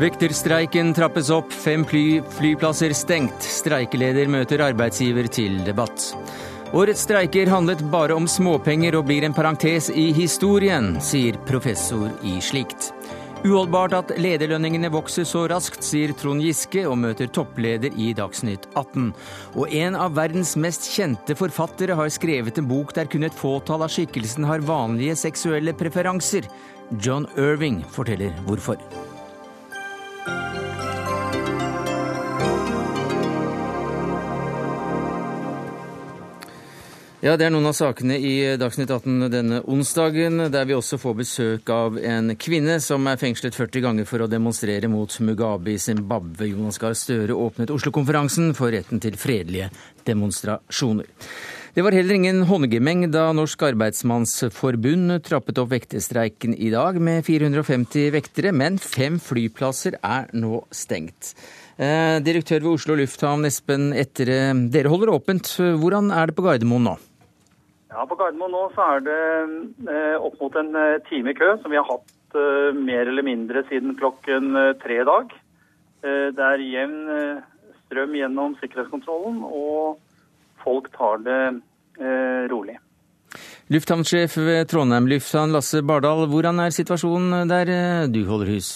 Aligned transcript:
Vekterstreiken 0.00 0.94
trappes 0.96 1.28
opp, 1.28 1.50
fem 1.52 1.82
fly, 1.84 2.22
flyplasser 2.32 2.94
stengt. 2.96 3.44
Streikeleder 3.44 4.30
møter 4.32 4.62
arbeidsgiver 4.64 5.26
til 5.28 5.58
debatt. 5.66 6.14
Årets 6.72 7.02
streiker 7.04 7.50
handlet 7.52 7.82
bare 7.92 8.16
om 8.16 8.28
småpenger 8.30 8.96
og 8.96 9.04
blir 9.10 9.26
en 9.26 9.36
parentes 9.36 9.90
i 9.92 10.06
historien, 10.16 10.94
sier 11.04 11.36
professor 11.44 12.08
i 12.24 12.38
slikt. 12.40 12.94
Uholdbart 13.44 13.98
at 13.98 14.14
lederlønningene 14.16 14.88
vokser 14.94 15.28
så 15.28 15.44
raskt, 15.52 15.84
sier 15.84 16.16
Trond 16.16 16.46
Giske 16.46 16.86
og 16.88 16.96
møter 17.02 17.28
toppleder 17.28 17.92
i 17.92 18.14
Dagsnytt 18.16 18.70
18. 18.72 19.12
Og 19.60 19.76
en 19.82 20.00
av 20.00 20.16
verdens 20.16 20.54
mest 20.56 20.88
kjente 20.94 21.36
forfattere 21.36 21.98
har 22.00 22.08
skrevet 22.08 22.56
en 22.56 22.72
bok 22.72 22.96
der 22.96 23.10
kun 23.10 23.28
et 23.28 23.36
fåtall 23.36 23.84
av 23.84 23.92
skikkelsen 23.92 24.48
har 24.48 24.64
vanlige 24.64 25.20
seksuelle 25.28 25.76
preferanser. 25.76 26.48
John 26.96 27.28
Irving 27.36 27.82
forteller 27.92 28.32
hvorfor. 28.48 28.80
Ja, 37.20 37.34
Det 37.36 37.44
er 37.44 37.50
noen 37.52 37.68
av 37.68 37.74
sakene 37.76 38.14
i 38.16 38.30
Dagsnytt 38.56 38.88
18 38.88 39.26
denne 39.28 39.58
onsdagen, 39.68 40.40
der 40.48 40.64
vi 40.64 40.72
også 40.72 40.96
får 40.96 41.18
besøk 41.18 41.68
av 41.68 41.98
en 42.00 42.32
kvinne 42.40 42.78
som 42.80 43.04
er 43.12 43.18
fengslet 43.20 43.52
40 43.52 43.82
ganger 43.84 44.06
for 44.08 44.24
å 44.24 44.28
demonstrere 44.30 44.88
mot 44.88 45.12
Mugabe 45.20 45.74
i 45.74 45.76
Zimbabwe. 45.76 46.48
Jonas 46.48 46.80
Gahr 46.80 46.96
Støre 46.96 47.36
åpnet 47.36 47.68
Oslo-konferansen 47.74 48.54
for 48.56 48.72
retten 48.72 49.04
til 49.04 49.20
fredelige 49.20 49.68
demonstrasjoner. 50.08 51.10
Det 51.76 51.84
var 51.84 51.92
heller 51.92 52.16
ingen 52.16 52.40
håndgemeng 52.48 53.04
da 53.12 53.26
Norsk 53.36 53.66
Arbeidsmannsforbund 53.68 55.20
trappet 55.28 55.60
opp 55.60 55.74
vekterstreiken 55.74 56.56
i 56.56 56.72
dag 56.72 56.96
med 56.96 57.20
450 57.28 58.14
vektere, 58.16 58.54
men 58.56 58.80
fem 58.80 59.20
flyplasser 59.20 60.00
er 60.00 60.32
nå 60.32 60.64
stengt. 60.72 61.34
Eh, 61.76 62.16
direktør 62.24 62.64
ved 62.64 62.72
Oslo 62.72 62.96
lufthavn, 62.96 63.44
Espen 63.44 63.92
Ettere, 63.92 64.40
dere 64.72 64.88
holder 64.88 65.12
åpent. 65.12 65.52
Hvordan 65.60 66.08
er 66.16 66.32
det 66.32 66.40
på 66.40 66.48
Gardermoen 66.48 66.88
nå? 66.88 66.98
Ja, 67.90 68.04
På 68.06 68.14
Gardermoen 68.14 68.52
nå 68.54 68.66
så 68.74 68.86
er 68.94 69.00
det 69.02 69.20
eh, 69.90 70.16
opp 70.22 70.36
mot 70.38 70.56
en 70.58 70.76
eh, 70.78 71.00
time 71.08 71.34
kø, 71.34 71.56
som 71.58 71.72
vi 71.72 71.78
har 71.80 71.88
hatt 71.88 72.36
eh, 72.38 72.76
mer 72.76 73.08
eller 73.10 73.26
mindre 73.26 73.64
siden 73.66 73.96
klokken 73.98 74.54
tre 74.82 75.00
i 75.02 75.06
dag. 75.08 75.32
Det 76.00 76.40
er 76.40 76.62
jevn 76.64 77.00
strøm 77.82 78.14
gjennom 78.16 78.54
sikkerhetskontrollen, 78.56 79.42
og 79.44 79.98
folk 80.62 80.86
tar 80.94 81.20
det 81.20 81.40
rolig. 82.48 82.78
Lufthavnsjef 83.68 84.38
ved 84.40 84.70
Trondheim 84.72 85.10
lufthavn, 85.12 85.52
Lasse 85.52 85.82
Bardal, 85.84 86.24
hvordan 86.32 86.64
er 86.64 86.72
situasjonen 86.72 87.52
der 87.52 88.08
du 88.08 88.22
holder 88.30 88.54
hus? 88.54 88.70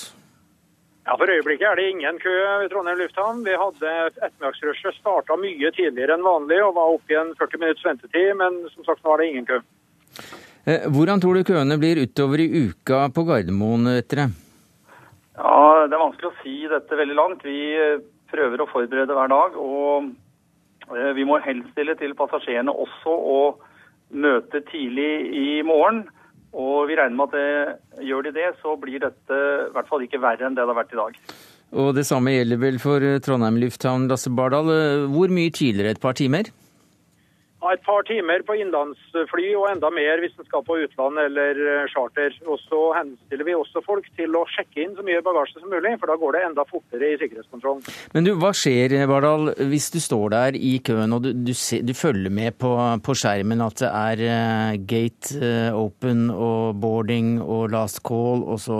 Ja, 1.04 1.16
For 1.20 1.28
øyeblikket 1.28 1.66
er 1.68 1.76
det 1.76 1.90
ingen 1.90 2.18
kø 2.18 2.32
ved 2.62 2.70
Trondheim 2.72 2.98
lufthavn. 2.98 3.42
Vi 3.44 3.56
hadde 3.60 3.90
Ettermiddagsrushet 4.24 4.96
starta 4.96 5.36
mye 5.36 5.70
tidligere 5.76 6.16
enn 6.16 6.24
vanlig 6.24 6.62
og 6.64 6.78
var 6.78 6.94
oppe 6.94 7.12
i 7.12 7.18
en 7.20 7.34
40 7.36 7.60
minutts 7.60 7.84
ventetid, 7.84 8.30
men 8.40 8.62
som 8.72 8.86
sagt 8.86 9.04
nå 9.04 9.12
er 9.12 9.20
det 9.20 9.26
ingen 9.28 9.48
kø. 9.50 9.60
Eh, 10.64 10.86
hvordan 10.88 11.20
tror 11.20 11.36
du 11.36 11.44
køene 11.44 11.76
blir 11.76 12.00
utover 12.00 12.40
i 12.40 12.48
uka 12.70 13.02
på 13.12 13.26
Gardermoen 13.28 13.90
etter 13.98 14.22
det? 14.22 14.28
Ja, 15.36 15.84
Det 15.84 15.92
er 15.92 16.04
vanskelig 16.06 16.30
å 16.30 16.40
si 16.40 16.56
dette 16.72 16.96
veldig 16.96 17.16
langt. 17.20 17.44
Vi 17.44 17.60
eh, 17.76 18.00
prøver 18.32 18.64
å 18.64 18.70
forberede 18.72 19.12
hver 19.12 19.28
dag. 19.28 19.60
Og 19.60 20.08
eh, 20.88 21.12
vi 21.18 21.28
må 21.28 21.36
henstille 21.44 21.98
til 22.00 22.16
passasjerene 22.16 22.72
også 22.72 23.12
å 23.12 23.40
møte 24.08 24.64
tidlig 24.72 25.12
i 25.36 25.48
morgen. 25.68 26.06
Og 26.54 26.86
vi 26.88 26.96
regner 26.98 27.18
med 27.18 27.32
at 27.32 27.34
det, 27.34 28.04
gjør 28.06 28.28
de 28.28 28.34
det, 28.36 28.48
så 28.62 28.76
blir 28.78 29.02
dette 29.02 29.38
i 29.38 29.72
hvert 29.74 29.90
fall 29.90 30.04
ikke 30.06 30.22
verre 30.22 30.46
enn 30.46 30.54
det 30.54 30.62
det 30.62 30.70
har 30.70 30.78
vært 30.78 30.94
i 30.94 31.00
dag. 31.00 31.16
Og 31.74 31.88
det 31.96 32.04
samme 32.06 32.30
gjelder 32.36 32.60
vel 32.62 32.76
for 32.78 33.02
Trondheim 33.24 33.58
lufthavn, 33.58 34.06
Lasse 34.10 34.30
Bardal. 34.30 34.70
Hvor 35.10 35.32
mye 35.34 35.50
tidligere? 35.50 35.96
Et 35.96 36.02
par 36.02 36.14
timer? 36.14 36.52
Et 37.72 37.82
par 37.86 38.04
timer 38.08 38.42
på 38.46 38.56
innenlandsfly 38.58 39.46
og 39.56 39.68
enda 39.70 39.88
mer 39.94 40.20
hvis 40.22 40.34
en 40.38 40.46
skal 40.48 40.64
på 40.66 40.76
utland 40.84 41.20
eller 41.22 41.58
eh, 41.58 41.86
charter. 41.92 42.34
Og 42.44 42.58
så 42.64 42.80
henstiller 42.98 43.46
vi 43.48 43.56
også 43.56 43.82
folk 43.86 44.08
til 44.18 44.36
å 44.36 44.44
sjekke 44.52 44.82
inn 44.84 44.96
så 44.96 45.04
mye 45.06 45.22
bagasje 45.24 45.62
som 45.62 45.72
mulig, 45.72 45.94
for 46.00 46.10
da 46.10 46.18
går 46.20 46.36
det 46.36 46.42
enda 46.48 46.66
fortere 46.68 47.12
i 47.12 47.18
sikkerhetskontrollen. 47.22 47.84
Men 48.14 48.28
du, 48.28 48.34
hva 48.40 48.52
skjer 48.56 48.96
Bardal, 49.10 49.52
hvis 49.70 49.88
du 49.94 50.00
står 50.02 50.34
der 50.34 50.58
i 50.58 50.76
køen 50.84 51.16
og 51.16 51.24
du, 51.24 51.30
du, 51.46 51.54
du 51.54 51.94
følger 51.96 52.34
med 52.34 52.58
på, 52.60 52.74
på, 53.04 53.16
skjermen 53.16 53.64
at 53.64 53.80
det 53.80 53.90
er 53.90 54.24
uh, 54.26 54.76
gate 54.90 55.54
open 55.74 56.28
og 56.32 56.76
boarding 56.82 57.38
og 57.40 57.72
last 57.72 58.02
call, 58.06 58.44
og 58.44 58.60
så 58.60 58.78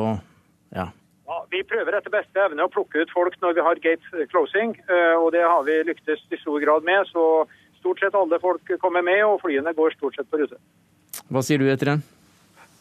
ja. 0.74 0.88
ja 1.28 1.40
vi 1.52 1.62
prøver 1.68 1.96
etter 1.96 2.12
beste 2.12 2.40
evne 2.42 2.66
å 2.66 2.72
plukke 2.72 3.04
ut 3.04 3.12
folk 3.14 3.36
når 3.42 3.56
vi 3.56 3.66
har 3.66 3.82
gate 3.84 4.26
closing, 4.32 4.74
og 5.20 5.28
det 5.34 5.44
har 5.44 5.62
vi 5.66 5.80
lyktes 5.88 6.24
i 6.34 6.40
stor 6.40 6.58
grad 6.64 6.86
med. 6.86 7.06
så 7.12 7.46
stort 7.84 8.00
sett 8.00 8.16
alle 8.16 8.40
folk 8.40 8.74
kommer 8.80 9.04
med, 9.04 9.20
og 9.28 9.42
flyene 9.44 9.76
går 9.76 9.94
stort 9.98 10.16
sett 10.16 10.30
på 10.32 10.40
rute. 10.40 10.56
Hva 11.28 11.44
sier 11.44 11.60
du 11.60 11.68
etter 11.70 11.92
den? 11.92 12.04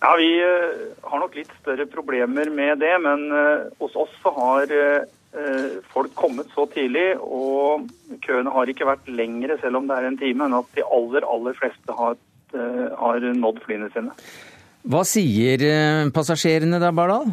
Ja, 0.04 0.16
Vi 0.20 0.32
uh, 0.44 0.96
har 1.08 1.22
nok 1.22 1.36
litt 1.38 1.52
større 1.62 1.86
problemer 1.88 2.50
med 2.52 2.82
det, 2.84 2.96
men 3.04 3.30
uh, 3.32 3.70
hos 3.80 3.96
oss 3.96 4.12
så 4.24 4.34
har 4.36 4.72
uh, 4.74 5.78
folk 5.94 6.12
kommet 6.20 6.52
så 6.56 6.66
tidlig, 6.72 7.14
og 7.20 7.88
køene 8.26 8.52
har 8.54 8.70
ikke 8.70 8.90
vært 8.90 9.08
lengre, 9.08 9.58
selv 9.62 9.80
om 9.80 9.88
det 9.88 9.96
er 9.96 10.10
en 10.10 10.20
time, 10.20 10.48
enn 10.48 10.58
at 10.60 10.76
de 10.76 10.84
aller, 10.84 11.26
aller 11.26 11.56
fleste 11.58 11.96
har, 11.98 12.20
har 13.00 13.26
nådd 13.34 13.64
flyene 13.64 13.88
sine. 13.96 14.14
Hva 14.84 15.02
sier 15.08 15.64
passasjerene 16.14 16.78
da, 16.78 16.92
Bardal? 16.94 17.32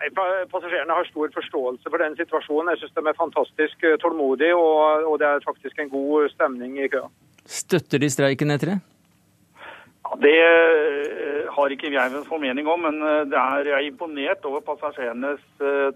Passasjerene 0.00 0.96
har 0.96 1.08
stor 1.10 1.28
forståelse 1.34 1.90
for 1.90 2.00
den 2.00 2.16
situasjonen. 2.16 2.72
Jeg 2.72 2.80
syns 2.80 2.94
de 2.96 3.02
er 3.04 3.18
fantastisk 3.18 3.84
eh, 3.84 3.98
tålmodige, 4.00 4.56
og, 4.56 5.04
og, 5.10 5.18
det 5.20 5.28
er 5.28 5.44
faktisk 5.44 5.78
en 5.78 5.92
god 5.92 6.30
stemning 6.32 6.78
i 6.80 6.88
køa. 6.88 7.10
Støtter 7.44 8.00
de 8.00 8.08
streiken 8.08 8.54
etter 8.54 8.72
det? 8.72 8.78
Ja, 10.00 10.16
det 10.24 10.36
eh, 10.40 11.50
har 11.52 11.74
ikke 11.74 11.92
jeg 11.92 12.14
en 12.16 12.28
formening 12.28 12.68
om, 12.68 12.86
men 12.88 13.02
eh, 13.04 13.28
er, 13.28 13.68
jeg 13.68 13.76
er 13.76 13.88
imponert 13.90 14.48
over 14.48 14.64
passasjerenes 14.64 15.44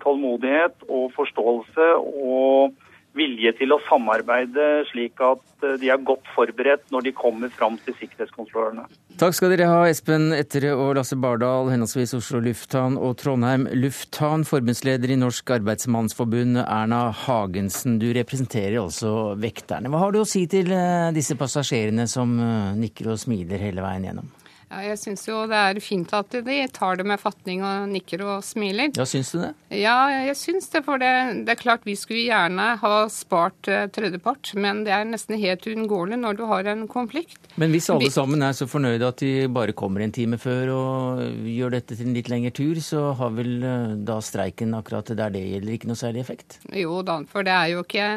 tålmodighet 0.05 0.85
og 0.89 1.09
forståelse. 1.17 1.89
og 1.97 2.75
vilje 3.15 3.53
til 3.59 3.75
å 3.75 3.81
samarbeide, 3.89 4.85
slik 4.91 5.21
at 5.25 5.65
eh, 5.65 5.77
de 5.81 5.91
er 5.93 6.03
godt 6.07 6.27
forberedt 6.35 6.85
når 6.95 7.07
de 7.09 7.15
kommer 7.17 7.53
fram 7.55 7.79
til 7.85 7.97
sikkerhetskontrollørene. 8.01 8.87
Takk 9.21 9.37
skal 9.39 9.55
dere 9.55 9.69
ha, 9.71 9.81
Espen 9.87 10.33
Ettere 10.35 10.73
og 10.75 10.97
Lasse 10.99 11.19
Bardal, 11.21 11.71
henholdsvis 11.73 12.17
Oslo 12.19 12.43
lufthavn 12.45 12.99
og 12.99 13.17
Trondheim 13.23 13.69
lufthavn. 13.79 14.47
Forbundsleder 14.49 15.15
i 15.15 15.19
Norsk 15.21 15.55
Arbeidsmannsforbund, 15.59 16.61
Erna 16.65 17.07
Hagensen. 17.25 18.01
Du 18.03 18.09
representerer 18.17 18.81
altså 18.83 19.35
vekterne. 19.41 19.93
Hva 19.93 20.07
har 20.07 20.15
du 20.15 20.23
å 20.25 20.29
si 20.29 20.47
til 20.51 20.73
eh, 20.75 21.13
disse 21.15 21.39
passasjerene 21.39 22.09
som 22.11 22.35
eh, 22.39 22.73
nikker 22.81 23.15
og 23.15 23.21
smiler 23.23 23.63
hele 23.63 23.85
veien 23.85 24.11
gjennom? 24.11 24.33
Ja, 24.75 24.81
jeg 24.89 24.99
syns 24.99 25.23
jo 25.29 25.45
det 25.47 25.55
er 25.55 25.79
fint 25.83 26.11
at 26.17 26.35
de 26.35 26.57
tar 26.75 26.99
det 26.99 27.05
med 27.07 27.21
fatning 27.23 27.63
og 27.63 27.87
nikker 27.93 28.25
og 28.27 28.43
smiler. 28.43 28.91
Ja, 28.97 29.07
Syns 29.07 29.31
du 29.31 29.39
det? 29.39 29.53
Ja, 29.79 29.97
jeg 30.27 30.35
syns 30.39 30.67
det. 30.73 30.83
For 30.87 30.99
det, 30.99 31.11
det, 31.47 31.55
er 31.55 31.61
klart 31.61 31.87
vi 31.87 31.95
skulle 31.99 32.25
gjerne 32.25 32.67
ha 32.81 32.95
spart 33.13 33.71
uh, 33.71 33.85
tredjepart, 33.95 34.51
men 34.59 34.83
det 34.87 34.95
er 34.97 35.07
nesten 35.07 35.39
helt 35.39 35.67
uunngåelig 35.71 36.19
når 36.19 36.41
du 36.41 36.45
har 36.51 36.67
en 36.73 36.87
konflikt. 36.91 37.39
Men 37.61 37.71
hvis 37.71 37.87
alle 37.95 38.11
sammen 38.11 38.43
er 38.43 38.57
så 38.57 38.67
fornøyde 38.71 39.07
at 39.07 39.23
de 39.23 39.47
bare 39.55 39.77
kommer 39.79 40.03
en 40.03 40.15
time 40.15 40.41
før 40.43 40.75
og 40.75 41.25
gjør 41.47 41.77
dette 41.77 41.95
til 41.95 42.11
en 42.11 42.19
litt 42.19 42.33
lengre 42.33 42.55
tur, 42.57 42.83
så 42.83 43.13
har 43.21 43.35
vel 43.39 43.55
uh, 43.63 43.95
da 43.95 44.19
streiken 44.25 44.75
akkurat 44.75 45.15
der 45.15 45.35
det 45.37 45.45
gjelder 45.47 45.79
ikke 45.79 45.93
noe 45.93 46.03
særlig 46.03 46.25
effekt? 46.25 46.59
Jo 46.75 46.99
da, 47.07 47.21
for 47.31 47.47
det 47.47 47.55
er 47.55 47.75
jo 47.77 47.87
ikke 47.87 48.11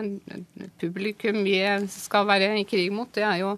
publikum 0.82 1.44
vi 1.46 1.60
skal 1.94 2.26
være 2.30 2.56
i 2.58 2.66
krig 2.68 2.90
mot. 2.94 3.14
Det 3.14 3.26
er 3.28 3.44
jo 3.44 3.58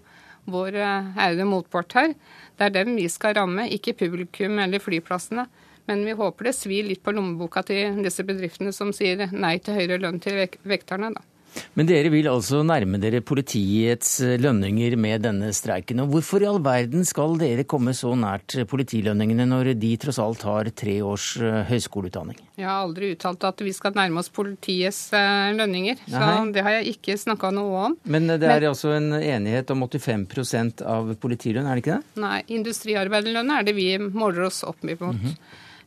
vår 0.50 0.76
uh, 0.76 1.10
ærede 1.20 1.46
motpart 1.48 1.96
her. 1.98 2.14
Det 2.60 2.66
er 2.68 2.72
dem 2.74 2.92
vi 2.98 3.06
skal 3.08 3.32
ramme, 3.38 3.64
ikke 3.72 3.96
publikum 4.02 4.58
eller 4.60 4.82
flyplassene. 4.84 5.46
Men 5.88 6.04
vi 6.04 6.12
håper 6.12 6.50
det 6.50 6.58
svir 6.58 6.84
litt 6.84 7.00
på 7.00 7.14
lommeboka 7.16 7.62
til 7.64 8.02
disse 8.04 8.20
bedriftene 8.28 8.68
som 8.76 8.92
sier 8.92 9.30
nei 9.32 9.56
til 9.64 9.78
høyere 9.78 9.96
lønn 10.02 10.20
til 10.20 10.36
vekterne. 10.68 11.14
da. 11.16 11.29
Men 11.78 11.88
dere 11.88 12.10
vil 12.12 12.28
altså 12.30 12.62
nærme 12.66 12.98
dere 13.02 13.22
politiets 13.26 14.18
eh, 14.24 14.36
lønninger 14.40 14.96
med 15.00 15.24
denne 15.24 15.50
streiken. 15.56 16.02
Og 16.04 16.14
hvorfor 16.14 16.42
i 16.42 16.48
all 16.50 16.60
verden 16.64 17.06
skal 17.08 17.36
dere 17.40 17.66
komme 17.68 17.94
så 17.96 18.12
nært 18.18 18.56
politilønningene 18.70 19.46
når 19.50 19.72
de 19.80 19.92
tross 20.00 20.20
alt 20.22 20.44
har 20.48 20.70
tre 20.76 20.98
års 21.06 21.32
eh, 21.40 21.62
høyskoleutdanning? 21.70 22.38
Jeg 22.60 22.68
har 22.68 22.82
aldri 22.84 23.12
uttalt 23.14 23.46
at 23.48 23.62
vi 23.64 23.72
skal 23.76 23.94
nærme 23.96 24.20
oss 24.22 24.30
politiets 24.34 25.00
eh, 25.16 25.52
lønninger, 25.56 26.02
så 26.06 26.20
Nei. 26.20 26.52
det 26.56 26.66
har 26.66 26.78
jeg 26.78 26.96
ikke 26.96 27.18
snakka 27.20 27.52
noe 27.56 27.86
om. 27.88 27.96
Men 28.04 28.28
det 28.30 28.40
er 28.42 28.60
Men, 28.60 28.68
altså 28.72 28.94
en 28.96 29.14
enighet 29.16 29.72
om 29.74 29.86
85 29.86 30.84
av 30.86 31.14
politilønn, 31.22 31.66
er 31.66 31.78
det 31.78 31.84
ikke 31.84 31.98
det? 31.98 32.20
Nei, 32.22 32.36
industriarbeiderlønn 32.58 33.56
er 33.56 33.66
det 33.66 33.76
vi 33.78 33.88
måler 33.98 34.46
oss 34.50 34.62
opp 34.66 34.82
mot. 34.84 35.00
Mm 35.00 35.18
-hmm. 35.18 35.34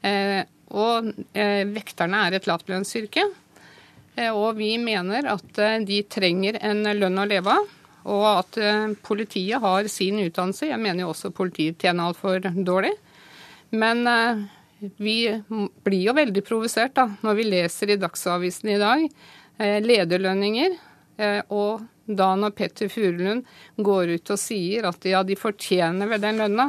eh, 0.09 0.43
og 0.73 1.13
eh, 1.37 1.63
vekterne 1.69 2.27
er 2.27 2.37
et 2.37 2.47
lavlønnsyrke. 2.49 3.27
Eh, 4.15 4.29
og 4.29 4.57
vi 4.59 4.75
mener 4.81 5.25
at 5.31 5.61
eh, 5.61 5.79
de 5.85 6.01
trenger 6.11 6.59
en 6.61 6.85
lønn 6.97 7.21
å 7.21 7.29
leve 7.29 7.55
av. 7.57 7.69
Og 8.13 8.25
at 8.29 8.59
eh, 8.61 8.95
politiet 9.05 9.63
har 9.63 9.87
sin 9.91 10.19
utdannelse. 10.21 10.69
Jeg 10.69 10.81
mener 10.81 11.05
jo 11.05 11.13
også 11.13 11.33
politiet 11.35 11.81
tjener 11.81 12.11
altfor 12.11 12.43
dårlig. 12.53 12.93
Men 13.73 14.05
vi 15.01 15.15
blir 15.81 16.01
jo 16.03 16.13
veldig 16.13 16.43
provosert 16.45 16.93
da, 16.93 17.07
når 17.25 17.37
vi 17.39 17.45
leser 17.47 17.89
i 17.89 17.97
Dagsavisen 17.97 18.69
i 18.69 18.75
dag 18.77 19.07
lederlønninger. 19.81 20.75
Og 21.49 21.81
da 22.05 22.27
når 22.37 22.53
Petter 22.53 22.91
Furulund 22.93 23.47
går 23.81 24.13
ut 24.13 24.33
og 24.35 24.37
sier 24.37 24.85
at 24.91 25.09
ja, 25.09 25.23
de 25.25 25.33
fortjener 25.39 26.11
vel 26.11 26.21
den 26.21 26.37
lønna. 26.43 26.67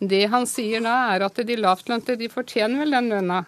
Det 0.00 0.22
han 0.32 0.48
sier 0.48 0.80
da, 0.80 0.96
er 1.12 1.26
at 1.28 1.44
de 1.44 1.58
lavtlønte 1.60 2.16
de 2.16 2.32
fortjener 2.32 2.80
vel 2.80 2.96
den 2.96 3.12
lønna. 3.12 3.42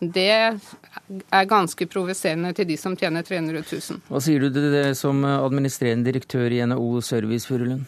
Det 0.00 0.28
er 0.28 1.48
ganske 1.48 1.86
provoserende 1.88 2.52
til 2.56 2.68
de 2.68 2.76
som 2.80 2.96
tjener 2.98 3.24
300 3.24 3.62
000. 3.64 4.00
Hva 4.10 4.22
sier 4.22 4.42
du 4.42 4.50
til 4.52 4.70
det 4.74 4.88
som 4.98 5.24
administrerende 5.24 6.10
direktør 6.10 6.52
i 6.52 6.64
NHO 6.68 7.00
Service, 7.04 7.48
Furulund? 7.48 7.86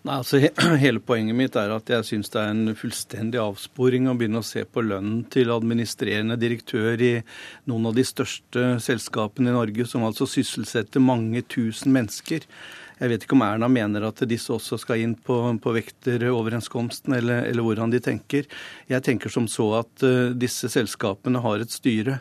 Nei, 0.00 0.16
altså 0.16 0.38
Hele 0.84 1.02
poenget 1.04 1.36
mitt 1.36 1.56
er 1.60 1.74
at 1.74 1.90
jeg 1.92 2.06
syns 2.08 2.32
det 2.32 2.40
er 2.40 2.52
en 2.54 2.76
fullstendig 2.78 3.40
avsporing 3.42 4.08
å 4.08 4.14
begynne 4.16 4.40
å 4.40 4.46
se 4.46 4.64
på 4.64 4.84
lønnen 4.86 5.26
til 5.32 5.52
administrerende 5.52 6.38
direktør 6.40 7.02
i 7.04 7.14
noen 7.68 7.90
av 7.90 7.98
de 7.98 8.06
største 8.08 8.78
selskapene 8.80 9.52
i 9.52 9.56
Norge, 9.56 9.84
som 9.88 10.06
altså 10.08 10.28
sysselsetter 10.30 11.04
mange 11.04 11.44
tusen 11.52 11.92
mennesker. 11.92 12.46
Jeg 13.00 13.12
vet 13.12 13.24
ikke 13.24 13.36
om 13.38 13.46
Erna 13.46 13.68
mener 13.72 14.04
at 14.10 14.20
disse 14.28 14.52
også 14.52 14.76
skal 14.82 15.00
inn 15.00 15.16
på, 15.16 15.38
på 15.62 15.72
vekteroverenskomsten, 15.72 17.16
eller, 17.16 17.46
eller 17.48 17.64
hvordan 17.64 17.94
de 17.94 18.02
tenker. 18.04 18.48
Jeg 18.90 19.06
tenker 19.06 19.32
som 19.32 19.48
så 19.48 19.70
at 19.80 20.04
uh, 20.04 20.36
disse 20.36 20.68
selskapene 20.72 21.40
har 21.40 21.64
et 21.64 21.72
styre 21.72 22.20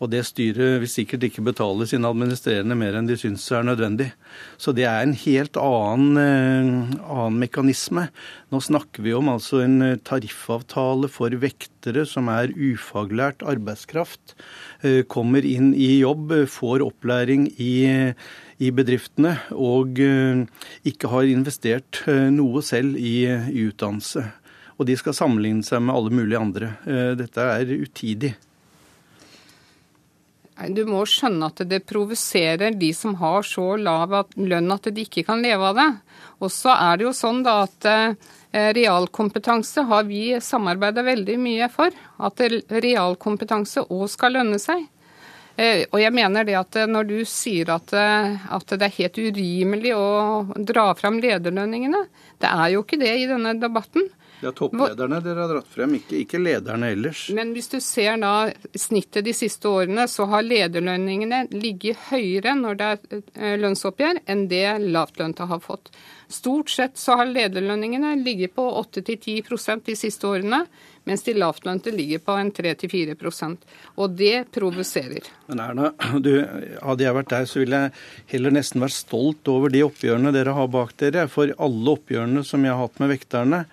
og 0.00 0.08
det 0.08 0.22
styret 0.24 0.78
vil 0.80 0.88
sikkert 0.88 1.26
ikke 1.26 1.42
betale 1.44 1.84
sine 1.88 2.08
administrerende 2.08 2.76
mer 2.78 2.96
enn 2.96 3.08
de 3.08 3.18
syns 3.20 3.44
er 3.52 3.66
nødvendig. 3.68 4.08
Så 4.56 4.72
det 4.76 4.86
er 4.88 5.02
en 5.04 5.12
helt 5.26 5.58
annen, 5.60 6.16
eh, 6.16 7.00
annen 7.04 7.36
mekanisme. 7.42 8.06
Nå 8.48 8.62
snakker 8.64 9.04
vi 9.04 9.12
om 9.16 9.28
altså 9.28 9.60
en 9.60 9.82
eh, 9.84 9.98
tariffavtale 10.00 11.10
for 11.12 11.36
vektere 11.42 12.06
som 12.08 12.32
er 12.32 12.54
ufaglært 12.56 13.44
arbeidskraft. 13.44 14.38
Eh, 14.80 15.02
kommer 15.04 15.44
inn 15.44 15.74
i 15.76 16.00
jobb, 16.00 16.32
får 16.48 16.86
opplæring 16.86 17.50
i, 17.60 18.16
i 18.60 18.68
bedriftene 18.76 19.36
og 19.56 19.96
ikke 19.96 21.08
har 21.12 21.30
investert 21.30 22.02
noe 22.34 22.60
selv 22.64 22.98
i, 23.00 23.24
i 23.24 23.64
utdannelse. 23.70 24.26
Og 24.76 24.88
de 24.88 24.96
skal 25.00 25.16
sammenligne 25.16 25.64
seg 25.64 25.80
med 25.84 25.96
alle 25.96 26.12
mulige 26.12 26.40
andre. 26.40 26.70
Dette 27.16 27.48
er 27.56 27.72
utidig. 27.80 28.34
Du 30.68 30.82
må 30.84 31.06
skjønne 31.08 31.48
at 31.48 31.62
det 31.70 31.86
provoserer 31.88 32.74
de 32.76 32.90
som 32.92 33.14
har 33.16 33.46
så 33.48 33.78
lav 33.80 34.12
lønn 34.36 34.74
at 34.74 34.90
de 34.92 35.06
ikke 35.06 35.24
kan 35.24 35.40
leve 35.40 35.70
av 35.70 35.78
det. 35.78 35.88
Og 36.44 36.52
så 36.52 36.74
er 36.74 37.00
det 37.00 37.06
jo 37.06 37.14
sånn 37.16 37.40
da 37.46 37.62
at 37.64 37.88
eh, 37.88 38.12
realkompetanse 38.76 39.86
har 39.88 40.04
vi 40.08 40.36
samarbeida 40.44 41.04
veldig 41.06 41.38
mye 41.40 41.68
for. 41.72 41.96
At 42.20 42.44
realkompetanse 42.44 43.86
òg 43.88 44.04
skal 44.12 44.36
lønne 44.36 44.60
seg. 44.60 44.84
Eh, 45.56 45.84
og 45.90 45.98
jeg 46.00 46.14
mener 46.14 46.46
det 46.46 46.56
at 46.58 46.78
når 46.88 47.08
du 47.08 47.18
sier 47.28 47.72
at, 47.74 47.92
eh, 47.96 48.46
at 48.54 48.76
det 48.76 48.86
er 48.86 48.96
helt 49.00 49.18
urimelig 49.18 49.96
å 49.96 50.06
dra 50.56 50.90
fram 50.98 51.20
lederlønningene, 51.22 52.06
det 52.40 52.50
er 52.50 52.72
jo 52.74 52.84
ikke 52.84 53.00
det 53.00 53.14
i 53.18 53.28
denne 53.30 53.56
debatten. 53.60 54.08
Det 54.40 54.48
er 54.48 54.54
topplederne 54.56 55.18
dere 55.20 55.42
har 55.42 55.50
dratt 55.52 55.68
frem, 55.68 55.98
ikke, 55.98 56.22
ikke, 56.22 56.38
lederne 56.40 56.88
ellers. 56.94 57.26
Men 57.36 57.52
hvis 57.52 57.68
du 57.68 57.76
ser 57.84 58.16
da 58.22 58.48
snittet 58.72 59.26
de 59.26 59.34
siste 59.36 59.68
årene, 59.68 60.06
så 60.08 60.24
har 60.30 60.46
lederlønningene 60.46 61.42
ligget 61.52 62.08
høyere 62.08 62.54
når 62.56 62.80
det 62.80 62.88
er 62.88 63.20
eh, 63.20 63.58
lønnsoppgjør, 63.60 64.22
enn 64.32 64.46
det 64.48 64.64
lavtlønte 64.86 65.48
har 65.50 65.60
fått. 65.60 65.92
Stort 66.32 66.72
sett 66.72 66.96
så 66.96 67.18
har 67.20 67.28
lederlønningene 67.28 68.14
ligget 68.22 68.54
på 68.56 68.64
8-10% 68.80 69.84
de 69.90 69.98
siste 69.98 70.30
årene, 70.30 70.62
mens 71.10 71.26
de 71.26 71.34
lavtlønte 71.34 71.90
ligger 71.94 72.22
på 72.22 72.38
en 72.38 72.52
3-4% 72.54 73.68
Og 73.98 74.16
det 74.16 74.46
provoserer. 74.54 75.26
Men 75.50 75.62
Erna, 75.66 75.92
du, 76.24 76.32
hadde 76.78 77.06
jeg 77.06 77.18
vært 77.18 77.32
der, 77.34 77.48
så 77.50 77.64
ville 77.64 77.84
jeg 77.84 77.94
heller 78.36 78.54
nesten 78.54 78.84
vært 78.84 78.96
stolt 78.96 79.50
over 79.50 79.74
de 79.74 79.82
oppgjørene 79.86 80.34
dere 80.34 80.54
har 80.54 80.70
bak 80.70 80.94
dere. 81.02 81.26
For 81.32 81.50
alle 81.58 81.96
oppgjørene 81.98 82.46
som 82.46 82.62
jeg 82.64 82.76
har 82.76 82.86
hatt 82.86 83.02
med 83.02 83.12
vekterne, 83.18 83.64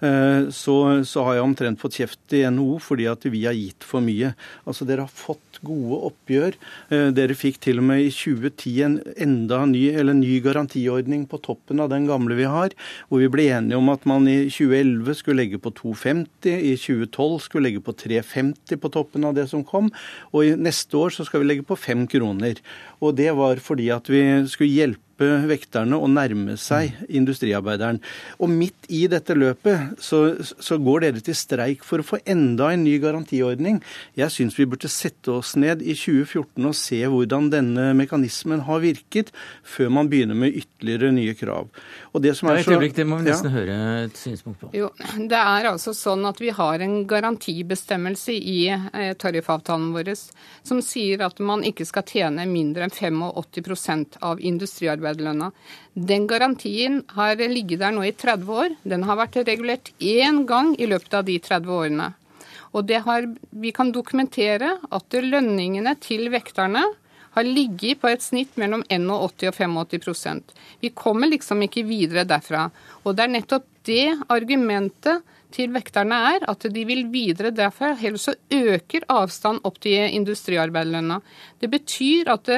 Eh, 0.00 0.48
så, 0.50 1.04
så, 1.08 1.22
har 1.24 1.38
jeg 1.38 1.44
omtrent 1.46 1.80
fått 1.80 1.96
kjeft 1.96 2.34
i 2.36 2.42
NHO 2.52 2.76
fordi 2.84 3.06
at 3.08 3.24
vi 3.32 3.46
har 3.46 3.56
gitt 3.56 3.86
for 3.86 4.04
mye. 4.04 4.34
Altså 4.68 4.84
Dere 4.88 5.06
har 5.06 5.12
fått 5.12 5.45
gode 5.64 6.00
oppgjør. 6.10 6.56
Eh, 6.90 7.08
dere 7.16 7.36
fikk 7.38 7.60
til 7.64 7.80
og 7.80 7.86
med 7.88 8.04
i 8.04 8.10
2010 8.12 8.74
en 8.86 8.98
enda 9.16 9.62
ny, 9.70 9.84
eller 9.92 10.16
ny 10.18 10.38
garantiordning 10.44 11.26
på 11.30 11.40
toppen 11.44 11.80
av 11.82 11.90
den 11.92 12.08
gamle 12.08 12.36
vi 12.38 12.48
har, 12.50 12.74
hvor 13.08 13.22
vi 13.22 13.30
ble 13.32 13.48
enige 13.56 13.78
om 13.78 13.90
at 13.92 14.06
man 14.08 14.28
i 14.30 14.50
2011 14.50 15.20
skulle 15.20 15.44
legge 15.44 15.62
på 15.62 15.72
2,50, 15.78 16.52
i 16.56 16.74
2012 16.80 17.40
skulle 17.46 17.68
legge 17.68 17.84
på 17.84 17.96
3,50 17.96 18.80
på 18.82 18.92
toppen 18.92 19.26
av 19.28 19.36
det 19.38 19.48
som 19.52 19.64
kom, 19.66 19.92
og 20.32 20.44
i 20.44 20.54
neste 20.58 20.98
år 20.98 21.14
så 21.14 21.26
skal 21.26 21.42
vi 21.42 21.52
legge 21.52 21.66
på 21.66 21.78
5 21.78 22.06
kroner. 22.12 22.60
Og 23.00 23.16
det 23.18 23.32
var 23.36 23.62
fordi 23.62 23.90
at 23.94 24.08
vi 24.12 24.22
skulle 24.50 24.74
hjelpe 24.74 25.05
hjelpe 25.16 25.48
vekterne 25.48 25.96
å 25.96 26.06
nærme 26.08 26.56
seg 26.56 26.92
industriarbeideren. 27.08 28.00
Og 28.38 28.50
midt 28.50 28.86
i 28.88 29.06
dette 29.08 29.34
løpet 29.34 29.98
så, 30.00 30.36
så 30.42 30.78
går 30.78 31.00
dere 31.00 31.20
til 31.20 31.34
streik 31.34 31.84
for 31.84 32.00
å 32.00 32.06
få 32.06 32.18
enda 32.26 32.72
en 32.72 32.84
ny 32.84 32.98
garantiordning. 32.98 33.82
Jeg 34.16 34.30
syns 34.30 34.58
vi 34.58 34.66
burde 34.66 34.88
sette 34.88 35.30
oss 35.32 35.56
ned 35.56 35.82
i 35.82 35.94
2014 35.94 36.66
og 36.66 36.74
se 36.76 37.00
hvordan 37.06 37.50
denne 37.50 37.92
mekanismen 37.96 38.64
har 38.66 38.80
virket, 38.80 39.32
før 39.64 39.90
man 39.90 40.08
begynner 40.08 40.36
med 40.36 40.54
ytterligere 40.54 41.12
nye 41.12 41.34
krav. 41.34 41.68
Og 42.12 42.22
det 42.22 42.36
som 42.36 42.50
er 42.50 42.62
så... 42.62 42.70
Et 42.70 42.76
øyeblikk, 42.76 42.96
det 42.96 43.06
må 43.06 43.20
vi 43.20 43.28
nesten 43.30 43.50
ja. 43.50 43.56
høre 43.56 43.78
et 44.04 44.20
synspunkt 44.20 44.60
på. 44.60 44.70
Jo, 44.76 44.90
det 45.16 45.40
er 45.40 45.70
altså 45.70 45.94
sånn 45.96 46.26
at 46.28 46.40
vi 46.42 46.52
har 46.54 46.82
en 46.84 46.98
garantibestemmelse 47.08 48.36
i 48.36 48.58
eh, 48.70 49.12
tariffavtalen 49.18 49.92
vår 49.94 50.12
som 50.16 50.78
sier 50.84 51.24
at 51.26 51.40
man 51.42 51.64
ikke 51.66 51.86
skal 51.88 52.04
tjene 52.06 52.44
mindre 52.46 52.86
enn 52.86 52.92
85% 52.94 54.20
av 54.24 54.38
industriarbeiderne 54.38 55.05
arbeiderlønna. 55.06 55.50
Den 55.94 56.26
garantien 56.26 57.00
har 57.16 57.38
ligget 57.38 57.80
der 57.80 57.94
nå 57.94 58.04
i 58.06 58.12
30 58.12 58.52
år. 58.62 58.76
Den 58.84 59.06
har 59.06 59.18
vært 59.22 59.40
regulert 59.46 59.92
én 60.00 60.44
gang 60.46 60.74
i 60.78 60.88
løpet 60.90 61.14
av 61.14 61.26
de 61.28 61.38
30 61.38 61.72
årene. 61.78 62.12
Og 62.76 62.90
har, 62.90 63.26
vi 63.50 63.72
kan 63.72 63.92
dokumentere 63.92 64.76
at 64.92 65.16
lønningene 65.22 65.94
til 66.02 66.28
vekterne 66.34 66.82
har 67.36 67.44
ligget 67.44 68.00
på 68.00 68.08
et 68.08 68.24
snitt 68.24 68.56
mellom 68.56 68.82
81 68.88 69.10
og 69.12 69.32
85% 69.36 70.54
Vi 70.80 70.90
kommer 70.96 71.28
liksom 71.28 71.62
ikke 71.66 71.84
videre 71.84 72.24
derfra. 72.24 72.70
Og 73.04 73.16
det 73.16 73.24
er 73.24 73.34
nettopp 73.34 73.66
det 73.86 74.16
argumentet 74.32 75.24
til 75.54 75.70
vekterne 75.72 76.16
er 76.32 76.46
at 76.50 76.66
de 76.72 76.84
vil 76.88 77.06
videre 77.12 77.52
derfra. 77.54 77.94
Heller 78.00 78.20
så 78.20 78.34
øker 78.50 79.06
avstand 79.12 79.62
opp 79.64 79.78
til 79.84 80.08
industriarbeiderlønna. 80.16 81.20
Det 81.60 81.70
betyr 81.70 82.32
at 82.32 82.50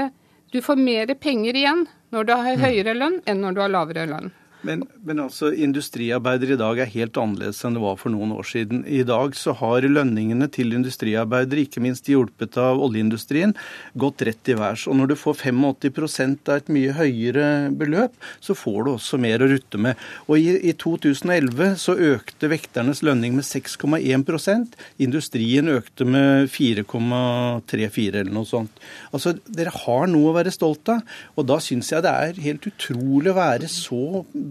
du 0.52 0.60
får 0.64 0.80
mer 0.80 1.12
penger 1.20 1.58
igjen 1.58 1.86
når 2.14 2.28
du 2.28 2.32
har 2.36 2.62
høyere 2.64 2.94
lønn 2.96 3.18
enn 3.28 3.42
når 3.44 3.56
du 3.56 3.62
har 3.64 3.72
lavere 3.72 4.06
lønn. 4.08 4.30
Men, 4.66 4.82
men, 5.06 5.20
altså, 5.22 5.52
industriarbeidere 5.54 6.56
i 6.56 6.58
dag 6.58 6.80
er 6.82 6.90
helt 6.90 7.18
annerledes 7.20 7.60
enn 7.64 7.76
det 7.76 7.82
var 7.82 7.98
for 8.00 8.10
noen 8.10 8.32
år 8.34 8.46
siden. 8.48 8.80
I 8.90 9.04
dag 9.06 9.36
så 9.38 9.54
har 9.60 9.86
lønningene 9.86 10.48
til 10.50 10.74
industriarbeidere, 10.74 11.62
ikke 11.66 11.82
minst 11.84 12.10
hjulpet 12.10 12.58
av 12.58 12.80
oljeindustrien, 12.82 13.54
gått 13.94 14.24
rett 14.26 14.50
i 14.50 14.56
værs. 14.58 14.88
Og 14.90 14.98
når 14.98 15.12
du 15.12 15.16
får 15.20 15.44
85% 15.46 16.50
av 16.50 16.58
et 16.58 16.72
mye 16.74 16.96
høyere 16.96 17.46
beløp, 17.78 18.16
så 18.42 18.56
får 18.58 18.80
du 18.82 18.92
også 18.96 19.20
mer 19.22 19.44
å 19.44 19.50
rutte 19.52 19.78
med. 19.78 20.00
Og 20.26 20.42
i, 20.42 20.56
i 20.70 20.74
2011 20.74 21.78
så 21.78 21.94
økte 21.94 22.50
vekternes 22.50 23.04
lønning 23.06 23.38
med 23.38 23.46
6,1% 23.46 24.74
Industrien 25.04 25.70
økte 25.70 26.06
med 26.08 26.48
4,34 26.50 28.24
eller 28.24 28.34
noe 28.34 28.48
sånt. 28.48 28.82
Altså, 29.14 29.36
dere 29.46 29.72
har 29.84 30.10
noe 30.10 30.32
å 30.32 30.36
være 30.36 30.52
stolt 30.54 30.90
av. 30.90 31.04
Og 31.38 31.46
da 31.46 31.60
syns 31.62 31.92
jeg 31.92 32.02
det 32.04 32.10
er 32.10 32.42
helt 32.42 32.66
utrolig 32.68 33.30
å 33.32 33.38
være 33.38 33.70
så 33.70 34.02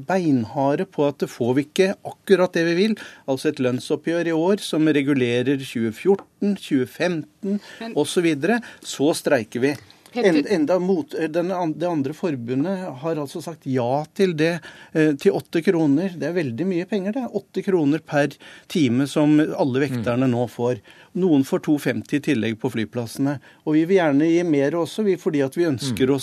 beinharde 0.07 0.85
på 0.89 1.07
at 1.07 1.19
det 1.23 1.29
får 1.31 1.53
vi 1.57 1.65
ikke 1.67 1.91
akkurat 2.05 2.53
det 2.53 2.65
vi 2.69 2.77
vil. 2.77 2.95
Altså 3.29 3.51
et 3.51 3.61
lønnsoppgjør 3.63 4.31
i 4.31 4.35
år 4.35 4.63
som 4.63 4.87
regulerer 4.87 5.57
2014, 5.57 6.55
2015 6.61 7.59
osv. 7.93 8.17
Så, 8.17 8.25
videre. 8.25 8.61
så 8.81 9.11
streiker 9.17 9.63
vi. 9.63 9.75
Enda 10.13 10.79
mot, 10.79 11.11
den, 11.29 11.51
det 11.79 11.87
andre 11.87 12.13
forbundet 12.13 12.85
har 13.01 13.19
altså 13.19 13.41
sagt 13.43 13.67
ja 13.69 14.05
til 14.17 14.35
det 14.37 14.53
eh, 14.93 15.13
til 15.19 15.35
åtte 15.37 15.61
kroner. 15.65 16.15
Det 16.17 16.29
er 16.29 16.37
veldig 16.37 16.67
mye 16.69 16.87
penger, 16.89 17.17
det. 17.17 17.25
Åtte 17.37 17.63
kroner 17.65 18.03
per 18.05 18.33
time 18.71 19.07
som 19.07 19.37
alle 19.39 19.83
vekterne 19.83 20.27
mm. 20.27 20.33
nå 20.33 20.47
får. 20.51 20.81
Noen 21.17 21.45
får 21.47 21.63
2,50 21.67 22.17
i 22.17 22.21
tillegg 22.29 22.59
på 22.61 22.71
flyplassene. 22.73 23.37
Og 23.65 23.77
vi 23.77 23.85
vil 23.89 23.99
gjerne 23.99 24.29
gi 24.29 24.43
mer 24.47 24.77
også, 24.79 25.05
fordi 25.21 25.43
at 25.45 25.57
vi 25.57 25.69
ønsker 25.69 26.11
mm. 26.11 26.17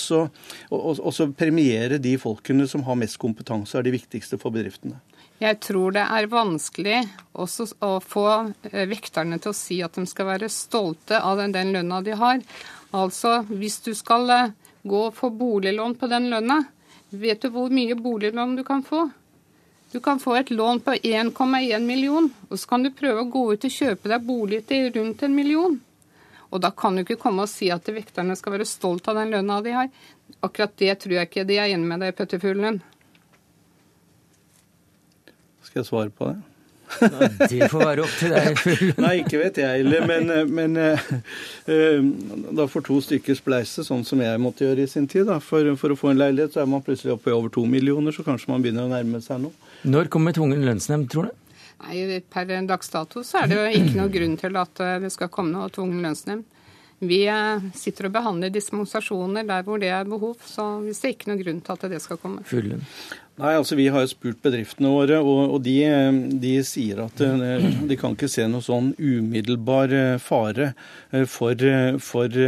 også 0.70 1.26
å 1.28 1.32
premiere 1.36 1.98
de 2.02 2.16
folkene 2.20 2.68
som 2.70 2.86
har 2.88 2.98
mest 3.00 3.20
kompetanse, 3.22 3.76
er 3.78 3.86
de 3.86 3.96
viktigste 3.98 4.40
for 4.40 4.54
bedriftene. 4.54 5.00
Jeg 5.42 5.58
tror 5.66 5.92
det 5.96 6.04
er 6.06 6.30
vanskelig 6.30 7.00
også 7.42 7.66
å 7.82 7.96
få 8.00 8.28
eh, 8.70 8.84
vekterne 8.88 9.40
til 9.42 9.50
å 9.50 9.56
si 9.56 9.80
at 9.82 9.98
de 9.98 10.06
skal 10.06 10.28
være 10.30 10.50
stolte 10.52 11.18
av 11.18 11.40
den, 11.42 11.54
den 11.56 11.74
lønna 11.74 11.98
de 12.06 12.14
har. 12.20 12.40
Altså, 12.94 13.40
hvis 13.50 13.80
du 13.82 13.90
skal 13.98 14.30
eh, 14.30 14.52
gå 14.86 15.00
og 15.08 15.16
få 15.16 15.30
boliglån 15.34 15.96
på 15.98 16.06
den 16.12 16.28
lønna, 16.30 16.60
vet 17.10 17.42
du 17.42 17.50
hvor 17.54 17.72
mye 17.74 17.96
boliglån 17.98 18.54
du 18.58 18.62
kan 18.66 18.84
få? 18.86 19.08
Du 19.94 20.00
kan 20.02 20.20
få 20.22 20.36
et 20.38 20.50
lån 20.50 20.80
på 20.82 20.94
1,1 20.94 21.82
million, 21.86 22.30
og 22.50 22.58
så 22.58 22.70
kan 22.70 22.86
du 22.86 22.92
prøve 22.94 23.24
å 23.24 23.30
gå 23.30 23.44
ut 23.52 23.66
og 23.66 23.74
kjøpe 23.74 24.10
deg 24.10 24.24
bolig 24.26 24.62
til 24.70 24.88
rundt 24.94 25.22
en 25.22 25.34
million. 25.34 25.76
Og 26.54 26.62
da 26.62 26.70
kan 26.70 26.94
du 26.94 27.02
ikke 27.02 27.18
komme 27.18 27.46
og 27.46 27.50
si 27.50 27.70
at 27.74 27.90
vekterne 27.90 28.36
skal 28.38 28.54
være 28.54 28.66
stolt 28.68 29.06
av 29.10 29.18
den 29.18 29.34
lønna 29.34 29.60
de 29.62 29.74
har. 29.74 29.92
Akkurat 30.38 30.74
det 30.78 30.94
tror 31.02 31.18
jeg 31.18 31.30
ikke 31.30 31.46
de 31.46 31.58
er 31.58 31.74
enig 31.74 31.90
med 31.90 32.02
deg, 32.02 32.14
i, 32.14 32.18
Pøtterfuglen. 32.18 32.82
Skal 35.66 35.82
jeg 35.82 35.90
svare 35.90 36.14
på 36.14 36.30
det? 36.30 36.53
Det 37.00 37.68
får 37.72 37.80
være 37.80 38.04
opp 38.04 38.16
til 38.18 38.34
deg. 38.34 38.62
Nei, 39.04 39.12
ikke 39.22 39.40
vet 39.40 39.60
jeg 39.62 39.82
heller. 39.82 40.06
Men, 40.08 40.32
men 40.54 40.78
uh, 40.80 42.50
da 42.60 42.66
får 42.70 42.86
to 42.88 42.98
stykker 43.08 43.38
spleise, 43.38 43.84
sånn 43.86 44.04
som 44.06 44.22
jeg 44.24 44.40
måtte 44.42 44.66
gjøre 44.66 44.86
i 44.86 44.90
sin 44.90 45.08
tid. 45.10 45.26
Da. 45.30 45.40
For, 45.42 45.74
for, 45.80 45.94
å 45.94 45.98
få 45.98 46.12
en 46.12 46.20
leilighet 46.20 46.56
så 46.56 46.64
er 46.64 46.70
man 46.70 46.84
plutselig 46.86 47.16
oppe 47.16 47.32
i 47.32 47.36
over 47.36 47.52
to 47.54 47.66
millioner, 47.68 48.14
så 48.14 48.26
kanskje 48.26 48.52
man 48.52 48.64
begynner 48.64 48.88
å 48.88 48.92
nærme 48.92 49.22
seg 49.24 49.42
noe. 49.44 49.72
Når 49.84 50.10
kommer 50.12 50.36
tvungen 50.36 50.64
lønnsnemnd, 50.66 51.10
tror 51.12 51.30
du? 51.30 51.40
Nei, 51.84 52.20
Per 52.32 52.52
dags 52.68 52.88
dato 52.92 53.24
så 53.26 53.42
er 53.42 53.50
det 53.50 53.58
jo 53.58 53.82
ikke 53.82 53.98
noe 53.98 54.12
grunn 54.12 54.36
til 54.40 54.56
at 54.56 54.84
det 55.02 55.10
skal 55.12 55.32
komme 55.32 55.52
noe 55.52 55.72
tvungen 55.74 56.04
lønnsnemnd. 56.06 56.50
Vi 57.04 57.24
sitter 57.76 58.08
og 58.08 58.14
behandler 58.14 58.52
dispensasjoner 58.54 59.44
der 59.48 59.64
hvor 59.66 59.80
det 59.82 59.90
er 59.92 60.06
behov, 60.08 60.38
så 60.46 60.78
vi 60.84 60.94
ser 60.96 61.14
ikke 61.14 61.32
noe 61.32 61.40
grunn 61.42 61.60
til 61.64 61.74
at 61.74 61.86
det 61.90 62.00
skal 62.00 62.20
komme. 62.22 62.44
Fullen. 62.48 62.84
Nei, 63.34 63.56
altså 63.58 63.74
Vi 63.74 63.88
har 63.90 64.04
jo 64.04 64.10
spurt 64.12 64.38
bedriftene 64.44 64.92
våre, 64.94 65.16
og, 65.18 65.56
og 65.56 65.62
de, 65.64 65.74
de, 66.38 66.52
sier 66.62 67.00
at 67.02 67.18
eh, 67.24 67.64
de 67.90 67.96
kan 67.98 68.14
ikke 68.14 68.30
se 68.30 68.46
noe 68.46 68.62
sånn 68.62 68.92
umiddelbar 68.94 69.90
eh, 69.90 70.18
fare 70.22 70.68
eh, 71.10 71.24
for, 71.26 71.58
for 71.98 72.38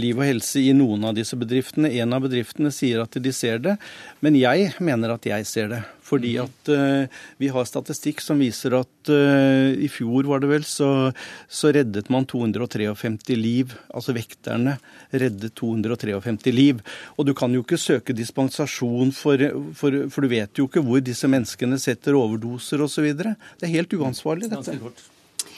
liv 0.00 0.16
og 0.16 0.24
helse 0.24 0.64
i 0.64 0.72
noen 0.76 1.04
av 1.10 1.18
disse 1.18 1.36
bedriftene. 1.36 1.92
En 2.00 2.16
av 2.16 2.24
bedriftene 2.24 2.72
sier 2.72 3.04
at 3.04 3.20
de 3.20 3.34
ser 3.36 3.60
det, 3.66 3.76
men 4.24 4.38
jeg 4.40 4.72
mener 4.80 5.12
at 5.12 5.28
jeg 5.28 5.48
ser 5.48 5.68
det. 5.74 5.82
Fordi 6.10 6.34
mhm. 6.36 6.48
at 6.48 6.72
uh, 6.74 7.20
vi 7.40 7.50
har 7.54 7.68
statistikk 7.68 8.22
som 8.24 8.42
viser 8.42 8.74
at 8.80 9.12
uh, 9.12 9.70
i 9.74 9.88
fjor 9.92 10.28
var 10.30 10.42
det 10.42 10.50
vel, 10.50 10.66
så, 10.66 11.10
så, 11.48 11.70
reddet 11.74 12.10
man 12.12 12.26
253 12.28 13.38
liv. 13.38 13.76
Altså 13.94 14.14
vekterne 14.16 14.76
reddet 15.10 15.54
253 15.58 16.54
liv. 16.54 16.82
Og 17.16 17.28
du 17.28 17.34
kan 17.38 17.54
jo 17.54 17.62
ikke 17.64 17.80
søke 17.80 18.16
dispensasjon 18.16 19.14
for 19.16 19.40
for, 19.74 19.96
for, 20.10 20.24
du 20.24 20.30
vet 20.30 20.58
jo 20.58 20.66
ikke 20.68 20.82
hvor 20.84 21.02
disse 21.04 21.28
menneskene 21.30 21.78
setter 21.80 22.18
overdoser 22.18 22.82
osv. 22.84 23.08
Det 23.14 23.66
er 23.66 23.74
helt 23.74 23.96
uansvarlig, 23.96 24.50
dette. 24.50 24.76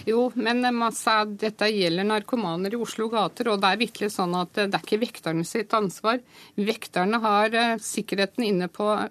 Jo, 0.07 0.27
men 0.35 0.65
masse, 0.75 1.13
dette 1.39 1.69
gjelder 1.71 2.07
narkomaner 2.07 2.75
i 2.75 2.81
Oslo 2.81 3.09
gater, 3.13 3.53
og 3.53 3.61
det 3.63 3.71
er 3.71 3.83
virkelig 3.85 4.13
sånn 4.17 4.35
at 4.39 4.55
det 4.57 4.69
er 4.69 4.83
ikke 4.83 5.01
vekterne 5.03 5.47
sitt 5.47 5.75
ansvar. 5.79 6.23
Vekterne 6.59 7.21
har 7.23 7.59
sikkerheten 7.83 8.47
inne 8.47 8.71
på 8.73 8.89
eh, 8.97 9.11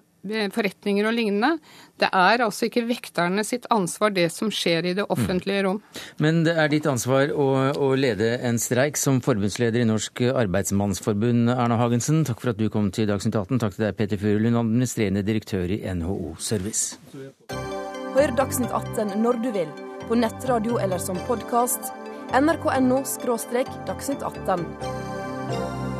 forretninger 0.54 1.06
og 1.08 1.14
lignende. 1.16 1.56
Det 2.00 2.08
er 2.08 2.42
altså 2.44 2.66
ikke 2.68 2.84
vekterne 2.88 3.44
sitt 3.46 3.66
ansvar 3.74 4.14
det 4.14 4.28
som 4.34 4.50
skjer 4.52 4.90
i 4.90 4.94
det 4.98 5.06
offentlige 5.12 5.64
rom. 5.66 5.80
Men 6.22 6.42
det 6.46 6.54
er 6.58 6.70
ditt 6.72 6.86
ansvar 6.90 7.32
å, 7.34 7.48
å 7.74 7.92
lede 7.98 8.36
en 8.46 8.58
streik 8.62 8.98
som 9.00 9.20
forbundsleder 9.24 9.82
i 9.82 9.88
Norsk 9.88 10.24
Arbeidsmannsforbund, 10.32 11.52
Erna 11.54 11.78
Hagensen. 11.80 12.24
Takk 12.28 12.42
for 12.42 12.54
at 12.54 12.60
du 12.60 12.68
kom 12.72 12.90
til 12.94 13.10
Dagsnytt 13.10 13.38
18. 13.38 13.62
Takk 13.62 13.78
til 13.78 13.86
deg, 13.86 13.96
Peter 13.98 14.20
Furulund, 14.20 14.58
administrerende 14.58 15.24
direktør 15.26 15.70
i 15.74 15.82
NHO 15.94 16.36
Service. 16.42 16.98
Hør 18.12 18.36
Dagsnytt 18.38 18.74
18 18.74 19.16
når 19.22 19.42
du 19.42 19.50
vil 19.54 19.72
på 20.08 20.18
nettradio 20.18 20.78
eller 20.82 21.02
som 21.02 21.18
podkast. 21.28 21.92
nrk.no– 22.32 23.02
dagsnytt 23.88 24.22
18. 24.22 25.91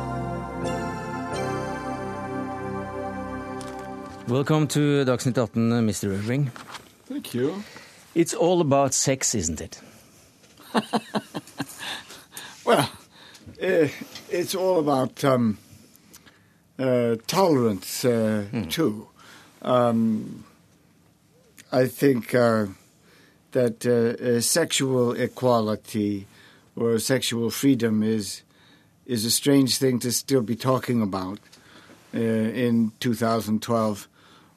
Welcome 4.27 4.67
to 4.69 5.03
Dagsnytt 5.03 5.37
18, 5.37 5.69
Mr. 5.85 6.09
Irving. 6.09 6.49
Thank 7.07 7.33
you. 7.33 7.61
It's 8.15 8.33
all 8.33 8.61
about 8.61 8.93
sex, 8.93 9.35
isn't 9.35 9.59
it? 9.59 9.81
well, 12.65 12.89
uh, 13.61 13.87
it's 14.29 14.55
all 14.55 14.79
about 14.79 15.25
um, 15.25 15.57
uh, 16.79 17.17
tolerance 17.27 18.05
uh, 18.05 18.45
mm. 18.49 18.71
too. 18.71 19.09
Um, 19.61 20.45
I 21.73 21.87
think 21.87 22.33
uh, 22.33 22.67
that 23.51 23.85
uh, 23.85 24.23
uh, 24.23 24.39
sexual 24.39 25.11
equality 25.11 26.27
or 26.77 26.97
sexual 26.99 27.49
freedom 27.49 28.01
is 28.01 28.43
is 29.05 29.25
a 29.25 29.31
strange 29.31 29.77
thing 29.79 29.99
to 29.99 30.13
still 30.13 30.41
be 30.41 30.55
talking 30.55 31.01
about 31.01 31.39
uh, 32.13 32.19
in 32.19 32.93
2012 33.01 34.07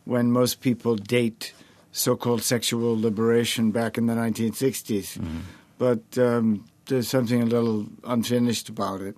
when 0.07 0.33
most 0.33 0.61
people 0.63 0.97
date 0.97 1.53
so-called 1.93 2.43
sexual 2.43 2.99
liberation 2.99 3.71
back 3.71 3.99
in 3.99 4.07
the 4.07 4.15
1960s. 4.15 5.19
Mm-hmm. 5.19 5.39
But 5.79 6.19
um, 6.19 6.65
there's 6.87 7.09
something 7.09 7.43
a 7.43 7.47
little 7.47 7.87
unfinished 8.05 8.69
about 8.69 9.03
it. 9.03 9.17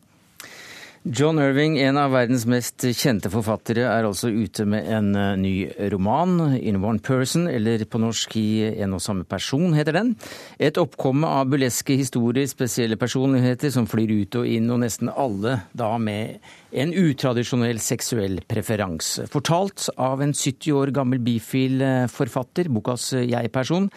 John 1.05 1.39
Irving, 1.39 1.77
en 1.79 1.97
av 1.97 2.11
verdens 2.11 2.43
mest 2.51 2.83
kjente 2.99 3.31
forfattere, 3.31 3.85
er 3.87 4.07
altså 4.09 4.33
ute 4.35 4.65
med 4.67 4.89
en 4.91 5.13
eh, 5.15 5.37
ny 5.39 5.53
roman, 5.93 6.57
'In 6.59 6.81
One 6.83 6.99
Person', 6.99 7.47
eller 7.47 7.85
på 7.87 8.01
norsk 8.03 8.35
'I 8.37 8.83
en 8.83 8.97
og 8.97 9.01
samme 9.01 9.25
person', 9.25 9.77
heter 9.79 9.95
den. 9.95 10.17
Et 10.59 10.75
oppkomme 10.75 11.25
av 11.25 11.47
burleske 11.47 11.95
historier, 11.97 12.49
spesielle 12.51 12.99
personligheter 12.99 13.71
som 13.71 13.87
flyr 13.87 14.11
ut 14.25 14.41
og 14.43 14.47
inn, 14.47 14.71
og 14.71 14.83
nesten 14.83 15.09
alle 15.15 15.61
da 15.73 15.93
med 15.99 16.41
en 16.73 16.91
utradisjonell 16.91 17.79
seksuell 17.79 18.43
preferanse. 18.49 19.29
Fortalt 19.31 19.89
av 19.97 20.21
en 20.21 20.35
70 20.35 20.75
år 20.75 20.91
gammel 20.91 21.23
bifil-forfatter, 21.23 22.69
bokas 22.75 23.13
jeg-person 23.15 23.89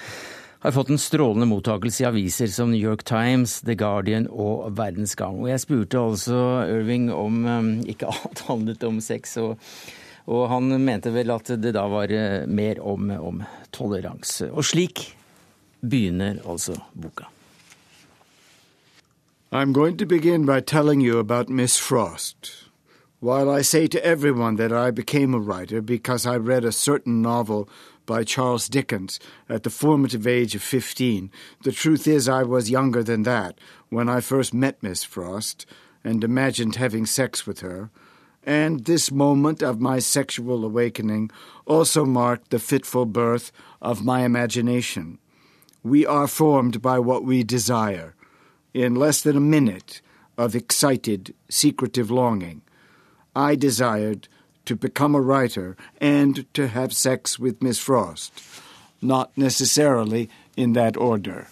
har 0.61 0.71
fått 0.71 0.89
en 0.89 0.97
strålende 0.97 1.45
mottakelse 1.49 2.03
i 2.03 2.05
aviser 2.05 2.47
som 2.47 2.69
New 2.71 2.81
York 2.81 3.03
Times, 3.03 3.61
The 3.65 3.73
Guardian 3.73 4.27
og 4.29 4.67
Verdens 4.77 5.15
Gang. 5.17 5.39
Og 5.41 5.49
jeg 5.49 5.63
spurte 5.63 5.97
altså 5.97 6.37
Irving 6.69 7.09
om 7.13 7.41
um, 7.49 7.71
ikke 7.89 8.11
alt 8.13 8.43
handlet 8.45 8.85
om 8.85 8.99
sex, 9.01 9.33
og, 9.41 9.57
og, 10.29 10.43
han 10.53 10.69
mente 10.85 11.09
vel 11.15 11.33
at 11.33 11.49
det 11.57 11.73
da 11.73 11.87
var 11.89 12.13
uh, 12.13 12.45
mer 12.45 12.81
om, 12.85 13.09
om 13.09 13.41
toleranse. 13.73 14.51
Og 14.53 14.67
slik 14.69 15.07
begynner 15.81 16.43
altså 16.45 16.77
boka. 16.93 17.25
I'm 19.51 19.73
going 19.73 19.97
to 19.97 20.05
begin 20.05 20.45
by 20.45 20.61
telling 20.61 21.01
you 21.01 21.19
about 21.19 21.49
Miss 21.49 21.77
Frost. 21.77 22.69
While 23.19 23.49
I 23.49 23.63
say 23.63 23.87
to 23.87 23.99
everyone 24.05 24.55
that 24.57 24.71
I 24.71 24.91
became 24.91 25.33
a 25.33 25.39
writer 25.39 25.81
because 25.81 26.25
I 26.25 26.37
read 26.37 26.63
a 26.63 26.71
certain 26.71 27.21
novel 27.21 27.67
by 28.05 28.23
Charles 28.23 28.67
Dickens 28.67 29.19
at 29.47 29.63
the 29.63 29.69
formative 29.69 30.27
age 30.27 30.55
of 30.55 30.61
15. 30.61 31.31
The 31.63 31.71
truth 31.71 32.07
is, 32.07 32.27
I 32.27 32.43
was 32.43 32.69
younger 32.69 33.03
than 33.03 33.23
that 33.23 33.59
when 33.89 34.09
I 34.09 34.21
first 34.21 34.53
met 34.53 34.81
Miss 34.81 35.03
Frost 35.03 35.65
and 36.03 36.23
imagined 36.23 36.75
having 36.75 37.05
sex 37.05 37.45
with 37.45 37.59
her. 37.59 37.89
And 38.43 38.85
this 38.85 39.11
moment 39.11 39.61
of 39.61 39.79
my 39.79 39.99
sexual 39.99 40.65
awakening 40.65 41.29
also 41.65 42.05
marked 42.05 42.49
the 42.49 42.59
fitful 42.59 43.05
birth 43.05 43.51
of 43.81 44.03
my 44.03 44.21
imagination. 44.21 45.19
We 45.83 46.05
are 46.05 46.27
formed 46.27 46.81
by 46.81 46.99
what 46.99 47.23
we 47.23 47.43
desire. 47.43 48.15
In 48.73 48.95
less 48.95 49.21
than 49.21 49.37
a 49.37 49.41
minute 49.41 50.01
of 50.37 50.55
excited, 50.55 51.33
secretive 51.49 52.09
longing, 52.09 52.61
I 53.35 53.55
desired 53.55 54.27
to 54.65 54.75
become 54.75 55.15
a 55.15 55.21
writer 55.21 55.75
and 55.99 56.45
to 56.53 56.67
have 56.67 56.93
sex 56.93 57.39
with 57.39 57.61
Miss 57.61 57.79
Frost. 57.79 58.31
Not 59.01 59.31
necessarily 59.35 60.29
in 60.55 60.73
that 60.73 60.97
order. 60.97 61.47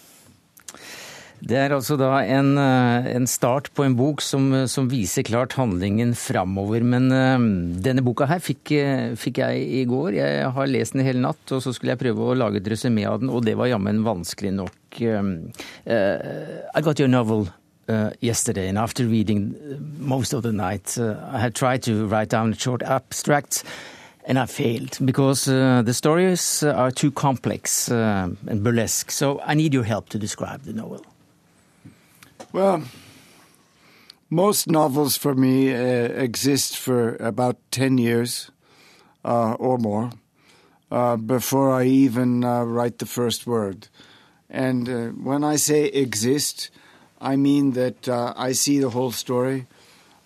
Det 1.40 1.56
er 1.56 1.72
altså 1.72 1.96
da 1.96 2.18
en, 2.20 2.52
eh, 2.60 3.06
en 3.16 3.26
start 3.26 3.70
på 3.72 3.86
en 3.86 3.94
bok 3.96 4.20
som, 4.20 4.50
som 4.68 4.90
viser 4.90 5.24
klart 5.24 5.56
handlingen 5.56 6.12
framover. 6.14 6.84
Men 6.84 7.08
uh, 7.08 7.40
denne 7.80 8.04
boka 8.04 8.28
her 8.28 8.42
fikk, 8.44 8.74
eh, 8.76 9.14
fikk, 9.16 9.40
jeg 9.40 9.64
i 9.80 9.86
går. 9.88 10.18
Jeg 10.18 10.50
har 10.52 10.68
lest 10.68 10.96
den 10.96 11.04
hele 11.06 11.24
natt, 11.24 11.40
og 11.48 11.64
så 11.64 11.72
skulle 11.72 11.94
jeg 11.94 12.02
prøve 12.02 12.28
å 12.28 12.36
lage 12.36 12.60
et 12.60 12.68
resymé 12.68 13.06
av 13.08 13.22
den, 13.22 13.32
og 13.32 13.46
det 13.48 13.56
var 13.56 13.72
jammen 13.72 14.04
vanskelig 14.04 14.52
nok. 14.58 14.76
Uh, 15.00 15.48
I 16.76 16.84
got 16.84 17.00
your 17.00 17.08
novel 17.08 17.48
uh, 17.90 18.10
yesterday, 18.20 18.68
and 18.68 18.78
after 18.78 19.04
reading 19.04 19.54
uh, 19.56 19.76
most 19.98 20.32
of 20.32 20.42
the 20.42 20.52
night, 20.52 20.96
uh, 20.96 21.16
I 21.32 21.40
had 21.40 21.54
tried 21.54 21.82
to 21.82 22.06
write 22.06 22.28
down 22.28 22.52
a 22.52 22.54
short 22.56 22.82
abstracts, 22.82 23.64
and 24.24 24.38
I 24.38 24.46
failed 24.46 24.98
because 25.04 25.48
uh, 25.48 25.82
the 25.84 25.92
stories 25.92 26.62
uh, 26.62 26.70
are 26.70 26.92
too 26.92 27.10
complex 27.10 27.90
uh, 27.90 28.28
and 28.46 28.62
burlesque. 28.62 29.10
So 29.10 29.40
I 29.44 29.54
need 29.54 29.74
your 29.74 29.82
help 29.82 30.08
to 30.10 30.18
describe 30.18 30.62
the 30.62 30.72
novel. 30.72 31.04
Well, 32.52 32.84
most 34.30 34.68
novels 34.68 35.16
for 35.16 35.34
me 35.34 35.70
exist 35.70 36.78
for 36.78 37.16
about 37.16 37.56
10 37.72 37.98
years 37.98 38.52
or 39.24 39.78
more 39.78 40.10
before 41.26 41.72
I 41.72 41.84
even 41.86 42.42
write 42.42 42.98
the 42.98 43.06
first 43.06 43.46
word. 43.46 43.88
And 44.48 45.24
when 45.24 45.42
I 45.44 45.56
say 45.56 45.86
exist, 45.86 46.70
I 47.20 47.36
mean 47.36 47.72
that 47.72 48.08
uh, 48.08 48.32
I 48.36 48.52
see 48.52 48.80
the 48.80 48.90
whole 48.90 49.12
story. 49.12 49.66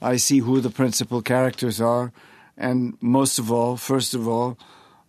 I 0.00 0.16
see 0.16 0.38
who 0.38 0.60
the 0.60 0.70
principal 0.70 1.22
characters 1.22 1.80
are. 1.80 2.12
And 2.56 2.96
most 3.00 3.38
of 3.38 3.50
all, 3.50 3.76
first 3.76 4.14
of 4.14 4.28
all, 4.28 4.56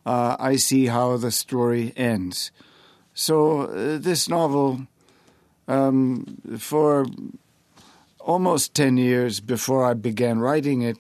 uh, 0.05 0.35
I 0.39 0.55
see 0.55 0.87
how 0.87 1.17
the 1.17 1.31
story 1.31 1.93
ends. 1.95 2.51
So 3.13 3.61
uh, 3.61 3.97
this 3.99 4.27
novel, 4.27 4.87
um, 5.67 6.37
for 6.57 7.05
almost 8.19 8.73
10 8.73 8.97
years 8.97 9.39
before 9.39 9.85
I 9.85 9.93
began 9.93 10.39
writing 10.39 10.81
it, 10.81 10.97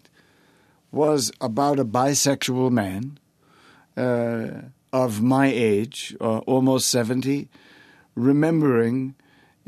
was 0.91 1.31
about 1.41 1.79
a 1.79 1.85
bisexual 1.85 2.71
man 2.71 3.19
uh, 3.97 4.69
of 4.93 5.21
my 5.21 5.47
age, 5.47 6.15
uh, 6.21 6.37
almost 6.39 6.89
70, 6.89 7.49
remembering 8.15 9.15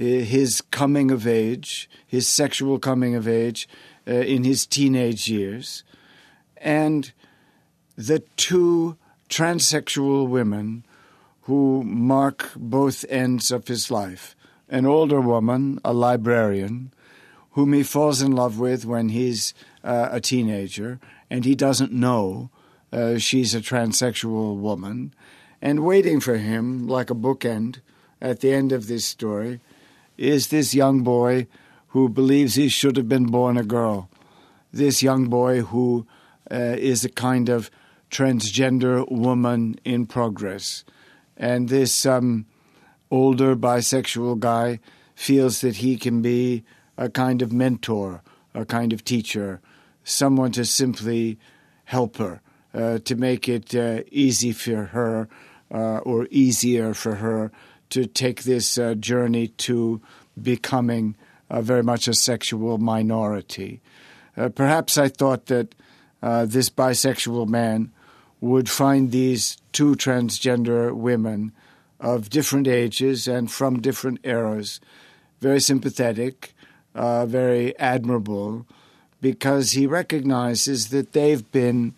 his 0.05 0.61
coming 0.61 1.11
of 1.11 1.25
age, 1.25 1.89
his 2.05 2.27
sexual 2.27 2.79
coming 2.79 3.15
of 3.15 3.27
age 3.27 3.67
uh, 4.07 4.11
in 4.11 4.43
his 4.43 4.65
teenage 4.65 5.27
years, 5.27 5.83
and 6.57 7.11
the 7.95 8.19
two 8.37 8.97
transsexual 9.29 10.27
women 10.27 10.85
who 11.41 11.83
mark 11.83 12.51
both 12.55 13.05
ends 13.09 13.51
of 13.51 13.67
his 13.67 13.91
life 13.91 14.35
an 14.69 14.85
older 14.85 15.21
woman, 15.21 15.79
a 15.85 15.93
librarian, 15.93 16.91
whom 17.51 17.71
he 17.71 17.83
falls 17.83 18.21
in 18.21 18.33
love 18.33 18.59
with 18.59 18.85
when 18.85 19.07
he's 19.09 19.53
uh, 19.81 20.09
a 20.11 20.19
teenager, 20.19 20.99
and 21.29 21.45
he 21.45 21.55
doesn't 21.55 21.93
know 21.93 22.49
uh, 22.91 23.17
she's 23.17 23.55
a 23.55 23.61
transsexual 23.61 24.57
woman, 24.57 25.13
and 25.61 25.85
waiting 25.85 26.19
for 26.19 26.35
him, 26.35 26.85
like 26.85 27.09
a 27.09 27.15
bookend, 27.15 27.79
at 28.21 28.41
the 28.41 28.51
end 28.51 28.71
of 28.71 28.87
this 28.87 29.05
story, 29.05 29.61
is 30.17 30.47
this 30.47 30.73
young 30.73 31.03
boy 31.03 31.47
who 31.89 32.09
believes 32.09 32.55
he 32.55 32.69
should 32.69 32.97
have 32.97 33.07
been 33.07 33.25
born 33.25 33.57
a 33.57 33.63
girl. 33.63 34.09
This 34.73 35.01
young 35.01 35.29
boy 35.29 35.61
who 35.61 36.05
uh, 36.51 36.75
is 36.77 37.05
a 37.05 37.09
kind 37.09 37.49
of 37.49 37.71
transgender 38.11 39.09
woman 39.09 39.79
in 39.83 40.05
progress. 40.05 40.83
And 41.35 41.69
this 41.69 42.05
um, 42.05 42.45
older 43.11 43.55
bisexual 43.55 44.39
guy 44.39 44.79
feels 45.15 45.61
that 45.61 45.77
he 45.77 45.97
can 45.97 46.21
be 46.21 46.63
a 46.97 47.09
kind 47.09 47.41
of 47.41 47.53
mentor, 47.53 48.21
a 48.53 48.65
kind 48.65 48.93
of 48.93 49.03
teacher, 49.03 49.61
someone 50.03 50.51
to 50.53 50.65
simply 50.65 51.37
help 51.85 52.17
her, 52.17 52.41
uh, 52.73 52.99
to 52.99 53.15
make 53.15 53.47
it 53.47 53.73
uh, 53.75 54.01
easy 54.11 54.51
for 54.51 54.85
her 54.85 55.27
uh, 55.71 55.97
or 55.99 56.27
easier 56.31 56.93
for 56.93 57.15
her 57.15 57.51
to 57.89 58.05
take 58.05 58.43
this 58.43 58.77
uh, 58.77 58.95
journey 58.95 59.47
to 59.47 60.01
becoming 60.41 61.15
uh, 61.49 61.61
very 61.61 61.83
much 61.83 62.07
a 62.07 62.13
sexual 62.13 62.77
minority. 62.77 63.81
Uh, 64.35 64.49
perhaps 64.49 64.97
I 64.97 65.07
thought 65.07 65.47
that 65.47 65.73
this 66.21 66.69
bisexual 66.69 67.47
man 67.47 67.91
would 68.41 68.69
find 68.69 69.11
these 69.11 69.57
two 69.71 69.95
transgender 69.95 70.93
women 70.93 71.51
of 71.99 72.29
different 72.29 72.67
ages 72.67 73.27
and 73.27 73.51
from 73.51 73.81
different 73.81 74.19
eras 74.23 74.79
very 75.39 75.59
sympathetic, 75.59 76.53
uh, 76.95 77.25
very 77.25 77.77
admirable, 77.77 78.65
because 79.21 79.71
he 79.71 79.85
recognizes 79.85 80.89
that 80.89 81.13
they've 81.13 81.51
been 81.51 81.93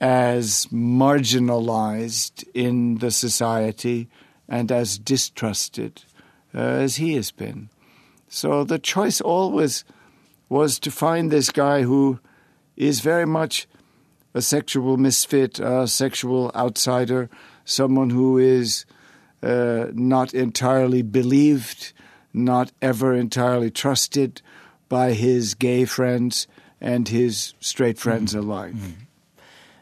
as 0.00 0.66
marginalized 0.66 2.44
in 2.54 2.98
the 2.98 3.10
society 3.10 4.08
and 4.50 4.70
as 4.72 4.98
distrusted 4.98 6.02
uh, 6.54 6.58
as 6.58 6.96
he 6.96 7.14
has 7.14 7.30
been. 7.30 7.70
So 8.28 8.64
the 8.64 8.78
choice 8.78 9.20
always 9.20 9.84
was 10.48 10.78
to 10.80 10.90
find 10.90 11.30
this 11.30 11.50
guy 11.50 11.82
who 11.82 12.18
is 12.76 13.00
very 13.00 13.26
much 13.26 13.68
a 14.34 14.42
sexual 14.42 14.96
misfit, 14.96 15.58
a 15.60 15.86
sexual 15.86 16.50
outsider, 16.54 17.30
someone 17.64 18.10
who 18.10 18.36
is 18.36 18.84
uh, 19.42 19.86
not 19.92 20.34
entirely 20.34 21.02
believed, 21.02 21.92
not 22.34 22.72
ever 22.82 23.14
entirely 23.14 23.70
trusted 23.70 24.42
by 24.88 25.12
his 25.12 25.54
gay 25.54 25.84
friends 25.84 26.46
and 26.80 27.08
his 27.08 27.54
straight 27.60 27.98
friends 27.98 28.34
mm. 28.34 28.38
alike. 28.38 28.74
Mm. 28.74 28.92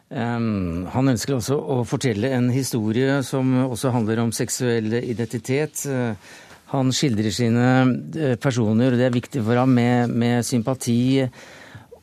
Han 0.09 1.11
ønsker 1.13 1.35
også 1.37 1.57
å 1.59 1.83
fortelle 1.85 2.31
en 2.33 2.47
historie 2.49 3.19
som 3.27 3.51
også 3.67 3.91
handler 3.93 4.23
om 4.23 4.31
seksuell 4.33 4.95
identitet. 5.03 5.83
Han 6.69 6.93
skildrer 6.93 7.33
sine 7.33 7.67
uh, 8.17 8.37
personer, 8.37 8.93
og 8.93 8.99
det 9.01 9.07
er 9.07 9.15
viktig 9.15 9.43
for 9.45 9.57
ham, 9.57 9.69
med, 9.73 10.09
med 10.09 10.43
sympati 10.45 11.25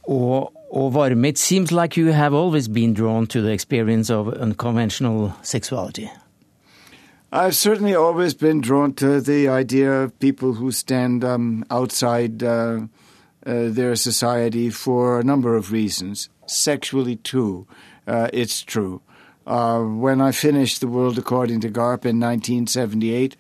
og, 0.08 0.52
og, 0.72 0.94
varme. 0.94 1.30
It 1.30 1.38
seems 1.38 1.72
like 1.72 1.98
you 1.98 2.14
have 2.14 2.34
always 2.34 2.68
been 2.68 2.94
drawn 2.94 3.28
to 3.28 3.42
the 3.42 3.52
experience 3.52 4.10
of 4.10 4.28
unconventional 4.28 5.34
sexuality. 5.44 6.10
I've 7.32 7.56
certainly 7.56 7.96
always 7.96 8.34
been 8.34 8.62
drawn 8.62 8.94
to 8.94 9.20
the 9.20 9.50
idea 9.50 9.92
of 9.92 10.18
people 10.20 10.54
who 10.54 10.72
stand 10.72 11.24
um, 11.24 11.66
outside 11.70 12.42
uh, 12.42 12.80
uh, 13.46 13.70
their 13.70 13.96
society 13.96 14.70
for 14.70 15.20
a 15.20 15.24
number 15.24 15.56
of 15.56 15.72
reasons, 15.72 16.30
sexually 16.48 17.18
too 17.18 17.68
uh, 18.08 18.30
it's 18.34 18.62
true. 18.62 19.02
Uh, 19.46 19.82
when 19.82 20.22
I 20.22 20.32
finished 20.32 20.82
The 20.82 20.88
World 20.88 21.18
According 21.18 21.62
to 21.62 21.70
Garp 21.70 22.06
in 22.06 22.20
1978, 22.20 23.36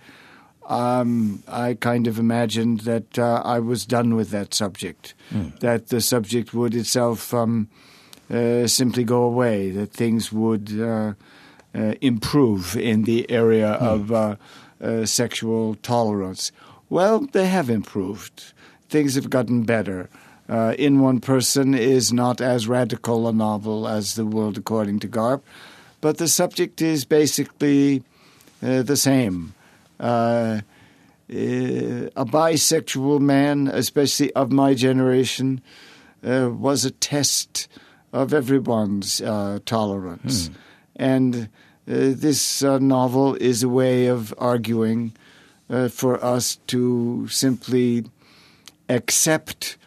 um, 0.67 1.43
I 1.47 1.75
kind 1.75 2.08
of 2.08 2.19
imagined 2.19 2.82
that 2.82 3.17
uh, 3.17 3.41
I 3.43 3.60
was 3.60 3.86
done 3.86 4.15
with 4.15 4.30
that 4.32 4.54
subject, 4.54 5.13
mm. 5.32 5.58
that 5.60 5.88
the 5.88 6.01
subject 6.01 6.54
would 6.54 6.75
itself 6.75 7.34
um, 7.34 7.69
uh, 8.32 8.67
simply 8.67 9.04
go 9.04 9.23
away, 9.23 9.71
that 9.71 9.91
things 9.91 10.32
would 10.32 10.80
uh, 10.80 11.13
uh, 11.73 11.93
improve 12.01 12.75
in 12.75 13.04
the 13.04 13.30
area 13.30 13.78
mm. 13.80 14.38
of 14.82 15.10
sexual 15.10 15.75
tolerance. 15.75 16.51
Well, 16.89 17.21
they 17.32 17.47
have 17.47 17.69
improved. 17.69 18.54
Things 18.89 19.15
have 19.15 19.30
gotten 19.30 19.63
better 19.63 20.10
uh, 20.50 20.76
In 20.78 21.00
One 21.00 21.20
Person 21.20 21.74
is 21.74 22.14
not 22.14 22.42
as 22.42 22.68
radical 22.68 23.28
a 23.28 23.34
novel 23.34 23.88
as 23.88 24.16
The 24.16 24.26
World 24.26 24.58
According 24.58 25.00
to 25.00 25.08
Garp, 25.08 25.42
but 26.02 26.18
the 26.18 26.28
subject 26.28 26.82
is 26.82 27.06
basically 27.06 28.04
uh, 28.62 28.84
the 28.84 28.98
same. 28.98 29.54
Uh, 30.00 30.62
uh 31.28 32.12
a 32.16 32.26
bisexual 32.26 33.20
man, 33.20 33.68
especially 33.68 34.32
of 34.34 34.52
my 34.52 34.76
generation, 34.76 35.62
uh, 36.24 36.50
was 36.52 36.86
a 36.86 36.92
test 36.92 37.68
of 38.14 38.34
everyone's 38.34 39.22
uh, 39.22 39.60
tolerance. 39.66 40.48
Hmm. 40.48 40.54
And 40.98 41.50
this 41.88 42.64
novel 42.64 43.36
is 43.36 43.64
a 43.64 43.70
way 43.70 44.08
of 44.08 44.34
arguing 44.38 45.14
for 45.90 46.24
us 46.24 46.58
to 46.68 47.28
simply 47.28 48.06
accept 48.88 49.78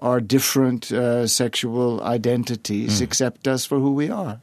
our 0.00 0.20
different 0.20 0.92
uh, 0.92 1.26
sexual 1.26 2.02
identities, 2.02 3.00
mm. 3.00 3.04
accept 3.04 3.46
us 3.46 3.64
for 3.64 3.78
who 3.78 3.92
we 3.92 4.10
are. 4.10 4.40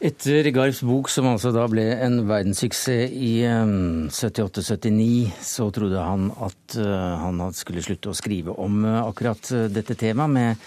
Etter 0.00 0.46
Garfs 0.48 0.80
bok, 0.80 1.10
som 1.12 1.26
altså 1.28 1.50
da 1.52 1.66
ble 1.68 1.82
en 2.00 2.22
verdenssuksess 2.24 3.12
i 3.12 3.42
um, 3.52 4.06
78-79, 4.08 5.34
så 5.44 5.66
trodde 5.76 6.00
han 6.00 6.30
at 6.40 6.76
uh, 6.80 7.18
han 7.20 7.42
skulle 7.52 7.82
slutte 7.84 8.08
å 8.08 8.16
skrive 8.16 8.54
om 8.64 8.78
uh, 8.86 9.02
akkurat 9.02 9.52
uh, 9.52 9.66
dette 9.68 9.98
temaet 10.00 10.32
med, 10.32 10.64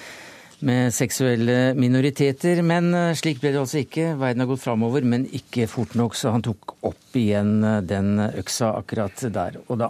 med, 0.70 0.94
seksuelle 0.94 1.74
minoriteter. 1.74 2.62
Men 2.62 2.94
slik 3.18 3.42
ble 3.42 3.56
det 3.56 3.64
altså 3.64 3.82
ikke. 3.82 4.12
Verden 4.22 4.46
har 4.46 4.52
gått 4.54 4.68
framover, 4.68 5.10
men 5.16 5.26
ikke 5.26 5.66
fort 5.72 5.98
nok, 5.98 6.14
så 6.14 6.36
han 6.36 6.46
tok 6.46 6.78
opp 6.86 7.18
igjen 7.18 7.58
den 7.90 8.20
øksa 8.30 8.76
akkurat 8.84 9.26
der 9.34 9.58
og 9.66 9.82
da. 9.82 9.90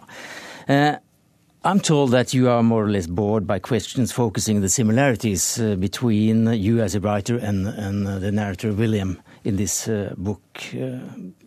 I'm 1.65 1.79
told 1.79 2.11
that 2.11 2.33
you 2.33 2.49
are 2.49 2.61
more 2.61 2.83
or 2.83 2.89
less 2.89 3.07
bored 3.07 3.47
by 3.47 3.57
questions 3.59 4.11
focusing 4.11 4.59
the 4.59 4.67
similarities 4.67 5.61
uh, 5.61 5.75
between 5.75 6.51
you 6.51 6.81
as 6.81 6.93
a 6.93 6.99
writer 6.99 7.37
and, 7.37 7.67
and 7.67 8.05
uh, 8.05 8.19
the 8.19 8.33
narrator 8.33 8.73
William 8.73 9.21
in 9.45 9.55
this 9.55 9.87
uh, 9.87 10.13
book. 10.17 10.41
Uh, 10.73 10.99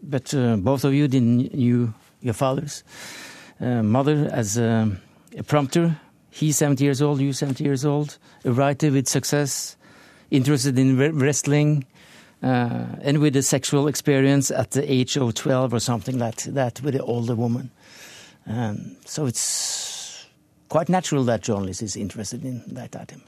but 0.03 0.33
uh, 0.33 0.57
both 0.57 0.85
of 0.85 0.95
you 0.95 1.07
didn't 1.07 1.53
knew 1.55 1.93
your 2.23 2.33
father's 2.33 2.83
uh, 3.61 3.83
mother 3.83 4.31
as 4.33 4.57
a, 4.57 4.91
a, 5.37 5.43
prompter. 5.43 6.01
He's 6.31 6.57
70 6.57 6.83
years 6.83 7.03
old, 7.03 7.21
you 7.21 7.35
70 7.35 7.63
years 7.63 7.85
old, 7.85 8.17
a 8.47 8.53
writer 8.53 8.91
with 8.91 9.09
success, 9.09 9.77
interested 10.31 10.79
in 10.79 10.97
wrestling, 11.19 11.85
and 12.41 13.19
with 13.19 13.37
a 13.37 13.43
sexual 13.43 13.87
experience 13.87 14.51
at 14.51 14.71
the 14.71 14.91
age 14.91 15.19
of 15.19 15.35
12 15.35 15.75
or 15.75 15.81
something 15.81 16.19
like 16.19 16.43
that 16.45 16.81
with 16.81 16.95
an 16.95 17.03
older 17.03 17.35
woman. 17.35 17.71
Um, 18.47 18.97
so 19.05 19.27
it's 19.27 19.97
quite 20.69 20.89
natural 20.89 21.25
that 21.25 21.43
journalist 21.43 21.83
is 21.83 21.97
interested 21.97 22.45
in 22.45 22.63
that 22.67 22.97
item. 22.97 23.23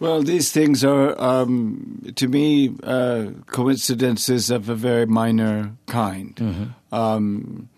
Well, 0.00 0.22
these 0.22 0.50
things 0.50 0.84
are, 0.84 1.18
um, 1.20 2.12
to 2.16 2.28
me, 2.28 2.74
uh, 2.82 3.26
coincidences 3.46 4.50
of 4.50 4.68
a 4.68 4.74
very 4.74 5.06
minor 5.06 5.76
kind. 5.86 6.34
Mm-hmm. 6.34 6.94
Um, 6.94 7.68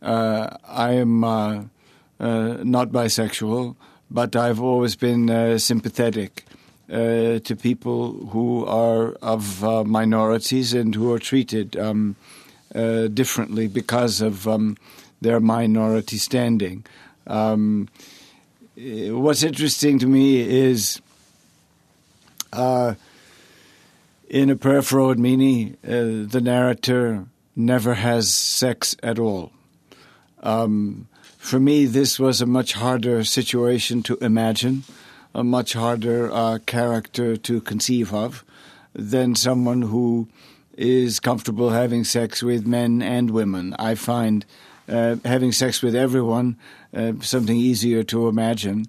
uh, 0.00 0.56
I 0.66 0.92
am 0.92 1.24
uh, 1.24 1.64
uh 2.20 2.56
not 2.64 2.88
bisexual, 2.90 3.76
but 4.10 4.34
I've 4.34 4.60
always 4.60 4.96
been 4.96 5.28
uh, 5.28 5.58
sympathetic 5.58 6.44
uh, 6.90 7.38
to 7.40 7.54
people 7.54 8.12
who 8.28 8.64
are 8.64 9.12
of 9.20 9.62
uh, 9.62 9.84
minorities 9.84 10.72
and 10.72 10.94
who 10.94 11.12
are 11.12 11.18
treated 11.18 11.76
um, 11.76 12.16
uh, 12.74 13.08
differently 13.08 13.66
because 13.68 14.20
of 14.20 14.48
um, 14.48 14.76
their 15.20 15.40
minority 15.40 16.16
standing. 16.16 16.84
Um, 17.28 17.88
what's 18.76 19.42
interesting 19.42 19.98
to 20.00 20.06
me 20.06 20.40
is 20.40 21.00
uh, 22.52 22.94
in 24.28 24.50
A 24.50 24.82
for 24.82 24.98
Old 24.98 25.18
uh, 25.84 26.26
the 26.26 26.40
narrator 26.42 27.26
never 27.54 27.94
has 27.94 28.32
sex 28.32 28.96
at 29.02 29.18
all. 29.18 29.52
Um, 30.42 31.08
for 31.36 31.60
me, 31.60 31.86
this 31.86 32.18
was 32.18 32.40
a 32.40 32.46
much 32.46 32.74
harder 32.74 33.24
situation 33.24 34.02
to 34.04 34.16
imagine, 34.20 34.84
a 35.34 35.44
much 35.44 35.74
harder 35.74 36.32
uh, 36.32 36.58
character 36.66 37.36
to 37.36 37.60
conceive 37.60 38.12
of 38.14 38.44
than 38.92 39.34
someone 39.34 39.82
who 39.82 40.28
is 40.76 41.20
comfortable 41.20 41.70
having 41.70 42.04
sex 42.04 42.42
with 42.42 42.66
men 42.66 43.02
and 43.02 43.30
women. 43.30 43.74
I 43.78 43.94
find 43.94 44.46
uh, 44.88 45.16
having 45.24 45.52
sex 45.52 45.82
with 45.82 45.94
everyone 45.94 46.56
uh, 46.94 47.12
something 47.20 47.56
easier 47.56 48.02
to 48.04 48.28
imagine 48.28 48.86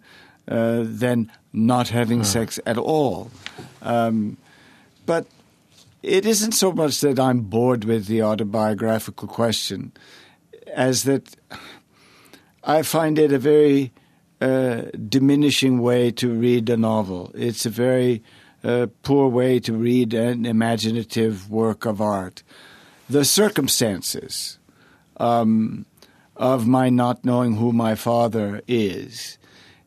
uh, 0.47 0.83
than 0.83 1.31
not 1.53 1.89
having 1.89 2.23
sex 2.23 2.59
at 2.65 2.77
all. 2.77 3.31
Um, 3.81 4.37
but 5.05 5.27
it 6.01 6.25
isn't 6.25 6.53
so 6.53 6.71
much 6.71 7.01
that 7.01 7.19
I'm 7.19 7.41
bored 7.41 7.83
with 7.83 8.05
the 8.05 8.23
autobiographical 8.23 9.27
question 9.27 9.91
as 10.73 11.03
that 11.03 11.35
I 12.63 12.83
find 12.83 13.19
it 13.19 13.33
a 13.33 13.39
very 13.39 13.91
uh, 14.39 14.83
diminishing 15.07 15.81
way 15.81 16.11
to 16.11 16.31
read 16.31 16.69
a 16.69 16.77
novel. 16.77 17.31
It's 17.35 17.65
a 17.65 17.69
very 17.69 18.23
uh, 18.63 18.87
poor 19.03 19.27
way 19.27 19.59
to 19.61 19.73
read 19.73 20.13
an 20.13 20.45
imaginative 20.45 21.49
work 21.49 21.85
of 21.85 22.01
art. 22.01 22.43
The 23.09 23.25
circumstances 23.25 24.59
um, 25.17 25.85
of 26.39 26.65
my 26.65 26.89
not 26.89 27.25
knowing 27.25 27.57
who 27.59 27.73
my 27.73 27.93
father 27.95 28.61
is 28.65 29.37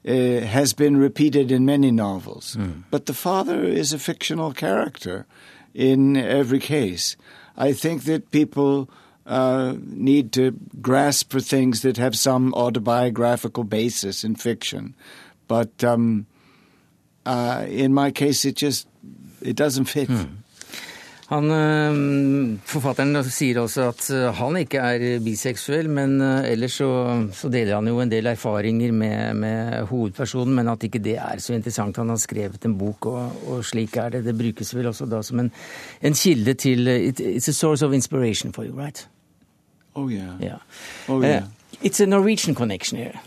uh, 0.07 0.45
has 0.45 0.75
been 0.75 0.97
repeated 0.99 1.51
in 1.51 1.65
many 1.65 1.91
novels, 1.91 2.57
but 2.91 3.07
the 3.07 3.15
father 3.15 3.65
is 3.65 3.93
a 3.93 3.99
fictional 3.99 4.53
character 4.53 5.27
in 5.75 6.17
every 6.17 6.59
case. 6.61 7.17
I 7.57 7.73
think 7.73 8.05
that 8.05 8.31
people 8.31 8.91
uh, 9.25 9.77
need 9.81 10.33
to 10.33 10.53
grasp 10.83 11.33
for 11.33 11.41
things 11.41 11.81
that 11.83 11.97
have 11.97 12.15
some 12.17 12.53
autobiographical 12.53 13.65
basis 13.65 14.25
in 14.25 14.35
fiction, 14.35 14.95
but 15.49 15.83
um, 15.85 16.27
uh, 17.25 17.65
in 17.69 17.95
my 17.95 18.11
case, 18.11 18.45
it 18.45 18.57
just 18.57 18.87
it 19.41 19.57
doesn't 19.57 19.87
fit. 19.87 20.11
Han, 21.33 21.49
øh, 21.49 22.59
Forfatteren 22.69 23.17
sier 23.25 23.63
også 23.63 23.87
at 23.89 24.09
øh, 24.13 24.27
han 24.37 24.57
ikke 24.61 24.81
er 24.85 25.21
biseksuell, 25.25 25.89
men 25.89 26.21
øh, 26.21 26.51
ellers 26.51 26.77
så, 26.77 26.89
så 27.33 27.49
deler 27.49 27.79
han 27.79 27.89
jo 27.89 28.03
en 28.03 28.11
del 28.13 28.29
erfaringer 28.29 28.93
med, 28.93 29.35
med 29.41 29.87
hovedpersonen, 29.89 30.55
men 30.55 30.69
at 30.69 30.85
ikke 30.85 31.01
det 31.01 31.17
er 31.17 31.41
så 31.41 31.55
interessant. 31.57 31.97
Han 31.97 32.13
har 32.13 32.21
skrevet 32.21 32.67
en 32.69 32.77
bok, 32.79 33.07
og, 33.07 33.33
og 33.49 33.65
slik 33.65 33.97
er 33.97 34.13
det. 34.13 34.25
Det 34.29 34.37
brukes 34.37 34.75
vel 34.77 34.91
også 34.93 35.09
da 35.09 35.23
som 35.25 35.41
en, 35.41 35.51
en 36.03 36.15
kilde 36.15 36.55
til 36.55 36.89
it, 36.89 37.21
It's 37.21 37.49
a 37.49 37.57
source 37.57 37.87
of 37.87 37.93
inspiration 37.93 38.53
for 38.53 38.65
you, 38.69 38.77
right? 38.77 39.09
Oh 39.95 40.13
yeah. 40.13 40.37
Yeah. 40.41 40.59
Oh 41.09 41.23
yeah. 41.23 41.45
Uh, 41.45 41.49
it's 41.83 42.01
a 42.01 42.07
Norwegian 42.07 42.55
connection 42.55 42.99
here. 42.99 43.21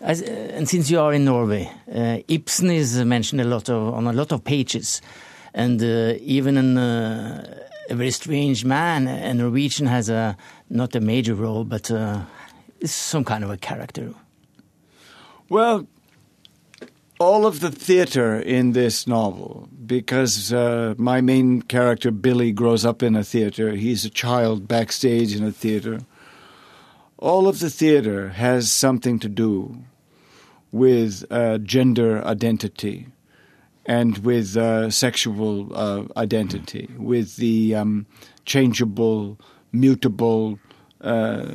As, 0.00 0.20
uh, 0.20 0.56
and 0.56 0.68
since 0.68 0.90
you 0.90 0.98
are 0.98 1.14
in 1.14 1.24
Norway, 1.24 1.70
uh, 1.94 2.18
Ibsen 2.28 2.70
is 2.70 3.04
mentioned 3.04 3.40
a 3.40 3.44
lot 3.44 3.68
of, 3.68 3.94
on 3.94 4.08
a 4.08 4.12
lot 4.12 4.32
of 4.32 4.42
pages. 4.42 5.00
And 5.54 5.82
uh, 5.82 6.14
even 6.20 6.56
in 6.56 6.78
uh, 6.78 7.66
A 7.90 7.94
Very 7.94 8.10
Strange 8.10 8.64
Man, 8.64 9.06
a 9.06 9.34
Norwegian 9.34 9.86
has 9.86 10.08
a 10.08 10.36
not 10.70 10.94
a 10.94 11.00
major 11.00 11.34
role, 11.34 11.64
but 11.64 11.90
uh, 11.90 12.22
some 12.84 13.24
kind 13.24 13.44
of 13.44 13.50
a 13.50 13.56
character. 13.56 14.14
Well, 15.48 15.86
all 17.18 17.46
of 17.46 17.60
the 17.60 17.70
theater 17.70 18.40
in 18.40 18.72
this 18.72 19.06
novel, 19.06 19.68
because 19.86 20.52
uh, 20.52 20.94
my 20.96 21.20
main 21.20 21.62
character 21.62 22.10
Billy 22.10 22.52
grows 22.52 22.84
up 22.84 23.02
in 23.02 23.14
a 23.14 23.22
theater. 23.22 23.72
He's 23.72 24.04
a 24.04 24.10
child 24.10 24.66
backstage 24.66 25.36
in 25.36 25.44
a 25.44 25.52
theater. 25.52 26.00
All 27.18 27.46
of 27.46 27.60
the 27.60 27.70
theater 27.70 28.30
has 28.30 28.72
something 28.72 29.20
to 29.20 29.28
do 29.28 29.84
with 30.72 31.24
uh, 31.30 31.58
gender 31.58 32.24
identity 32.24 33.06
and 33.86 34.18
with 34.18 34.56
uh, 34.56 34.90
sexual 34.90 35.74
uh, 35.74 36.04
identity, 36.16 36.88
with 36.98 37.36
the 37.36 37.74
um, 37.74 38.06
changeable, 38.44 39.38
mutable 39.72 40.58
uh, 41.00 41.48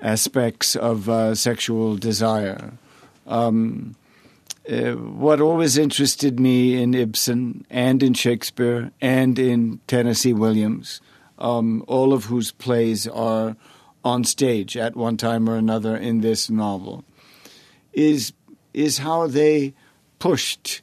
aspects 0.00 0.76
of 0.76 1.08
uh, 1.08 1.34
sexual 1.34 1.96
desire. 1.96 2.72
Um, 3.26 3.94
uh, 4.70 4.92
what 4.92 5.40
always 5.40 5.76
interested 5.76 6.40
me 6.40 6.80
in 6.82 6.94
Ibsen 6.94 7.66
and 7.68 8.02
in 8.02 8.14
Shakespeare 8.14 8.90
and 9.00 9.38
in 9.38 9.80
Tennessee 9.86 10.32
Williams, 10.32 11.02
um, 11.38 11.84
all 11.86 12.14
of 12.14 12.26
whose 12.26 12.50
plays 12.50 13.06
are 13.06 13.56
on 14.02 14.24
stage 14.24 14.76
at 14.76 14.96
one 14.96 15.16
time 15.16 15.48
or 15.48 15.56
another 15.56 15.96
in 15.96 16.20
this 16.20 16.48
novel, 16.48 17.04
is 17.92 18.32
is 18.72 18.98
how 18.98 19.26
they 19.26 19.74
pushed 20.18 20.80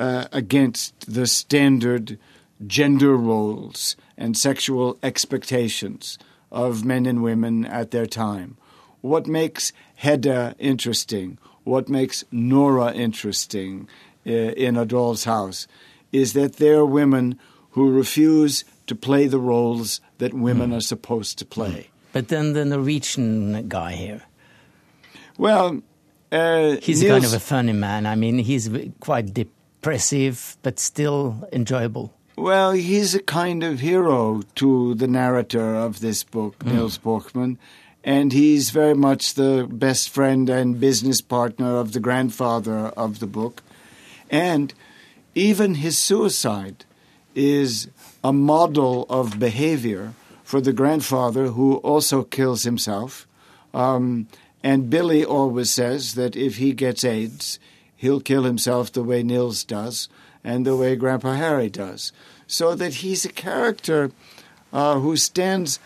uh, 0.00 0.24
against 0.32 1.12
the 1.12 1.26
standard 1.26 2.18
gender 2.66 3.14
roles 3.16 3.96
and 4.16 4.36
sexual 4.36 4.98
expectations 5.02 6.18
of 6.50 6.84
men 6.84 7.04
and 7.04 7.22
women 7.22 7.66
at 7.66 7.90
their 7.90 8.06
time. 8.06 8.56
What 9.02 9.26
makes 9.26 9.72
Hedda 9.96 10.56
interesting, 10.58 11.38
what 11.64 11.88
makes 11.88 12.24
Nora 12.32 12.92
interesting 12.94 13.88
uh, 14.26 14.30
in 14.30 14.76
A 14.78 14.86
Doll's 14.86 15.24
House, 15.24 15.68
is 16.12 16.32
that 16.32 16.56
they're 16.56 16.86
women 16.86 17.38
who 17.72 17.90
refuse 17.90 18.64
to 18.86 18.94
play 18.94 19.26
the 19.26 19.38
roles 19.38 20.00
that 20.18 20.32
women 20.34 20.72
are 20.72 20.80
supposed 20.80 21.38
to 21.38 21.44
play. 21.44 21.90
But 22.12 22.28
then 22.28 22.54
the 22.54 22.64
Norwegian 22.64 23.68
guy 23.68 23.92
here, 23.92 24.22
Well, 25.38 25.82
uh, 26.32 26.76
he's 26.82 27.02
kind 27.02 27.24
of 27.24 27.34
a 27.34 27.38
funny 27.38 27.72
man. 27.72 28.06
I 28.06 28.16
mean, 28.16 28.38
he's 28.38 28.68
quite 28.98 29.32
depressive, 29.80 30.58
but 30.62 30.78
still 30.78 31.48
enjoyable. 31.52 32.12
Well, 32.36 32.72
he's 32.72 33.14
a 33.14 33.22
kind 33.22 33.64
of 33.64 33.80
hero 33.80 34.42
to 34.56 34.94
the 34.94 35.06
narrator 35.06 35.74
of 35.74 36.00
this 36.00 36.22
book, 36.22 36.64
Niels 36.66 36.98
Borkman, 36.98 37.56
and 38.04 38.30
he's 38.32 38.70
very 38.70 38.94
much 38.94 39.34
the 39.34 39.66
best 39.70 40.10
friend 40.10 40.50
and 40.50 40.78
business 40.80 41.22
partner 41.22 41.76
of 41.76 41.92
the 41.92 42.00
grandfather 42.00 42.88
of 42.94 43.20
the 43.20 43.26
book. 43.26 43.62
And 44.30 44.74
even 45.34 45.76
his 45.76 45.96
suicide 45.96 46.84
is 47.34 47.88
a 48.22 48.34
model 48.34 49.06
of 49.08 49.38
behavior 49.38 50.12
for 50.44 50.60
the 50.60 50.74
grandfather 50.74 51.46
who 51.48 51.76
also 51.76 52.22
kills 52.22 52.64
himself. 52.64 53.26
Um, 53.72 54.28
and 54.62 54.90
Billy 54.90 55.24
always 55.24 55.70
says 55.70 56.14
that 56.16 56.36
if 56.36 56.56
he 56.56 56.74
gets 56.74 57.02
AIDS, 57.02 57.58
he'll 58.00 58.20
kill 58.20 58.44
himself 58.44 58.90
the 58.90 59.04
way 59.04 59.22
Nils 59.22 59.62
does 59.62 60.08
and 60.42 60.64
the 60.64 60.74
way 60.74 60.96
Grandpa 60.96 61.34
Harry 61.34 61.68
does. 61.68 62.12
So 62.46 62.74
that 62.74 62.94
he's 62.94 63.26
a 63.26 63.32
character 63.32 64.10
uh, 64.72 64.98
who 65.00 65.18
stands, 65.18 65.78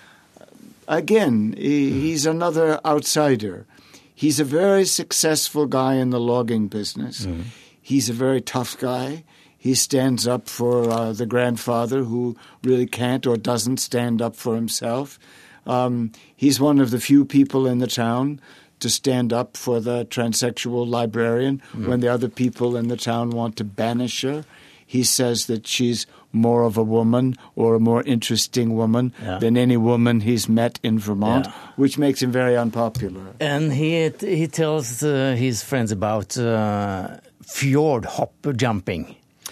again, 0.86 1.54
he, 1.58 1.90
he's 1.90 2.24
another 2.24 2.78
outsider. 2.84 3.66
He's 4.14 4.38
a 4.38 4.44
very 4.44 4.84
successful 4.84 5.66
guy 5.66 5.94
in 5.94 6.10
the 6.10 6.20
logging 6.20 6.68
business. 6.68 7.26
He's 7.82 8.08
a 8.08 8.12
very 8.12 8.40
tough 8.40 8.78
guy. 8.78 9.24
He 9.58 9.74
stands 9.74 10.28
up 10.28 10.48
for 10.48 10.88
uh, 10.88 11.12
the 11.14 11.26
grandfather 11.26 12.04
who 12.04 12.36
really 12.62 12.86
can't 12.86 13.26
or 13.26 13.36
doesn't 13.36 13.78
stand 13.78 14.22
up 14.22 14.36
for 14.36 14.54
himself. 14.54 15.18
Um, 15.66 16.12
he's 16.36 16.60
one 16.60 16.78
of 16.78 16.92
the 16.92 17.00
few 17.00 17.24
people 17.24 17.66
in 17.66 17.78
the 17.78 17.88
town 17.88 18.40
to 18.84 18.90
stand 18.90 19.32
up 19.32 19.56
for 19.56 19.80
the 19.80 20.04
transsexual 20.16 20.86
librarian 20.98 21.60
when 21.88 22.00
the 22.00 22.08
other 22.14 22.28
people 22.28 22.76
in 22.80 22.88
the 22.88 22.96
town 22.96 23.30
want 23.30 23.56
to 23.56 23.64
banish 23.64 24.22
her. 24.22 24.44
He 24.86 25.02
says 25.04 25.46
that 25.46 25.66
she's 25.66 26.06
more 26.32 26.62
of 26.68 26.76
a 26.76 26.82
woman 26.82 27.34
or 27.56 27.74
a 27.74 27.80
more 27.80 28.02
interesting 28.14 28.68
woman 28.76 29.12
Yeah. 29.22 29.38
than 29.42 29.56
any 29.56 29.76
woman 29.76 30.20
he's 30.20 30.46
met 30.48 30.78
in 30.82 30.98
Vermont, 30.98 31.46
Yeah. 31.46 31.52
which 31.82 31.96
makes 31.98 32.20
him 32.22 32.32
very 32.32 32.56
unpopular. 32.64 33.22
And 33.40 33.72
he 33.72 34.10
he 34.38 34.46
tells 34.46 35.02
uh, 35.02 35.34
his 35.38 35.62
friends 35.62 35.90
about 35.92 36.36
uh, 36.38 37.16
fjord 37.42 38.04
hop 38.04 38.34
jumping. 38.56 39.04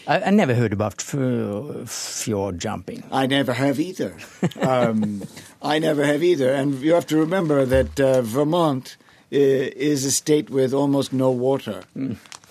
I, 0.06 0.16
I 0.28 0.30
never 0.30 0.54
heard 0.54 0.72
about 0.72 0.94
f- 1.00 1.88
fjord 1.88 2.58
jumping. 2.58 3.02
I 3.12 3.26
never 3.26 3.52
have 3.54 3.78
either. 3.80 4.12
um, 4.60 5.22
I 5.74 5.78
never 5.78 6.04
have 6.04 6.22
either. 6.22 6.52
And 6.52 6.80
you 6.82 6.94
have 6.94 7.06
to 7.06 7.16
remember 7.16 7.64
that 7.64 8.00
uh, 8.00 8.22
Vermont 8.22 8.96
is 9.32 10.04
a 10.04 10.10
state 10.10 10.50
with 10.50 10.74
almost 10.74 11.12
no 11.12 11.30
water. 11.30 11.82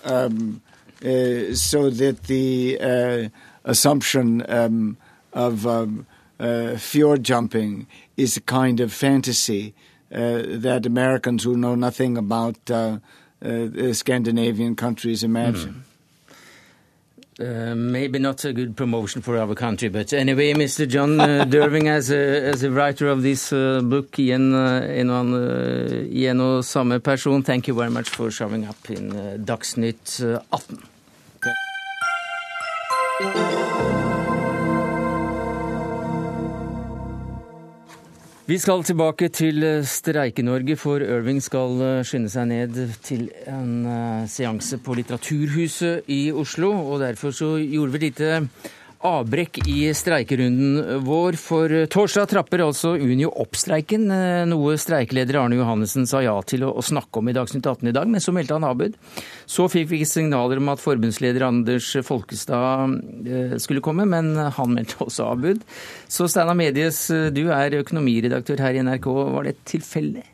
Um, 0.04 0.60
uh, 1.04 1.54
so 1.54 1.90
that 1.90 2.24
the 2.24 2.78
uh, 2.80 3.28
assumption 3.64 4.44
um, 4.48 4.96
of 5.32 5.66
um, 5.66 6.06
uh, 6.38 6.76
fjord 6.76 7.22
jumping 7.24 7.86
is 8.16 8.36
a 8.36 8.40
kind 8.40 8.80
of 8.80 8.92
fantasy 8.92 9.74
uh, 10.12 10.42
that 10.46 10.84
Americans 10.86 11.44
who 11.44 11.56
know 11.56 11.74
nothing 11.74 12.18
about 12.18 12.70
uh, 12.70 12.98
uh, 13.44 13.92
Scandinavian 13.92 14.76
countries 14.76 15.22
imagine. 15.24 15.84
Uh, 17.42 17.74
maybe 17.74 18.20
not 18.20 18.44
a 18.44 18.52
good 18.52 18.76
promotion 18.76 19.20
for 19.20 19.36
our 19.36 19.54
country, 19.54 19.88
but 19.88 20.12
anyway, 20.12 20.54
Mr. 20.54 20.86
John 20.86 21.20
uh, 21.20 21.44
Derving, 21.48 21.88
as 21.88 22.08
a, 22.12 22.40
as 22.46 22.62
a 22.62 22.70
writer 22.70 23.08
of 23.08 23.22
this 23.22 23.52
uh, 23.52 23.80
book 23.82 24.16
Ian, 24.16 24.54
en, 24.54 25.10
en, 25.10 25.10
og 25.10 25.34
uh, 25.34 26.14
Ian 26.14 26.40
og 26.40 26.64
samme 26.64 27.00
person, 27.00 27.42
thank 27.42 27.66
you 27.66 27.74
very 27.74 27.90
much 27.90 28.10
for 28.10 28.30
showing 28.30 28.64
up 28.64 28.90
in 28.90 29.10
Dagsnytt 29.44 30.20
18. 30.52 30.91
Vi 38.46 38.58
skal 38.58 38.82
tilbake 38.82 39.28
til 39.28 39.62
Streike-Norge, 39.86 40.74
for 40.76 40.98
Irving 40.98 41.38
skal 41.42 41.78
skynde 42.02 42.30
seg 42.32 42.48
ned 42.50 42.80
til 43.06 43.28
en 43.46 43.86
seanse 44.26 44.80
på 44.82 44.96
Litteraturhuset 44.98 46.10
i 46.10 46.32
Oslo. 46.34 46.72
og 46.74 47.00
Derfor 47.04 47.30
så 47.30 47.52
gjorde 47.62 47.92
vi 47.92 48.00
et 48.00 48.08
lite 48.08 48.32
avbrekk 49.06 49.60
i 49.68 49.90
streikerunden 49.96 51.02
vår. 51.06 51.36
For 51.40 51.74
torsdag 51.92 52.30
trapper 52.32 52.64
altså 52.64 52.94
Unio 53.00 53.30
opp 53.42 53.58
streiken, 53.58 54.08
eh, 54.10 54.44
noe 54.48 54.76
streikeleder 54.80 55.40
Arne 55.40 55.58
Johannessen 55.58 56.06
sa 56.08 56.22
ja 56.24 56.34
til 56.46 56.66
å 56.68 56.82
snakke 56.82 57.20
om 57.20 57.28
i 57.28 57.36
Dagsnytt 57.36 57.66
18 57.66 57.88
i 57.90 57.94
dag, 57.96 58.08
men 58.08 58.20
så 58.20 58.34
meldte 58.34 58.58
han 58.58 58.68
avbud. 58.68 58.98
Så 59.46 59.68
fikk 59.72 59.90
vi 59.90 60.02
signaler 60.08 60.62
om 60.62 60.72
at 60.72 60.82
forbundsleder 60.82 61.46
Anders 61.48 61.92
Folkestad 62.06 62.98
eh, 63.26 63.56
skulle 63.62 63.84
komme, 63.84 64.06
men 64.08 64.34
han 64.36 64.76
meldte 64.76 65.02
også 65.06 65.32
avbud. 65.32 65.64
Så 66.08 66.28
Steinar 66.30 66.58
Medies, 66.58 67.08
eh, 67.10 67.30
du 67.34 67.48
er 67.50 67.80
økonomiredaktør 67.82 68.62
her 68.62 68.78
i 68.78 68.84
NRK. 68.86 69.10
Var 69.38 69.50
det 69.50 69.58
tilfeldig? 69.76 70.26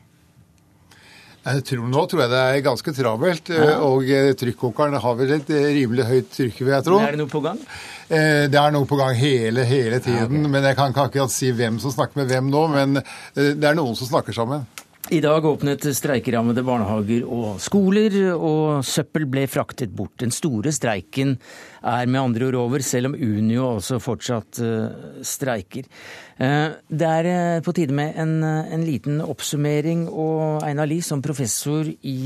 Jeg 1.48 1.64
tror, 1.70 1.84
nå 1.88 2.04
tror 2.10 2.24
jeg 2.24 2.32
det 2.32 2.40
er 2.44 2.64
ganske 2.66 2.92
travelt, 2.96 3.52
ja. 3.54 3.76
og 3.86 4.08
trykkokeren 4.40 4.98
har 5.00 5.14
vel 5.18 5.36
et 5.38 5.52
rimelig 5.52 6.08
høyt 6.08 6.32
trykk, 6.34 6.58
vil 6.64 6.74
jeg 6.74 6.86
tro. 6.86 6.98
Er 7.00 7.16
det 7.16 7.22
noe 7.22 7.32
på 7.32 7.42
gang? 7.44 7.60
Det 8.08 8.58
er 8.60 8.74
noe 8.74 8.88
på 8.88 8.96
gang 9.00 9.16
hele, 9.16 9.64
hele 9.68 10.00
tiden. 10.04 10.18
Ja, 10.18 10.28
okay. 10.28 10.52
Men 10.54 10.68
jeg 10.68 10.78
kan, 10.78 10.96
ikke 11.08 11.28
si 11.32 11.52
hvem 11.56 11.80
som 11.82 11.92
snakker 11.94 12.22
med 12.22 12.32
hvem 12.32 12.52
nå. 12.52 12.66
Men 12.72 13.00
det 13.36 13.68
er 13.68 13.76
noen 13.76 13.96
som 13.98 14.08
snakker 14.08 14.36
sammen. 14.36 14.64
I 15.08 15.22
dag 15.24 15.44
åpnet 15.48 15.86
streikerammede 15.96 16.60
barnehager 16.66 17.22
og 17.32 17.62
skoler, 17.64 18.12
og 18.34 18.84
søppel 18.84 19.24
ble 19.30 19.46
fraktet 19.48 19.94
bort. 19.96 20.18
Den 20.20 20.34
store 20.34 20.68
streiken 20.74 21.32
er 21.80 22.04
med 22.04 22.20
andre 22.20 22.50
ord 22.50 22.58
over, 22.60 22.84
selv 22.84 23.08
om 23.08 23.16
Unio 23.16 23.70
altså 23.70 23.96
fortsatt 24.04 24.60
uh, 24.60 25.16
streiker. 25.24 25.88
Uh, 26.36 26.76
det 26.92 27.08
er 27.08 27.30
uh, 27.30 27.64
på 27.64 27.72
tide 27.78 27.96
med 27.96 28.20
en, 28.20 28.36
en, 28.44 28.84
liten 28.84 29.22
oppsummering, 29.24 30.10
og 30.12 30.60
Einar 30.68 30.90
Lie, 30.92 31.04
som 31.04 31.24
professor 31.24 31.88
i 31.88 32.18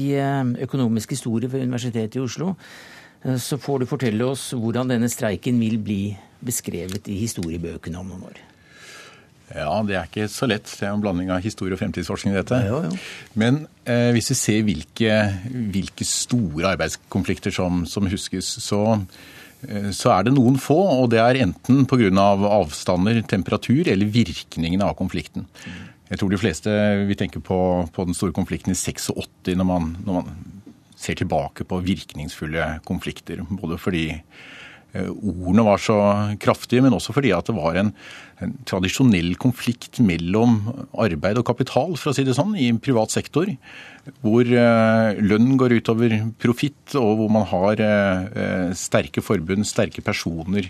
økonomisk 0.66 1.14
historie 1.14 1.52
ved 1.52 1.62
Universitetet 1.62 2.18
i 2.18 2.24
Oslo, 2.26 2.56
så 3.22 3.62
får 3.62 3.84
du 3.84 3.86
fortelle 3.86 4.26
oss 4.26 4.48
hvordan 4.58 4.90
denne 4.90 5.10
streiken 5.12 5.62
vil 5.62 5.78
bli 5.78 6.00
beskrevet 6.42 7.06
i 7.06 7.22
historiebøkene 7.22 8.02
om 8.02 8.10
noen 8.10 8.32
år. 8.32 8.48
Ja, 9.52 9.74
det 9.86 9.96
er 9.98 10.08
ikke 10.08 10.28
så 10.32 10.48
lett. 10.50 10.68
Det 10.68 10.86
er 10.86 10.94
en 10.94 11.02
blanding 11.02 11.30
av 11.34 11.42
historie 11.44 11.76
og 11.76 11.80
fremtidsforskning, 11.80 12.34
dette. 12.36 12.58
Ja, 12.66 12.80
ja. 12.86 12.92
Men 13.38 13.64
eh, 13.84 14.10
hvis 14.16 14.32
vi 14.32 14.38
ser 14.38 14.64
hvilke, 14.66 15.18
hvilke 15.74 16.06
store 16.08 16.72
arbeidskonflikter 16.74 17.54
som, 17.54 17.84
som 17.88 18.08
huskes, 18.10 18.48
så, 18.64 18.82
eh, 19.68 19.90
så, 19.90 20.12
er 20.14 20.28
det 20.28 20.34
noen 20.36 20.58
få. 20.60 20.78
Og 21.02 21.10
det 21.12 21.20
er 21.22 21.42
enten 21.44 21.84
pga. 21.90 22.10
Av 22.22 22.46
avstander, 22.62 23.20
temperatur 23.28 23.88
eller 23.92 24.12
virkningene 24.14 24.88
av 24.88 24.96
konflikten. 24.98 25.48
Jeg 26.12 26.20
tror 26.20 26.32
de 26.32 26.40
fleste 26.40 26.72
vil 27.08 27.16
tenke 27.16 27.40
på, 27.40 27.58
på 27.92 28.08
den 28.08 28.16
store 28.16 28.34
konflikten 28.36 28.74
i 28.74 28.76
86 28.76 29.54
når 29.56 29.68
man, 29.68 29.94
når 30.04 30.18
man 30.18 30.34
ser 31.02 31.16
tilbake 31.18 31.64
på 31.68 31.80
virkningsfulle 31.82 32.66
konflikter. 32.86 33.40
Både 33.48 33.78
fordi 33.80 34.06
ordene 34.92 35.64
var 35.64 35.80
så 35.80 35.96
kraftige, 36.42 36.82
men 36.84 36.92
også 36.96 37.14
fordi 37.16 37.32
at 37.32 37.48
det 37.48 37.54
var 37.56 37.78
en, 37.80 37.92
en, 38.44 38.54
tradisjonell 38.68 39.34
konflikt 39.40 40.02
mellom 40.04 40.58
arbeid 41.00 41.40
og 41.40 41.46
kapital, 41.48 41.96
for 41.96 42.12
å 42.12 42.16
si 42.16 42.26
det 42.26 42.36
sånn, 42.36 42.52
i 42.60 42.68
privat 42.76 43.14
sektor. 43.14 43.48
Hvor 44.20 44.42
eh, 44.44 45.20
lønn 45.22 45.54
går 45.60 45.78
utover 45.78 46.16
profitt, 46.42 46.96
og 46.98 47.20
hvor 47.20 47.32
man 47.32 47.46
har 47.48 47.80
eh, 47.80 48.74
sterke 48.76 49.24
forbund, 49.24 49.64
sterke 49.68 50.04
personer 50.04 50.68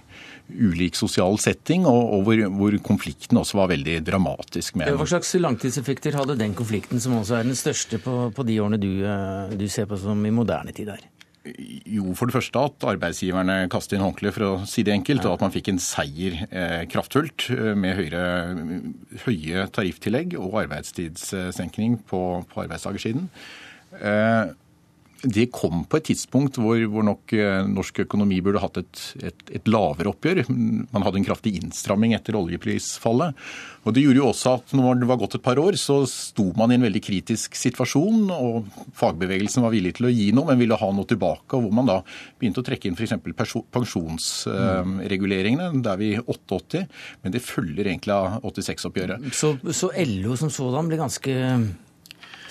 ulik 0.52 0.98
sosial 0.98 1.38
setting, 1.40 1.86
og, 1.88 2.02
og 2.16 2.26
hvor, 2.26 2.42
hvor, 2.58 2.76
konflikten 2.84 3.40
også 3.40 3.58
var 3.62 3.70
veldig 3.72 3.98
dramatisk. 4.04 4.76
Med 4.78 4.92
Hva 4.98 5.08
slags 5.08 5.32
langtidseffekter 5.40 6.18
hadde 6.18 6.36
den 6.40 6.56
konflikten, 6.58 7.00
som 7.02 7.16
også 7.18 7.40
er 7.40 7.48
den 7.48 7.58
største 7.58 8.00
på, 8.02 8.16
på 8.34 8.46
de 8.48 8.58
årene 8.62 8.80
du, 8.82 8.90
eh, 9.06 9.56
du, 9.58 9.66
ser 9.72 9.88
på 9.90 9.98
som 10.00 10.22
i 10.26 10.34
moderne 10.34 10.74
tid 10.76 10.92
her? 10.92 11.04
Jo, 11.42 12.12
for 12.14 12.30
det 12.30 12.36
første 12.36 12.60
at 12.62 12.84
arbeidsgiverne 12.92 13.56
kastet 13.72 13.96
inn 13.96 14.04
håndkleet, 14.04 14.34
for 14.36 14.46
å 14.46 14.66
si 14.68 14.84
det 14.86 14.94
enkelt, 14.94 15.24
og 15.26 15.34
at 15.34 15.42
man 15.42 15.54
fikk 15.54 15.72
en 15.72 15.80
seier 15.82 16.36
eh, 16.46 16.84
kraftfullt 16.90 17.48
eh, 17.50 17.72
med 17.74 17.98
høyere, 17.98 18.22
høye 19.24 19.64
tarifftillegg 19.74 20.36
og 20.38 20.60
arbeidstidssenkning 20.62 21.98
på, 22.06 22.22
på 22.46 22.62
arbeidstakersiden. 22.62 23.26
Eh, 23.98 24.52
det 25.22 25.52
kom 25.54 25.84
på 25.86 25.98
et 25.98 26.08
tidspunkt 26.10 26.56
hvor, 26.58 26.80
hvor 26.90 27.04
nok 27.06 27.32
eh, 27.36 27.62
norsk 27.70 28.00
økonomi 28.04 28.40
burde 28.42 28.62
hatt 28.62 28.80
et, 28.80 29.02
et, 29.22 29.42
et, 29.54 29.68
lavere 29.70 30.10
oppgjør. 30.10 30.40
Man 30.50 31.04
hadde 31.06 31.20
en 31.20 31.26
kraftig 31.28 31.52
innstramming 31.60 32.14
etter 32.16 32.34
oljeprisfallet. 32.38 33.38
Og 33.86 33.94
Det 33.94 34.02
gjorde 34.02 34.18
jo 34.18 34.28
også 34.30 34.54
at 34.58 34.74
når 34.78 35.00
det 35.02 35.08
var 35.10 35.20
gått 35.20 35.36
et 35.38 35.44
par 35.44 35.58
år, 35.62 35.78
så 35.78 36.02
sto 36.10 36.48
man 36.58 36.70
i 36.72 36.76
en 36.78 36.86
veldig 36.86 37.02
kritisk 37.06 37.54
situasjon. 37.58 38.30
og 38.34 38.66
Fagbevegelsen 38.98 39.62
var 39.62 39.74
villig 39.74 39.94
til 39.98 40.06
å 40.10 40.14
gi 40.14 40.28
noe, 40.34 40.48
men 40.50 40.60
ville 40.62 40.80
ha 40.80 40.88
noe 40.94 41.06
tilbake. 41.08 41.54
og 41.54 41.60
Hvor 41.66 41.74
man 41.78 41.90
da 41.90 41.98
begynte 42.40 42.62
å 42.62 42.66
trekke 42.66 42.90
inn 42.90 42.98
f.eks. 42.98 43.14
pensjonsreguleringene. 43.78 45.70
Der 45.86 45.96
vi 46.02 46.16
88, 46.18 46.86
men 47.22 47.34
det 47.34 47.46
følger 47.46 47.86
egentlig 47.86 48.14
av 48.16 48.42
86-oppgjøret. 48.42 49.30
Så, 49.34 49.54
så 49.70 49.94
LO 50.02 50.34
som 50.38 50.50
sådan 50.50 50.90
ble 50.90 50.98
ganske 50.98 51.32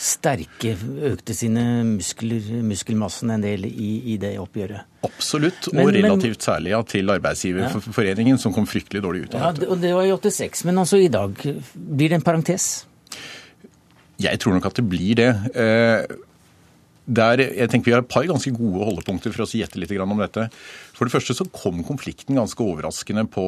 sterke 0.01 0.73
økte 1.11 1.35
sine 1.37 1.63
muskler, 1.85 2.47
muskelmassen 2.65 3.35
en 3.35 3.43
del 3.43 3.67
i, 3.69 3.91
i 4.13 4.17
det 4.21 4.33
oppgjøret. 4.41 4.87
Absolutt, 5.05 5.69
og 5.69 5.77
men, 5.77 5.91
relativt 5.93 6.45
særlig 6.45 6.73
ja, 6.73 6.81
til 6.85 7.13
Arbeidsgiverforeningen, 7.13 8.37
ja. 8.37 8.41
som 8.41 8.55
kom 8.55 8.65
fryktelig 8.69 9.03
dårlig 9.05 9.27
ut 9.27 9.35
av 9.37 9.59
det. 9.59 9.67
Ja, 9.67 9.73
og 9.73 9.83
det 9.83 9.93
var 9.97 10.07
i 10.09 10.13
86, 10.15 10.65
men 10.69 10.81
altså 10.81 11.01
i 11.01 11.11
dag 11.13 11.37
blir 11.75 12.09
det 12.09 12.17
en 12.19 12.25
parentes? 12.25 12.71
Jeg 14.21 14.41
tror 14.41 14.57
nok 14.57 14.69
at 14.69 14.81
det 14.81 14.85
blir 14.89 15.17
det. 15.17 15.31
Der, 17.09 17.41
jeg 17.41 17.69
tenker 17.71 17.89
Vi 17.89 17.93
har 17.95 18.03
et 18.03 18.11
par 18.11 18.27
ganske 18.29 18.51
gode 18.53 18.85
holdepunkter 18.85 19.33
for 19.33 19.43
å 19.43 19.49
gjette 19.49 19.79
litt 19.81 19.91
om 19.97 20.19
dette. 20.21 20.45
For 20.93 21.09
det 21.09 21.15
første 21.15 21.33
så 21.33 21.47
kom 21.49 21.79
konflikten 21.81 22.37
ganske 22.37 22.61
overraskende 22.61 23.23
på, 23.25 23.43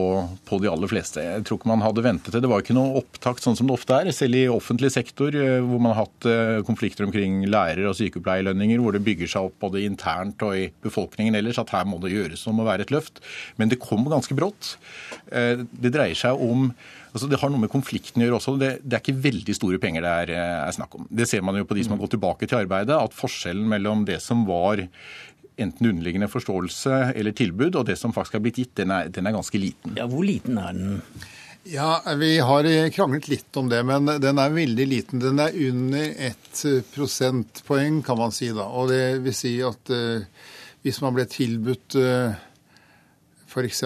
på, 0.49 0.57
de 0.63 0.71
aller 0.71 0.89
fleste. 0.89 1.21
Jeg 1.21 1.43
tror 1.45 1.59
ikke 1.59 1.69
man 1.69 1.83
hadde 1.85 2.01
ventet 2.01 2.33
det. 2.33 2.41
Det 2.41 2.49
var 2.49 2.63
ikke 2.63 2.73
noe 2.73 2.97
opptakt 3.03 3.45
sånn 3.45 3.57
som 3.59 3.69
det 3.69 3.75
ofte 3.75 3.99
er. 3.99 4.09
Selv 4.15 4.39
i 4.39 4.47
offentlig 4.49 4.89
sektor, 4.95 5.37
eh, 5.37 5.59
hvor 5.61 5.83
man 5.83 5.93
har 5.93 6.07
hatt 6.07 6.27
eh, 6.29 6.63
konflikter 6.65 7.05
omkring 7.05 7.43
lærer- 7.45 7.91
og 7.91 7.95
sykepleierlønninger, 7.99 8.81
hvor 8.81 8.97
det 8.97 9.03
bygger 9.05 9.29
seg 9.35 9.51
opp 9.51 9.59
både 9.61 9.85
internt 9.85 10.41
og 10.47 10.57
i 10.57 10.65
befolkningen 10.83 11.37
ellers, 11.37 11.61
at 11.61 11.75
her 11.77 11.85
må 11.85 12.01
det 12.01 12.15
gjøres 12.15 12.47
om 12.49 12.63
å 12.63 12.67
være 12.67 12.87
et 12.87 12.95
løft. 12.95 13.21
Men 13.61 13.69
det 13.69 13.81
kom 13.85 14.09
ganske 14.09 14.33
brått. 14.39 14.75
Eh, 15.29 15.61
det 15.61 15.93
dreier 15.93 16.17
seg 16.17 16.41
om 16.41 16.71
Altså, 17.13 17.27
det 17.29 17.37
har 17.37 17.51
noe 17.53 17.61
med 17.61 17.69
konflikten 17.69 18.23
å 18.23 18.25
gjøre 18.25 18.39
også. 18.39 18.55
Det, 18.57 18.71
det, 18.81 18.97
er 18.97 19.03
ikke 19.03 19.21
veldig 19.21 19.53
store 19.53 19.77
penger 19.81 20.01
det 20.05 20.13
er, 20.23 20.31
er, 20.65 20.71
snakk 20.73 20.97
om. 20.97 21.05
Det 21.13 21.27
ser 21.29 21.43
man 21.45 21.59
jo 21.59 21.67
på 21.69 21.77
de 21.77 21.85
som 21.85 21.93
har 21.93 22.01
gått 22.01 22.15
tilbake 22.15 22.49
til 22.49 22.63
arbeidet, 22.63 22.97
at 22.97 23.13
forskjellen 23.13 23.69
mellom 23.69 24.07
det 24.09 24.17
som 24.23 24.47
var 24.49 24.81
enten 25.61 25.91
underliggende 25.91 26.31
forståelse 26.33 27.13
eller 27.13 27.35
tilbud, 27.37 27.77
og 27.77 27.85
det 27.85 27.99
som 28.01 28.15
faktisk 28.15 28.39
har 28.39 28.43
blitt 28.45 28.57
gitt, 28.63 28.73
den 28.81 28.93
er, 28.95 29.11
den 29.13 29.29
er 29.29 29.35
ganske 29.35 29.61
liten. 29.61 29.93
Ja, 29.99 30.07
Hvor 30.09 30.25
liten 30.25 30.57
er 30.57 30.73
den? 30.73 30.95
Ja, 31.69 32.01
Vi 32.17 32.39
har 32.39 32.67
kranglet 32.91 33.29
litt 33.31 33.57
om 33.57 33.69
det, 33.69 33.83
men 33.87 34.09
den 34.19 34.41
er 34.41 34.55
veldig 34.57 34.87
liten. 34.89 35.21
Den 35.21 35.39
er 35.39 35.53
under 35.69 36.09
ett 36.17 36.63
prosentpoeng, 36.95 38.01
kan 38.03 38.19
man 38.19 38.33
si. 38.35 38.49
da. 38.51 38.65
Og 38.67 38.89
det 38.91 39.21
vil 39.23 39.37
si 39.37 39.53
at 39.63 39.93
uh, 39.93 40.25
hvis 40.83 40.99
man 41.05 41.15
ble 41.15 41.23
tilbudt 41.29 41.95
uh, 42.01 42.33
f.eks. 43.53 43.83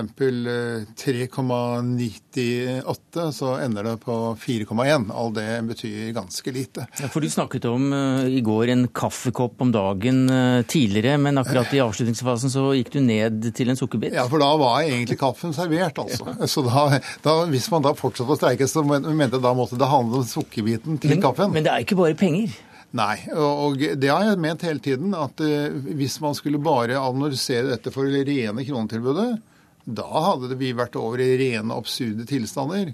3,98, 0.95 3.17
eh, 3.17 3.31
så 3.31 3.59
ender 3.59 3.83
det 3.83 3.97
på 3.97 4.37
4,1. 4.39 5.11
All 5.11 5.33
det 5.33 5.61
betyr 5.67 6.13
ganske 6.15 6.51
lite. 6.51 6.87
Ja, 7.01 7.07
for 7.11 7.21
Du 7.21 7.29
snakket 7.29 7.65
om 7.67 7.93
uh, 7.93 8.27
i 8.27 8.41
går 8.41 8.67
en 8.71 8.87
kaffekopp 8.87 9.61
om 9.61 9.71
dagen 9.75 10.29
uh, 10.31 10.61
tidligere, 10.63 11.17
men 11.19 11.37
akkurat 11.41 11.73
i 11.75 11.81
avslutningsfasen 11.83 12.49
så 12.53 12.69
gikk 12.77 12.93
du 12.95 13.01
ned 13.03 13.49
til 13.57 13.73
en 13.73 13.79
sukkerbit? 13.79 14.15
Ja, 14.15 14.27
for 14.31 14.43
da 14.43 14.53
var 14.59 14.85
egentlig 14.85 15.19
kaffen 15.19 15.55
servert, 15.55 15.99
altså. 15.99 16.31
Ja. 16.31 16.47
Så 16.47 16.63
da, 16.67 17.01
da, 17.25 17.35
hvis 17.51 17.67
man 17.73 17.83
da 17.83 17.91
fortsatte 17.97 18.37
å 18.37 18.39
streike, 18.39 18.69
så 18.71 18.85
mente 18.87 19.43
da 19.43 19.53
måtte 19.57 19.79
det 19.79 19.91
handle 19.91 20.21
om 20.21 20.27
sukkerbiten 20.27 21.01
til 21.03 21.17
men, 21.17 21.25
kaffen. 21.25 21.51
Men 21.51 21.67
det 21.67 21.73
er 21.73 21.83
ikke 21.83 21.99
bare 21.99 22.15
penger? 22.19 22.55
Nei, 22.95 23.17
og 23.35 23.81
det 23.99 24.07
har 24.07 24.23
jeg 24.23 24.39
ment 24.39 24.63
hele 24.63 24.79
tiden. 24.79 25.11
At 25.17 25.41
hvis 25.43 26.21
man 26.23 26.37
skulle 26.37 26.61
bare 26.63 26.95
analysere 27.01 27.73
dette 27.73 27.91
for 27.93 28.07
rene 28.07 28.63
kronetilbudet, 28.63 29.31
da 29.87 30.07
hadde 30.33 30.57
vi 30.59 30.73
vært 30.75 30.97
over 30.99 31.21
i 31.23 31.37
rene 31.39 31.75
absurde 31.75 32.25
tilstander. 32.27 32.91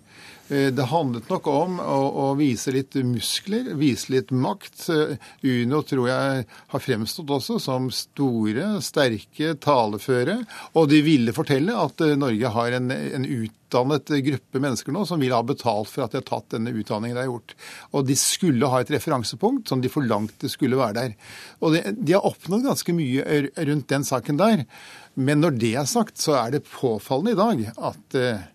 Eh, 0.53 0.69
det 0.75 0.85
handlet 0.91 1.29
nok 1.31 1.47
om 1.49 1.79
å, 1.81 1.99
å, 2.25 2.27
vise 2.37 2.73
litt 2.75 2.97
muskler, 3.07 3.71
vise 3.79 4.11
litt 4.13 4.33
makt. 4.35 4.85
Eh, 4.93 5.15
Uno 5.49 5.81
tror 5.87 6.09
jeg 6.11 6.45
har 6.73 6.83
fremstått 6.83 7.33
også 7.33 7.57
som 7.63 7.89
store, 7.93 8.75
sterke, 8.83 9.55
taleføre. 9.63 10.41
Og 10.77 10.89
de 10.91 11.01
ville 11.05 11.35
fortelle 11.35 11.73
at 11.73 12.03
eh, 12.05 12.17
Norge 12.19 12.51
har 12.57 12.77
en, 12.77 12.91
en 12.91 13.25
utdannet 13.25 14.13
gruppe 14.27 14.61
mennesker 14.61 14.93
nå 14.93 15.05
som 15.09 15.23
vil 15.23 15.33
ha 15.33 15.41
betalt 15.47 15.89
for 15.89 16.05
at 16.05 16.13
de 16.13 16.21
har 16.21 16.27
tatt 16.27 16.51
denne 16.53 16.75
utdanningen 16.75 17.17
de 17.17 17.23
har 17.23 17.31
gjort. 17.31 17.55
Og 17.95 18.05
de 18.05 18.17
skulle 18.19 18.69
ha 18.69 18.83
et 18.83 18.91
referansepunkt 18.93 19.71
som 19.71 19.81
de 19.81 19.91
forlangte 19.93 20.51
skulle 20.51 20.77
være 20.77 20.99
der. 20.99 21.15
Og 21.63 21.73
de, 21.77 21.85
de 21.97 22.17
har 22.17 22.27
oppnådd 22.29 22.67
ganske 22.67 22.97
mye 22.99 23.45
rundt 23.63 23.89
den 23.89 24.05
saken 24.05 24.43
der. 24.43 24.67
Men 25.13 25.43
når 25.43 25.57
det 25.61 25.73
er 25.77 25.89
sagt, 25.89 26.17
så 26.21 26.37
er 26.39 26.55
det 26.55 26.65
påfallende 26.69 27.35
i 27.35 27.39
dag 27.39 27.83
at 27.91 28.17
eh, 28.17 28.45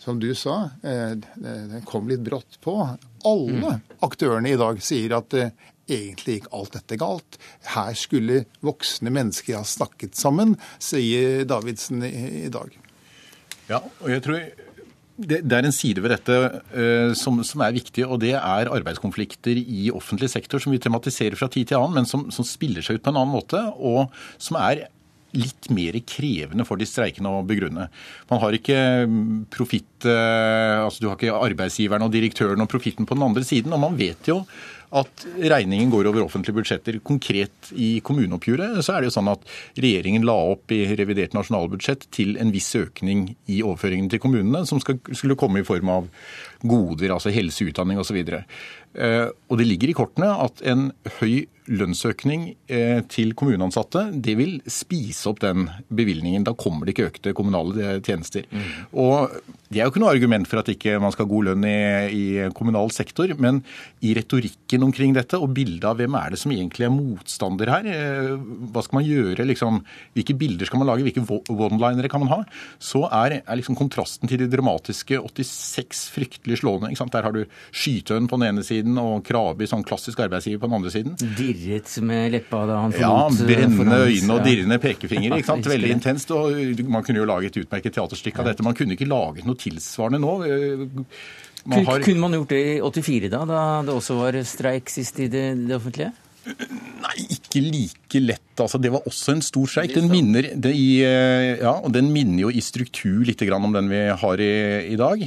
som 0.00 0.20
du 0.22 0.30
sa, 0.38 0.70
eh, 0.82 1.16
den 1.18 1.82
kom 1.88 2.08
litt 2.08 2.22
brått 2.24 2.56
på. 2.64 2.76
Alle 3.28 3.74
mm. 3.74 3.82
aktørene 4.06 4.54
i 4.54 4.60
dag 4.60 4.80
sier 4.84 5.18
at 5.18 5.36
eh, 5.36 5.52
egentlig 5.88 6.38
gikk 6.38 6.48
alt 6.56 6.76
dette 6.78 6.98
galt. 7.00 7.38
Her 7.74 7.92
skulle 7.98 8.44
voksne 8.64 9.12
mennesker 9.12 9.58
ha 9.58 9.66
snakket 9.66 10.16
sammen, 10.16 10.56
sier 10.80 11.44
Davidsen 11.48 12.04
i, 12.06 12.14
i 12.46 12.52
dag. 12.52 12.72
Ja, 13.68 13.82
og 13.84 14.08
jeg 14.08 14.24
tror 14.24 14.40
det, 15.18 15.40
det, 15.42 15.54
er 15.56 15.66
en 15.66 15.74
side 15.74 16.00
ved 16.04 16.12
dette 16.14 16.34
uh, 16.38 17.12
som, 17.18 17.40
som, 17.44 17.62
er 17.64 17.74
viktig, 17.74 18.04
og 18.06 18.20
det 18.22 18.36
er 18.38 18.70
arbeidskonflikter 18.70 19.58
i 19.58 19.88
offentlig 19.90 20.30
sektor 20.30 20.62
som 20.62 20.72
vi 20.72 20.80
tematiserer 20.80 21.36
fra 21.36 21.50
tid 21.52 21.72
til 21.72 21.80
annen, 21.80 22.00
men 22.00 22.08
som, 22.08 22.28
som 22.32 22.46
spiller 22.46 22.84
seg 22.86 23.00
ut 23.00 23.04
på 23.04 23.12
en 23.12 23.18
annen 23.18 23.34
måte, 23.34 23.60
og 23.76 24.14
som 24.40 24.60
er 24.62 24.86
litt 25.38 25.70
mer 25.74 25.96
krevende 26.08 26.66
for 26.68 26.80
de 26.80 26.88
streikende 26.88 27.32
å 27.32 27.44
begrunne. 27.46 27.88
Man 28.30 28.42
har 28.42 28.56
ikke 28.56 28.80
profitt 29.54 30.08
eh, 30.08 30.78
altså 30.82 31.04
Du 31.04 31.10
har 31.10 31.18
ikke 31.18 31.36
arbeidsgiveren 31.36 32.06
og 32.06 32.14
direktøren 32.14 32.64
og 32.64 32.70
profitten 32.70 33.08
på 33.08 33.16
den 33.16 33.26
andre 33.28 33.46
siden. 33.46 33.74
Og 33.74 33.82
man 33.86 33.98
vet 33.98 34.30
jo 34.30 34.42
at 34.96 35.24
regningen 35.36 35.90
går 35.92 36.08
over 36.08 36.24
offentlige 36.24 36.56
budsjetter. 36.56 36.98
Konkret 37.04 37.72
i 37.76 37.98
kommuneoppgjøret 38.04 38.80
så 38.84 38.94
er 38.94 39.02
det 39.02 39.10
jo 39.10 39.16
sånn 39.18 39.30
at 39.34 39.44
regjeringen 39.76 40.24
la 40.26 40.36
opp 40.54 40.72
i 40.72 40.80
revidert 40.96 41.36
nasjonalbudsjett 41.36 42.08
til 42.14 42.38
en 42.40 42.52
viss 42.54 42.70
økning 42.78 43.26
i 43.52 43.60
overføringene 43.60 44.14
til 44.14 44.22
kommunene, 44.24 44.64
som 44.68 44.80
skal, 44.80 45.00
skulle 45.12 45.36
komme 45.38 45.60
i 45.60 45.68
form 45.68 45.92
av 45.92 46.08
goder, 46.64 47.12
altså 47.14 47.32
helse, 47.34 47.68
utdanning 47.68 48.00
osv. 48.00 48.16
Eh, 48.24 49.26
og 49.28 49.60
det 49.60 49.68
ligger 49.68 49.92
i 49.92 49.98
kortene 49.98 50.32
at 50.46 50.64
en 50.64 50.88
høy 51.20 51.44
lønnsøkning 51.68 52.48
eh, 52.72 53.00
til 53.10 53.34
kommuneansatte, 53.38 54.08
det 54.12 54.34
vil 54.38 54.58
spise 54.70 55.28
opp 55.30 55.42
den 55.44 55.68
bevilgningen. 55.88 56.46
Da 56.46 56.56
kommer 56.58 56.86
det 56.86 56.94
ikke 56.94 57.08
økte 57.10 57.34
kommunale 57.36 57.76
eh, 57.84 58.00
tjenester. 58.04 58.48
Mm. 58.50 58.68
Og 59.04 59.38
Det 59.68 59.82
er 59.82 59.84
jo 59.84 59.92
ikke 59.92 60.00
noe 60.00 60.14
argument 60.14 60.48
for 60.48 60.62
at 60.62 60.68
ikke 60.72 60.94
man 60.96 61.12
skal 61.12 61.26
ha 61.26 61.28
god 61.28 61.48
lønn 61.50 61.64
i, 61.68 61.72
i, 62.08 62.22
kommunal 62.56 62.88
sektor, 62.94 63.28
men 63.36 63.60
i 64.00 64.14
retorikken 64.16 64.86
omkring 64.86 65.12
dette 65.12 65.36
og 65.36 65.52
bildet 65.52 65.84
av 65.84 65.98
hvem 66.00 66.16
er 66.16 66.32
det 66.32 66.40
som 66.40 66.54
egentlig 66.54 66.86
er 66.86 66.94
motstander 66.94 67.72
her, 67.74 67.88
eh, 67.92 68.30
hva 68.72 68.84
skal 68.84 69.00
man 69.00 69.04
gjøre, 69.04 69.44
liksom, 69.50 69.82
hvilke 70.16 70.38
bilder 70.40 70.70
skal 70.70 70.80
man 70.80 70.88
lage, 70.88 71.04
hvilke 71.04 71.20
one-linere 71.52 72.08
kan 72.08 72.24
man 72.24 72.32
ha, 72.32 72.40
så 72.80 73.04
er, 73.10 73.42
er 73.42 73.60
liksom 73.60 73.76
kontrasten 73.76 74.30
til 74.30 74.40
de 74.40 74.48
dramatiske 74.48 75.20
86 75.20 76.06
fryktelig 76.16 76.62
slående. 76.62 76.94
Der 77.12 77.28
har 77.28 77.36
du 77.36 77.44
Skytøen 77.68 78.28
på 78.28 78.40
den 78.40 78.48
ene 78.48 78.64
siden 78.64 78.96
og 79.00 79.20
Krabi, 79.28 79.68
sånn 79.68 79.84
klassisk 79.84 80.24
arbeidsgiver, 80.24 80.64
på 80.64 80.70
den 80.70 80.78
andre 80.80 80.94
siden. 80.94 81.18
Dirr 81.36 81.57
dirret 81.58 81.90
med 82.06 82.32
leppa 82.34 82.62
da 82.68 82.78
han 82.84 82.94
forlot 82.94 83.38
Ja, 83.38 83.42
eh, 83.42 83.48
brennende 83.50 83.98
øyne 84.06 84.36
og 84.36 84.46
dirrende 84.46 84.78
pekefinger. 84.82 85.36
ikke 85.36 85.50
sant? 85.50 85.68
Veldig 85.74 85.90
intenst. 85.96 86.30
og 86.30 86.86
Man 86.86 87.04
kunne 87.06 87.22
jo 87.22 87.26
lage 87.28 87.50
et 87.50 87.60
utmerket 87.64 87.98
teaterstykke 87.98 88.44
av 88.44 88.52
dette. 88.52 88.66
Man 88.66 88.78
kunne 88.78 88.96
ikke 88.96 89.08
laget 89.08 89.48
noe 89.48 89.58
tilsvarende 89.58 90.22
nå. 90.22 90.36
Eh, 90.46 90.86
man 91.68 91.84
har... 91.88 92.00
Kunne 92.04 92.22
man 92.22 92.38
gjort 92.38 92.54
det 92.54 92.62
i 92.76 92.78
84, 92.80 93.28
da, 93.34 93.42
da 93.48 93.66
det 93.84 93.94
også 93.98 94.16
var 94.22 94.40
streik 94.46 94.90
sist 94.92 95.18
i 95.20 95.28
det, 95.32 95.44
det 95.66 95.76
offentlige? 95.76 96.14
Nei, 96.48 97.26
ikke 97.34 97.60
like 97.60 98.22
lett. 98.22 98.54
Altså, 98.62 98.80
det 98.80 98.92
var 98.94 99.04
også 99.08 99.34
en 99.36 99.44
stor 99.44 99.68
streik. 99.70 99.92
Den 99.96 100.08
minner, 100.10 100.48
i, 100.70 100.88
eh, 101.04 101.58
ja, 101.60 101.74
den 101.92 102.12
minner 102.14 102.46
jo 102.46 102.52
i 102.54 102.62
struktur 102.64 103.26
litt 103.28 103.42
om 103.52 103.74
den 103.74 103.90
vi 103.92 104.06
har 104.22 104.42
i, 104.42 104.54
i 104.94 104.96
dag. 104.98 105.26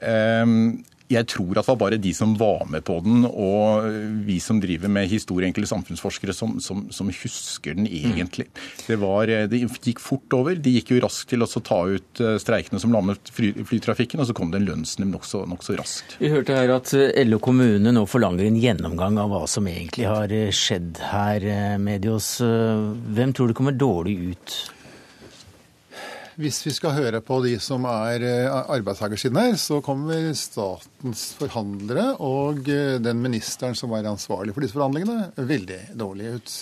Um, 0.00 0.84
jeg 1.10 1.26
tror 1.30 1.58
at 1.58 1.66
det 1.66 1.72
var 1.72 1.78
bare 1.80 1.98
de 2.00 2.12
som 2.14 2.36
var 2.38 2.62
med 2.70 2.84
på 2.86 3.00
den, 3.02 3.24
og 3.26 3.86
vi 4.26 4.38
som 4.42 4.60
driver 4.62 4.90
med 4.92 5.10
historie, 5.10 5.48
enkelte 5.48 5.70
samfunnsforskere, 5.72 6.34
som, 6.36 6.58
som, 6.62 6.84
som 6.94 7.10
husker 7.10 7.74
den 7.74 7.88
egentlig. 7.90 8.46
Det, 8.86 8.98
var, 9.02 9.30
det, 9.50 9.62
gikk 9.82 10.02
fort 10.02 10.36
over. 10.36 10.54
De 10.54 10.76
gikk 10.76 10.94
jo 10.94 11.00
raskt 11.02 11.32
til 11.32 11.42
å 11.42 11.50
ta 11.50 11.80
ut 11.90 12.22
eh, 12.22 12.36
streikene 12.42 12.80
som 12.82 12.94
lammet 12.94 13.32
fly, 13.34 13.52
flytrafikken, 13.66 14.22
og 14.22 14.30
så 14.30 14.36
kom 14.36 14.54
det 14.54 14.62
en 14.62 14.68
lønnsnemnd 14.70 15.16
nokså 15.16 15.44
nok 15.50 15.66
raskt. 15.80 16.16
Vi 16.22 16.30
hørte 16.32 16.56
her 16.56 16.74
at 16.76 16.94
eh, 16.96 17.12
LO 17.26 17.40
kommune 17.42 17.94
nå 17.94 18.06
forlanger 18.10 18.46
en 18.46 18.60
gjennomgang 18.60 19.18
av 19.20 19.34
hva 19.34 19.44
som 19.50 19.66
egentlig 19.70 20.06
har 20.08 20.30
eh, 20.34 20.50
skjedd 20.54 21.02
her, 21.10 21.46
Medios. 21.82 22.36
Hvem 22.40 23.34
tror 23.34 23.50
du 23.50 23.58
kommer 23.58 23.74
dårlig 23.74 24.18
ut? 24.30 24.60
Hvis 26.40 26.62
vi 26.64 26.72
skal 26.72 26.94
høre 26.96 27.18
på 27.20 27.36
de 27.44 27.50
som 27.60 27.84
er 27.84 28.22
eh, 28.24 28.46
arbeidstakersiden 28.72 29.36
her, 29.36 29.56
så 29.60 29.82
kommer 29.84 30.30
statens 30.38 31.34
forhandlere 31.36 32.14
og 32.24 32.68
eh, 32.70 32.96
den 33.02 33.18
ministeren 33.20 33.76
som 33.76 33.92
er 33.92 34.08
ansvarlig 34.08 34.54
for 34.56 34.64
disse 34.64 34.72
forhandlingene, 34.78 35.34
veldig 35.36 35.80
dårlig 36.00 36.30
ut. 36.38 36.54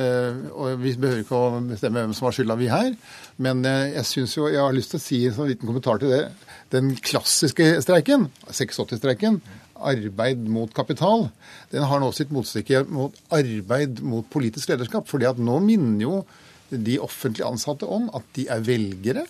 Eh, 0.00 0.38
og 0.56 0.80
Vi 0.80 0.94
behøver 0.96 1.26
ikke 1.26 1.40
å 1.42 1.60
bestemme 1.66 2.00
hvem 2.00 2.14
som 2.16 2.30
har 2.30 2.36
skylda, 2.38 2.56
vi 2.56 2.70
her. 2.72 2.94
Men 3.44 3.60
jeg 3.66 4.06
synes 4.08 4.36
jo, 4.38 4.46
jeg 4.48 4.62
har 4.64 4.72
lyst 4.72 4.94
til 4.94 5.02
å 5.02 5.04
si 5.04 5.18
en 5.28 5.36
sånn 5.36 5.50
liten 5.50 5.68
kommentar 5.68 6.00
til 6.00 6.14
det. 6.14 6.22
Den 6.72 6.94
klassiske 7.04 7.66
streiken, 7.84 8.30
86-streiken, 8.48 9.42
arbeid 9.82 10.46
mot 10.48 10.72
kapital, 10.72 11.26
den 11.74 11.84
har 11.90 12.00
nå 12.00 12.08
sitt 12.16 12.32
motstykke 12.32 12.86
mot 12.88 13.18
arbeid 13.34 14.00
mot 14.00 14.24
politisk 14.32 14.72
lederskap. 14.72 15.04
fordi 15.10 15.28
at 15.28 15.42
nå 15.42 15.58
minner 15.60 16.06
jo 16.06 16.22
de 16.78 16.98
offentlig 17.02 17.44
ansatte 17.46 17.88
om 17.88 18.08
at 18.16 18.26
de 18.36 18.46
er 18.50 18.64
velgere. 18.64 19.26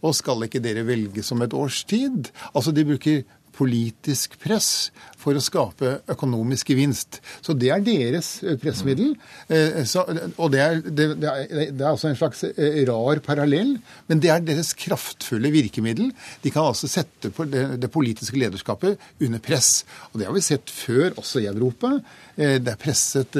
Og 0.00 0.14
skal 0.16 0.46
ikke 0.46 0.62
dere 0.64 0.86
velge 0.88 1.22
som 1.22 1.42
et 1.44 1.52
års 1.52 1.82
tid? 1.84 2.30
Altså, 2.54 2.72
de 2.72 2.86
bruker 2.88 3.22
politisk 3.60 4.38
press 4.40 4.90
for 5.20 5.36
å 5.36 5.42
skape 5.42 5.98
økonomisk 6.10 6.72
gevinst. 6.72 7.18
Så 7.44 7.54
det 7.58 7.70
er 7.74 7.82
deres 7.84 8.32
eh, 8.44 8.56
pressmiddel. 8.60 9.12
Eh, 9.52 9.82
så, 9.88 10.04
og 10.40 10.52
det 10.54 10.62
er, 10.64 10.78
det, 10.86 11.08
det, 11.20 11.28
er, 11.28 11.72
det 11.74 11.84
er, 11.84 11.90
også 11.90 12.10
en 12.10 12.18
slags 12.18 12.42
eh, 12.48 12.80
rar 12.88 13.20
parallell, 13.24 13.74
men 14.08 14.22
det 14.22 14.32
er 14.32 14.44
deres 14.46 14.72
kraftfulle 14.78 15.52
virkemiddel. 15.52 16.10
De 16.44 16.52
kan 16.54 16.70
altså 16.70 16.88
sette 16.90 17.32
det, 17.52 17.66
det 17.82 17.92
politiske 17.92 18.40
lederskapet 18.40 19.00
under 19.20 19.44
press. 19.44 19.82
Og 20.12 20.20
det 20.20 20.30
har 20.30 20.36
vi 20.36 20.44
sett 20.44 20.72
før, 20.72 21.12
også 21.20 21.44
i 21.44 21.50
Europa. 21.50 21.98
Det 22.40 22.72
er 22.72 22.80
presset 22.80 23.36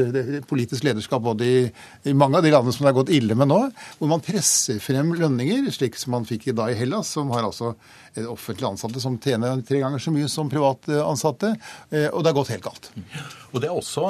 politisk 0.51 0.85
lederskap 0.85 1.23
både 1.25 1.47
i, 1.47 1.61
i, 2.11 2.13
mange 2.17 2.37
av 2.37 2.45
de 2.45 2.53
landene 2.53 2.75
som 2.75 2.85
det 2.85 2.91
har 2.91 2.99
gått 2.99 3.13
ille 3.17 3.37
med 3.39 3.49
nå, 3.49 3.61
hvor 3.97 4.11
man 4.11 4.25
presser 4.25 4.81
frem 4.83 5.15
lønninger, 5.17 5.71
slik 5.73 5.97
som 5.97 6.13
man 6.19 6.29
fikk 6.29 6.51
i 6.51 6.57
dag 6.57 6.75
i 6.75 6.79
Hellas, 6.79 7.15
som 7.17 7.33
har 7.33 7.47
altså 7.47 7.73
offentlig 8.29 8.69
ansatte 8.69 9.03
som 9.03 9.19
tjener 9.23 9.63
tre 9.67 9.83
ganger 9.83 10.03
så 10.03 10.13
mye 10.15 10.29
som 10.31 10.51
private 10.53 11.01
ansatte. 11.05 11.55
Og 12.11 12.21
det 12.21 12.31
har 12.31 12.37
gått 12.37 12.55
helt 12.55 12.67
galt. 12.67 12.91
Og 13.53 13.61
det 13.63 13.71
er 13.71 13.77
også 13.77 14.07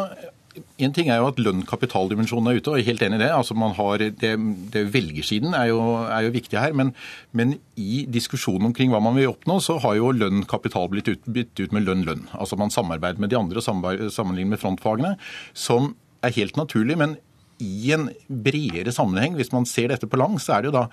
en 0.80 0.94
ting 0.94 1.10
er 1.10 1.20
jo 1.20 1.28
at 1.30 1.38
lønn-kapitaldimensjonen 1.40 2.50
er 2.50 2.58
ute, 2.58 2.72
og 2.72 2.78
jeg 2.78 2.84
er 2.84 2.90
helt 2.90 3.04
enig 3.06 3.20
i 3.20 3.22
det. 3.22 3.30
Altså 3.34 3.54
man 3.58 3.74
har, 3.76 4.02
det, 4.02 4.32
det 4.74 4.82
Velgersiden 4.94 5.54
er 5.54 5.68
jo, 5.70 5.78
er 6.02 6.26
jo 6.26 6.34
viktig 6.34 6.58
her. 6.58 6.74
Men, 6.76 6.92
men, 7.36 7.54
i 7.80 8.04
diskusjonen 8.10 8.70
omkring 8.70 8.92
hva 8.92 9.00
man 9.04 9.16
vil 9.16 9.30
oppnå, 9.30 9.60
så 9.62 9.78
har 9.84 9.96
jo 9.96 10.10
lønn-kapital 10.16 10.90
blitt 10.92 11.10
ut, 11.12 11.22
blitt 11.30 11.62
ut 11.62 11.74
med 11.76 11.86
lønn-lønn. 11.86 12.26
Altså 12.34 12.58
Man 12.60 12.74
samarbeider 12.74 13.22
med 13.22 13.32
de 13.32 13.38
andre 13.38 13.62
og 13.62 13.66
sammenligner 13.66 14.56
med 14.56 14.62
frontfagene, 14.62 15.14
som 15.54 15.94
er 16.26 16.34
helt 16.36 16.58
naturlig. 16.60 16.98
men 16.98 17.16
i 17.64 17.92
en 17.94 18.08
bredere 18.28 18.92
sammenheng, 18.94 19.36
hvis 19.38 19.52
man 19.54 19.68
ser 19.68 19.92
dette 19.92 20.08
på 20.10 20.18
lang, 20.20 20.38
så 20.42 20.56
er 20.56 20.64
det 20.64 20.70
jo 20.70 20.76
da 20.78 20.86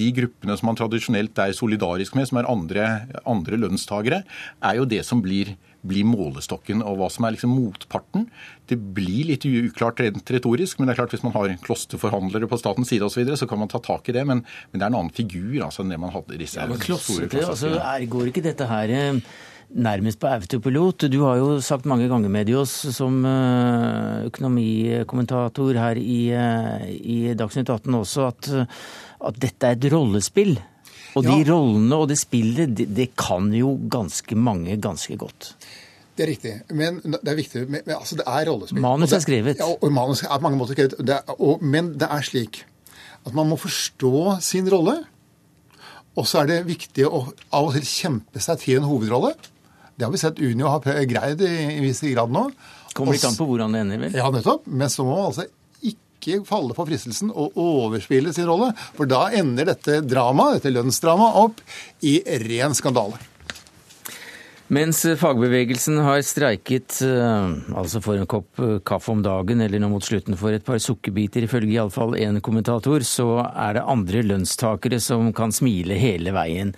de 0.00 0.10
gruppene 0.16 0.56
som 0.58 0.70
man 0.70 0.78
tradisjonelt 0.78 1.38
er 1.44 1.56
solidarisk 1.56 2.18
med, 2.18 2.28
som 2.30 2.40
er 2.40 2.50
andre, 2.50 2.86
andre 3.28 3.58
lønnstagere, 3.60 4.22
er 4.60 4.78
jo 4.78 4.86
det 4.88 5.02
som 5.06 5.22
blir, 5.24 5.54
blir 5.86 6.06
målestokken. 6.08 6.82
Og 6.86 7.00
hva 7.00 7.10
som 7.12 7.26
er 7.26 7.36
liksom 7.36 7.54
motparten. 7.54 8.28
Det 8.68 8.76
blir 8.76 9.30
litt 9.30 9.46
uklart 9.48 10.02
rent 10.04 10.32
retorisk, 10.34 10.78
men 10.78 10.88
det 10.88 10.94
er 10.96 11.02
klart 11.02 11.14
hvis 11.16 11.26
man 11.26 11.36
har 11.36 11.54
klosterforhandlere 11.64 12.50
på 12.50 12.60
statens 12.60 12.92
side 12.92 13.06
osv., 13.06 13.18
så, 13.18 13.22
videre, 13.22 13.40
så 13.40 13.50
kan 13.50 13.62
man 13.62 13.70
ta 13.72 13.80
tak 13.82 14.10
i 14.10 14.16
det. 14.16 14.24
Men, 14.28 14.44
men, 14.70 14.78
det 14.78 14.84
er 14.84 14.90
en 14.90 15.00
annen 15.02 15.14
figur 15.14 15.62
altså, 15.66 15.84
enn 15.84 15.94
det 15.94 16.00
man 16.02 16.14
hadde 16.14 16.36
i 16.36 16.42
disse 16.42 16.60
ja, 16.60 16.68
men 16.70 16.82
klostete, 16.82 17.44
altså, 17.46 17.76
Går 18.08 18.30
ikke 18.30 18.44
dette 18.44 18.66
her 18.68 18.92
eh, 18.94 19.22
nærmest 19.68 20.20
på 20.20 20.28
autopilot. 20.30 21.06
Du 21.12 21.20
har 21.24 21.38
jo 21.40 21.58
sagt 21.64 21.86
mange 21.88 22.08
ganger, 22.08 22.32
Medios, 22.32 22.72
som 22.94 23.20
eh, 23.28 24.28
økonomikommentator 24.28 25.78
her 25.78 26.00
i, 26.00 26.20
eh, 26.32 26.86
i 26.98 27.18
Dagsnytt 27.38 27.68
18 27.68 27.98
også, 28.00 28.28
at, 28.32 28.50
at, 29.28 29.40
dette 29.40 29.68
er 29.68 29.76
et 29.76 29.90
rollespill. 29.92 30.56
Og 31.16 31.24
de 31.24 31.34
ja. 31.34 31.44
rollene 31.50 31.98
og 31.98 32.08
det 32.10 32.18
spillet, 32.20 32.72
det, 32.76 32.88
det 32.94 33.10
kan 33.18 33.50
jo 33.54 33.74
ganske 33.90 34.36
mange 34.36 34.76
ganske 34.80 35.16
godt. 35.18 35.52
Det 36.18 36.24
er 36.24 36.32
riktig. 36.32 36.54
Men 36.74 36.98
det 37.04 37.30
er 37.30 37.36
viktig 37.38 37.60
men, 37.70 37.84
altså 37.94 38.18
Det 38.18 38.26
er 38.26 38.48
rollespill. 38.50 38.82
Manus 38.82 39.14
er 39.14 39.22
skrevet. 39.22 39.60
Ja, 39.62 39.68
og 39.70 39.92
manus 39.94 40.24
er 40.26 40.34
på 40.34 40.46
mange 40.48 40.58
måter 40.58 40.76
skrevet. 40.76 40.98
Det 40.98 41.14
er, 41.20 41.36
og, 41.38 41.62
men 41.62 41.94
det 41.98 42.10
er 42.10 42.26
slik 42.26 42.64
at 43.26 43.34
man 43.36 43.48
må 43.50 43.58
forstå 43.60 44.38
sin 44.44 44.68
rolle. 44.72 44.96
Og 46.18 46.26
så 46.26 46.42
er 46.42 46.50
det 46.50 46.58
viktig 46.66 47.06
å 47.06 47.28
av 47.54 47.68
og 47.68 47.76
til 47.76 47.86
kjempe 47.86 48.42
seg 48.42 48.58
til 48.62 48.80
en 48.80 48.88
hovedrolle. 48.88 49.34
Det 49.98 50.04
har 50.06 50.12
vi 50.12 50.18
sett 50.18 50.38
Unio 50.38 50.68
har 50.70 51.04
greid 51.10 51.40
i 51.42 51.54
en 51.64 51.82
viss 51.82 52.00
grad 52.00 52.30
nå. 52.30 52.44
Kommer 52.94 53.16
litt 53.16 53.24
an 53.26 53.34
på 53.34 53.48
hvordan 53.48 53.72
det 53.74 53.80
ender, 53.82 54.04
vel? 54.04 54.12
Ja, 54.14 54.28
nettopp. 54.30 54.68
Men 54.70 54.92
så 54.94 55.02
må 55.02 55.16
man 55.16 55.32
altså 55.32 55.48
ikke 55.82 56.38
falle 56.46 56.76
for 56.76 56.86
fristelsen 56.86 57.32
og 57.34 57.58
overspille 57.58 58.30
sin 58.34 58.46
rolle. 58.46 58.70
For 58.94 59.10
da 59.10 59.24
ender 59.34 59.66
dette 59.72 59.98
dramaet, 60.06 60.60
dette 60.60 60.70
lønnsdramaet, 60.76 61.40
opp 61.42 62.06
i 62.06 62.20
ren 62.44 62.78
skandale. 62.78 63.18
Mens 64.70 65.00
fagbevegelsen 65.18 65.98
har 66.04 66.20
streiket 66.22 67.00
eh, 67.02 67.52
altså 67.80 68.02
for 68.04 68.20
en 68.20 68.28
kopp 68.28 68.62
eh, 68.62 68.76
kaffe 68.86 69.10
om 69.14 69.24
dagen, 69.24 69.64
eller 69.64 69.82
nå 69.82 69.90
mot 69.90 70.04
slutten 70.04 70.38
for 70.38 70.54
et 70.54 70.66
par 70.66 70.78
sukkerbiter, 70.84 71.48
ifølge 71.48 71.74
iallfall 71.74 72.14
én 72.20 72.38
kommentator, 72.44 73.02
så 73.02 73.48
er 73.48 73.80
det 73.80 73.86
andre 73.88 74.22
lønnstakere 74.30 75.02
som 75.02 75.32
kan 75.34 75.50
smile 75.56 75.98
hele 75.98 76.36
veien 76.36 76.76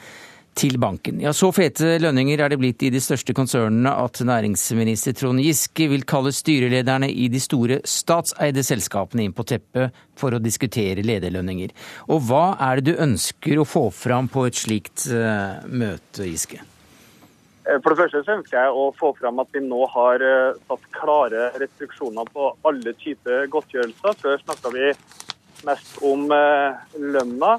til 0.59 0.78
banken. 0.82 1.20
Ja, 1.22 1.32
Så 1.32 1.53
fete 1.55 1.98
lønninger 2.03 2.40
er 2.40 2.51
det 2.51 2.59
blitt 2.61 2.82
i 2.82 2.90
de 2.90 3.01
største 3.01 3.34
konsernene 3.36 3.92
at 4.03 4.20
næringsminister 4.26 5.14
Trond 5.16 5.40
Giske 5.40 5.88
vil 5.92 6.05
kalle 6.09 6.32
styrelederne 6.34 7.11
i 7.11 7.28
de 7.32 7.40
store 7.40 7.80
statseide 7.84 8.64
selskapene 8.66 9.24
inn 9.24 9.36
på 9.36 9.46
teppet 9.46 9.94
for 10.18 10.34
å 10.34 10.42
diskutere 10.42 11.07
lederlønninger. 11.07 11.72
Og 12.11 12.26
hva 12.28 12.59
er 12.61 12.80
det 12.80 12.92
du 12.92 13.03
ønsker 13.07 13.61
å 13.61 13.68
få 13.68 13.88
fram 13.94 14.28
på 14.28 14.48
et 14.51 14.59
slikt 14.59 15.07
uh, 15.12 15.62
møte, 15.70 16.26
Giske? 16.28 16.61
Eh, 17.70 17.78
for 17.82 17.92
det 17.92 18.03
første 18.03 18.22
så 18.24 18.36
ønsker 18.38 18.59
jeg 18.59 18.76
å 18.76 18.86
få 18.98 19.12
fram 19.18 19.40
at 19.42 19.51
vi 19.55 19.62
nå 19.64 19.80
har 19.92 20.22
eh, 20.24 20.61
satt 20.68 20.86
klare 20.96 21.51
restriksjoner 21.61 22.30
på 22.34 22.53
alle 22.68 22.94
typer 23.01 23.51
godtgjørelser. 23.53 24.16
Før 24.22 24.40
snakka 24.44 24.72
vi 24.74 24.92
mest 25.68 26.01
om 26.07 26.26
eh, 26.34 26.80
lønna. 26.98 27.59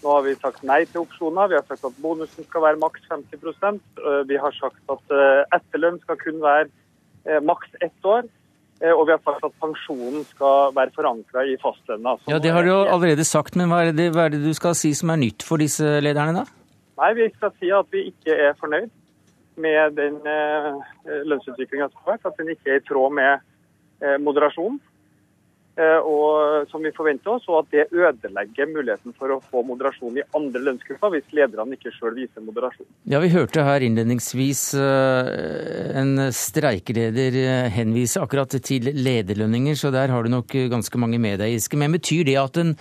Nå 0.00 0.12
har 0.14 0.22
vi 0.24 0.34
sagt 0.40 0.62
nei 0.64 0.82
til 0.88 1.02
opsjoner. 1.02 1.50
Vi 1.52 1.58
har 1.58 1.64
sagt 1.68 1.84
at 1.84 1.96
bonusen 2.00 2.46
skal 2.46 2.64
være 2.64 2.80
maks 2.80 3.02
50% 3.10 3.80
Vi 4.28 4.38
har 4.40 4.54
sagt 4.56 4.94
at 4.94 5.16
etterlønn 5.58 5.98
skal 6.00 6.16
kun 6.20 6.38
være 6.40 7.40
maks 7.44 7.74
ett 7.84 8.08
år. 8.08 8.24
Og 8.80 9.02
vi 9.04 9.12
har 9.12 9.20
sagt 9.20 9.44
at 9.44 9.58
pensjonen 9.60 10.24
skal 10.30 10.72
være 10.72 10.94
forankra 10.96 11.44
i 11.44 11.58
fastlønna. 11.60 12.16
Ja, 12.32 12.38
Det 12.40 12.54
har 12.54 12.64
du 12.64 12.70
jo 12.70 12.78
allerede 12.88 13.26
sagt, 13.28 13.56
men 13.60 13.68
hva 13.68 13.82
er, 13.84 13.92
det, 13.92 14.08
hva 14.16 14.24
er 14.24 14.32
det 14.32 14.40
du 14.40 14.54
skal 14.56 14.72
si 14.78 14.94
som 14.96 15.12
er 15.12 15.20
nytt 15.20 15.44
for 15.44 15.60
disse 15.60 15.98
lederne, 16.00 16.40
da? 16.40 16.46
Nei, 17.02 17.12
Vi 17.20 17.28
skal 17.36 17.52
si 17.60 17.68
at 17.68 17.92
vi 17.92 18.06
ikke 18.08 18.32
er 18.32 18.56
fornøyd 18.60 18.88
med 19.60 19.96
den 20.00 20.16
eh, 20.24 20.70
lønnsutviklinga 21.28 21.90
som 21.90 22.00
har 22.06 22.14
vært, 22.14 22.30
at 22.32 22.40
den 22.40 22.54
ikke 22.56 22.72
er 22.72 22.80
i 22.80 22.86
tråd 22.88 23.12
med 23.20 23.44
moderasjonen. 24.00 24.24
moderasjon. 24.24 24.80
Eh, 25.80 26.00
og 26.04 26.68
som 26.68 26.82
vi 26.84 26.90
forventer 26.92 27.32
oss, 27.32 27.46
og 27.48 27.62
at 27.62 27.70
det 27.72 27.86
ødelegger 27.94 28.68
muligheten 28.68 29.14
for 29.16 29.32
å 29.32 29.38
få 29.40 29.62
moderasjon 29.64 30.18
i 30.20 30.24
andre 30.36 30.60
lønnsgrupper 30.66 31.14
hvis 31.14 31.30
lederne 31.36 31.78
ikke 31.78 31.92
sjøl 31.94 32.18
viser 32.18 32.44
moderasjon. 32.44 32.88
Ja, 33.08 33.20
Vi 33.22 33.30
hørte 33.32 33.64
her 33.64 33.84
innledningsvis 33.86 34.62
en 34.76 36.26
streikeleder 36.36 37.38
henvise 37.72 38.20
akkurat 38.20 38.52
til 38.66 38.90
lederlønninger, 38.92 39.78
så 39.78 39.92
der 39.94 40.12
har 40.12 40.26
du 40.26 40.32
nok 40.32 40.52
ganske 40.72 41.00
mange 41.00 41.20
med 41.22 41.40
deg, 41.40 41.54
Giske. 41.54 41.80
Men 41.80 41.96
betyr 41.96 42.26
det 42.28 42.36
at 42.40 42.60
en, 42.60 42.76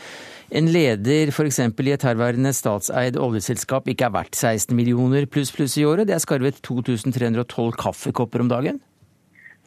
en 0.51 0.71
leder 0.73 1.31
f.eks. 1.31 1.61
i 1.63 1.93
et 1.95 2.07
herværende 2.09 2.51
statseid 2.55 3.19
oljeselskap 3.19 3.87
ikke 3.87 4.09
er 4.09 4.15
verdt 4.17 4.35
16 4.35 4.75
millioner 4.75 5.29
pluss 5.29 5.53
pluss 5.55 5.77
i 5.79 5.87
året? 5.87 6.09
Det 6.09 6.17
er 6.17 6.25
skarvet 6.25 6.59
2312 6.65 7.77
kaffekopper 7.79 8.43
om 8.43 8.51
dagen? 8.51 8.81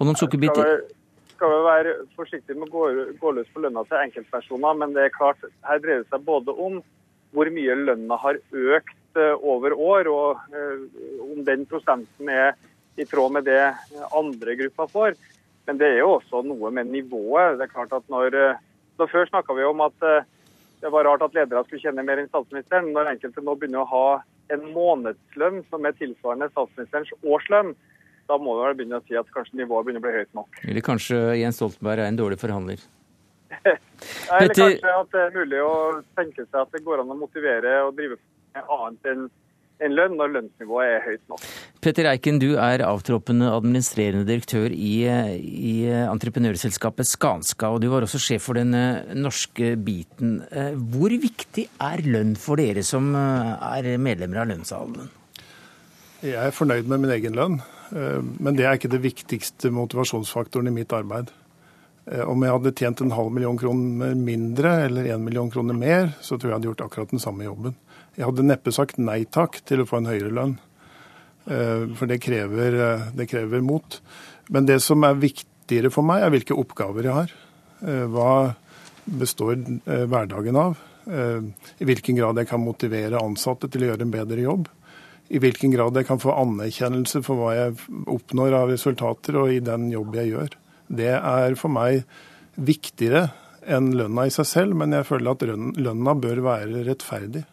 Og 0.01 0.09
noen 0.09 0.18
sukkerbiter? 0.18 0.83
Skal 1.43 1.51
vi 1.51 1.62
være 1.66 1.93
forsiktige 2.14 2.55
med 2.55 2.68
å 2.68 2.70
gå, 2.70 2.88
gå 3.18 3.30
løs 3.34 3.49
på 3.51 3.64
lønna 3.64 3.82
til 3.88 3.99
enkeltpersoner, 3.99 4.76
men 4.78 4.93
det 4.95 5.09
er 5.09 5.14
klart, 5.16 5.40
her 5.66 5.80
dreier 5.82 6.05
det 6.05 6.11
seg 6.12 6.22
både 6.22 6.55
om 6.55 6.76
hvor 7.34 7.49
mye 7.51 7.74
lønna 7.80 8.18
har 8.22 8.38
økt 8.38 9.18
eh, 9.18 9.34
over 9.43 9.74
år, 9.74 10.11
og 10.12 10.55
eh, 10.55 10.84
om 11.26 11.40
den 11.49 11.64
prosenten 11.66 12.30
er 12.30 12.55
i 12.95 13.09
tråd 13.11 13.34
med 13.34 13.49
det 13.51 13.72
andre 14.14 14.55
grupper 14.61 14.93
får. 14.93 15.18
Men 15.66 15.80
det 15.82 15.88
er 15.88 15.99
jo 16.05 16.12
også 16.20 16.45
noe 16.47 16.70
med 16.70 16.93
nivået. 16.95 17.59
Det 17.59 17.66
er 17.66 17.74
klart 17.74 17.97
at 17.97 18.07
når, 18.12 18.36
når 19.01 19.11
Før 19.11 19.26
snakka 19.32 19.57
vi 19.59 19.66
om 19.66 19.82
at 19.82 19.99
det 20.82 20.90
var 20.95 21.09
rart 21.09 21.24
at 21.26 21.34
ledere 21.34 21.64
skulle 21.66 21.82
tjene 21.82 22.05
mer 22.07 22.20
enn 22.20 22.28
statsministeren. 22.28 22.90
Når 22.95 23.14
enkelte 23.14 23.43
nå 23.43 23.55
begynner 23.57 23.82
å 23.82 23.90
ha 23.90 24.09
en 24.53 24.66
månedslønn 24.74 25.62
som 25.70 25.86
er 25.88 25.97
tilsvarende 25.99 26.51
statsministerens 26.53 27.14
årslønn, 27.22 27.72
da 28.33 28.41
må 28.41 28.57
vi 28.57 28.64
vel 28.64 28.78
begynne 28.80 29.01
å 29.03 29.05
si 29.05 29.18
at 29.20 29.28
kanskje 29.35 29.61
nivået 29.61 29.87
begynner 29.87 30.03
å 30.03 30.07
bli 30.07 30.16
høyt 30.16 30.35
nok. 30.39 30.64
Eller 30.64 30.85
kanskje 30.87 31.20
Jens 31.43 31.61
Stoltenberg 31.61 32.01
er 32.01 32.09
en 32.09 32.20
dårlig 32.20 32.41
forhandler? 32.41 32.80
Eller 34.39 34.57
kanskje 34.57 34.97
at 34.97 35.12
det 35.12 35.22
er 35.26 35.37
mulig 35.37 35.61
å 35.61 35.76
tenke 36.16 36.47
seg 36.47 36.59
at 36.64 36.72
det 36.72 36.83
går 36.87 37.03
an 37.03 37.12
å 37.12 37.20
motivere 37.20 37.78
og 37.85 37.95
drive 37.99 38.16
med 38.57 38.74
annet 38.78 39.12
enn 39.12 39.30
en 39.83 39.95
lønn 39.97 40.12
når 40.14 40.33
lønnsnivået 40.37 40.93
er 40.93 41.05
høyt 41.07 41.22
nok. 41.33 41.47
Petter 41.83 42.07
Eiken, 42.07 42.39
du 42.39 42.53
er 42.61 42.85
avtroppende 42.87 43.49
administrerende 43.51 44.26
direktør 44.28 44.70
i, 44.70 44.93
i 45.43 45.74
entreprenørselskapet 45.91 47.09
Skanska, 47.09 47.72
og 47.74 47.83
du 47.83 47.89
var 47.91 48.07
også 48.07 48.20
sjef 48.22 48.47
for 48.47 48.61
den 48.61 48.76
eh, 48.78 49.11
norske 49.18 49.74
biten. 49.83 50.37
Eh, 50.55 50.76
hvor 50.95 51.11
viktig 51.24 51.66
er 51.83 52.05
lønn 52.07 52.37
for 52.39 52.62
dere 52.62 52.87
som 52.87 53.11
eh, 53.18 53.53
er 53.72 53.99
medlemmer 54.03 54.45
av 54.45 54.53
lønnsalderen? 54.53 55.11
Jeg 56.22 56.39
er 56.39 56.55
fornøyd 56.55 56.87
med 56.87 57.03
min 57.03 57.16
egen 57.16 57.35
lønn. 57.35 57.59
Eh, 57.93 58.20
men 58.22 58.57
det 58.57 58.66
er 58.66 58.78
ikke 58.78 58.90
det 58.93 59.03
viktigste 59.05 59.72
motivasjonsfaktoren 59.74 60.70
i 60.70 60.74
mitt 60.74 60.93
arbeid. 60.97 61.30
Eh, 62.07 62.24
om 62.24 62.43
jeg 62.43 62.55
hadde 62.57 62.74
tjent 62.78 63.05
en 63.05 63.14
halv 63.14 63.32
million 63.34 63.59
kroner 63.59 64.16
mindre 64.18 64.74
eller 64.86 65.11
en 65.12 65.24
million 65.24 65.51
kroner 65.53 65.76
mer, 65.76 66.12
så 66.20 66.36
tror 66.36 66.49
jeg 66.49 66.53
jeg 66.53 66.61
hadde 66.61 66.70
gjort 66.72 66.84
akkurat 66.86 67.14
den 67.14 67.22
samme 67.22 67.47
jobben. 67.47 67.76
Jeg 68.16 68.28
hadde 68.28 68.49
neppe 68.49 68.74
sagt 68.74 69.01
nei 69.01 69.22
takk 69.24 69.61
til 69.68 69.82
å 69.82 69.88
få 69.88 70.01
en 70.01 70.11
høyere 70.11 70.32
lønn, 70.32 70.57
eh, 71.49 71.88
for 71.99 72.09
det 72.11 72.22
krever, 72.24 72.78
det 73.16 73.28
krever 73.30 73.64
mot. 73.64 74.01
Men 74.53 74.68
det 74.68 74.80
som 74.84 75.05
er 75.05 75.20
viktigere 75.20 75.93
for 75.93 76.05
meg, 76.05 76.22
er 76.22 76.32
hvilke 76.32 76.57
oppgaver 76.59 77.09
jeg 77.09 77.18
har. 77.20 77.38
Hva 77.82 78.55
består 79.11 79.57
hverdagen 79.82 80.55
av? 80.59 80.76
I 81.03 81.86
hvilken 81.88 82.14
grad 82.14 82.38
jeg 82.38 82.47
kan 82.47 82.62
motivere 82.62 83.18
ansatte 83.18 83.66
til 83.66 83.82
å 83.82 83.88
gjøre 83.88 84.07
en 84.07 84.12
bedre 84.12 84.45
jobb 84.45 84.68
i 85.33 85.41
hvilken 85.41 85.72
grad 85.72 85.97
jeg 85.97 86.09
kan 86.09 86.20
få 86.20 86.35
anerkjennelse 86.43 87.22
for 87.24 87.41
hva 87.41 87.55
jeg 87.57 87.76
oppnår 88.12 88.57
av 88.59 88.72
resultater 88.72 89.39
og 89.41 89.53
i 89.55 89.62
den 89.64 89.89
jobb 89.93 90.18
jeg 90.20 90.35
gjør. 90.35 90.59
Det 90.93 91.14
er 91.16 91.57
for 91.57 91.72
meg 91.72 92.03
viktigere 92.61 93.30
enn 93.62 93.93
lønna 93.97 94.26
i 94.28 94.35
seg 94.35 94.49
selv, 94.49 94.76
men 94.76 94.93
jeg 94.93 95.09
føler 95.09 95.33
at 95.33 95.45
lønna 95.47 96.14
bør 96.18 96.43
være 96.45 96.85
rettferdig. 96.89 97.47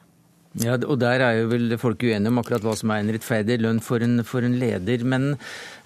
Ja, 0.59 0.73
og 0.75 0.97
Der 0.99 1.21
er 1.23 1.37
jo 1.37 1.47
vel 1.53 1.77
folk 1.79 2.01
uenige 2.03 2.27
om 2.27 2.39
akkurat 2.41 2.65
hva 2.65 2.73
som 2.75 2.91
er 2.91 2.99
en 2.99 3.11
rettferdig 3.15 3.59
lønn 3.63 3.79
for 3.83 4.03
en, 4.03 4.19
for 4.27 4.43
en 4.43 4.57
leder. 4.59 5.05
Men 5.07 5.29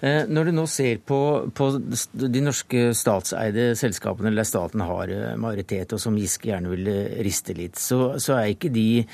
eh, 0.02 0.26
når 0.26 0.48
du 0.48 0.52
nå 0.56 0.64
ser 0.70 0.98
på, 1.06 1.18
på, 1.54 1.68
de 1.78 2.42
norske 2.42 2.88
statseide 2.98 3.68
selskapene, 3.78 4.34
der 4.34 4.48
staten 4.48 4.82
har 4.82 5.12
eh, 5.14 5.36
majoritet, 5.38 5.94
og 5.94 6.02
som 6.02 6.18
Giske 6.18 6.50
gjerne 6.50 6.74
vil 6.74 6.90
eh, 6.90 7.22
riste 7.22 7.54
litt, 7.54 7.78
så, 7.78 8.16
så, 8.18 8.34
er 8.40 8.50
ikke 8.56 8.72
de 8.74 9.04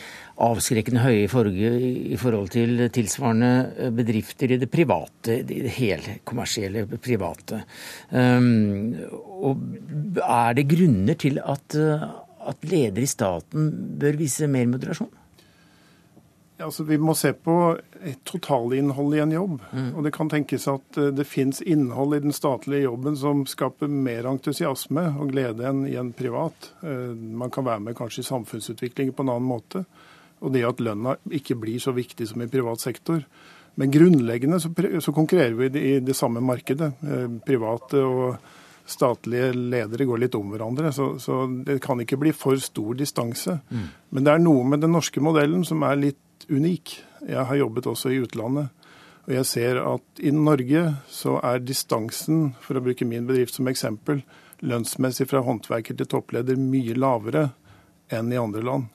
avskrekkende 0.40 1.04
høye 1.04 1.26
i, 1.26 1.28
forrige, 1.28 1.74
i 2.16 2.20
forhold 2.20 2.54
til 2.56 2.86
tilsvarende 2.96 3.52
eh, 3.76 3.94
bedrifter 4.00 4.56
i 4.56 4.60
det 4.64 4.72
private, 4.72 5.42
det 5.44 5.76
helkommersielle 5.76 6.86
private. 6.96 7.66
Um, 8.16 8.96
og 9.44 9.60
er 10.24 10.56
det 10.56 10.68
grunner 10.72 11.20
til 11.20 11.36
at, 11.44 11.76
at 11.76 12.68
ledere 12.70 13.04
i 13.04 13.16
staten 13.18 13.72
bør 14.00 14.16
vise 14.24 14.48
mer 14.48 14.68
moderasjon? 14.72 15.19
Altså, 16.60 16.84
vi 16.84 16.98
må 17.00 17.14
se 17.16 17.32
på 17.32 17.54
totalinnholdet 18.28 19.18
i 19.18 19.22
en 19.24 19.34
jobb. 19.34 19.56
Mm. 19.72 19.88
Og 19.96 20.04
det 20.06 20.12
kan 20.16 20.30
tenkes 20.32 20.66
at 20.70 20.98
eh, 21.00 21.10
det 21.14 21.26
fins 21.28 21.60
innhold 21.62 22.16
i 22.16 22.22
den 22.24 22.36
statlige 22.36 22.86
jobben 22.86 23.16
som 23.18 23.44
skaper 23.48 23.90
mer 23.90 24.28
entusiasme 24.30 25.06
og 25.20 25.32
glede 25.34 25.66
enn 25.68 25.84
i 25.88 25.96
en 26.00 26.12
privat. 26.16 26.72
Eh, 26.84 27.10
man 27.14 27.52
kan 27.52 27.66
være 27.68 27.84
med 27.88 27.98
kanskje 27.98 28.24
i 28.24 28.30
samfunnsutvikling 28.30 29.12
på 29.14 29.26
en 29.26 29.34
annen 29.36 29.50
måte. 29.50 29.84
Og 30.40 30.54
det 30.54 30.64
at 30.64 30.80
lønna 30.80 31.18
ikke 31.36 31.58
blir 31.60 31.80
så 31.82 31.92
viktig 31.96 32.28
som 32.30 32.42
i 32.42 32.48
privat 32.50 32.80
sektor. 32.80 33.24
Men 33.80 33.92
grunnleggende 33.92 34.60
så, 34.60 34.72
så 35.00 35.12
konkurrerer 35.12 35.56
vi 35.56 35.70
i 35.80 35.98
det 36.04 36.16
samme 36.16 36.42
markedet. 36.44 36.92
Eh, 37.04 37.28
private 37.46 38.04
og 38.06 38.56
statlige 38.90 39.52
ledere 39.54 40.06
går 40.08 40.24
litt 40.24 40.34
om 40.34 40.50
hverandre. 40.50 40.92
Så, 40.92 41.12
så 41.22 41.44
det 41.66 41.78
kan 41.84 42.00
ikke 42.02 42.18
bli 42.20 42.32
for 42.36 42.58
stor 42.60 42.96
distanse. 42.98 43.60
Mm. 43.70 43.86
Men 44.16 44.26
det 44.26 44.34
er 44.34 44.42
noe 44.42 44.66
med 44.66 44.82
den 44.82 44.94
norske 44.96 45.22
modellen 45.22 45.64
som 45.66 45.84
er 45.86 46.00
litt 46.00 46.20
unik. 46.48 46.96
Jeg 47.28 47.46
har 47.48 47.58
jobbet 47.60 47.88
også 47.90 48.12
i 48.12 48.20
utlandet. 48.24 48.70
Og 49.28 49.34
jeg 49.36 49.46
ser 49.46 49.80
at 49.82 50.22
i 50.24 50.32
Norge 50.34 50.84
så 51.10 51.36
er 51.44 51.62
distansen, 51.62 52.54
for 52.64 52.78
å 52.78 52.84
bruke 52.84 53.06
min 53.06 53.28
bedrift 53.28 53.58
som 53.58 53.68
eksempel, 53.70 54.24
lønnsmessig 54.60 55.28
fra 55.30 55.42
håndverker 55.44 55.96
til 55.96 56.08
toppleder 56.10 56.58
mye 56.60 56.96
lavere 56.98 57.50
enn 58.12 58.32
i 58.32 58.40
andre 58.40 58.64
land. 58.66 58.88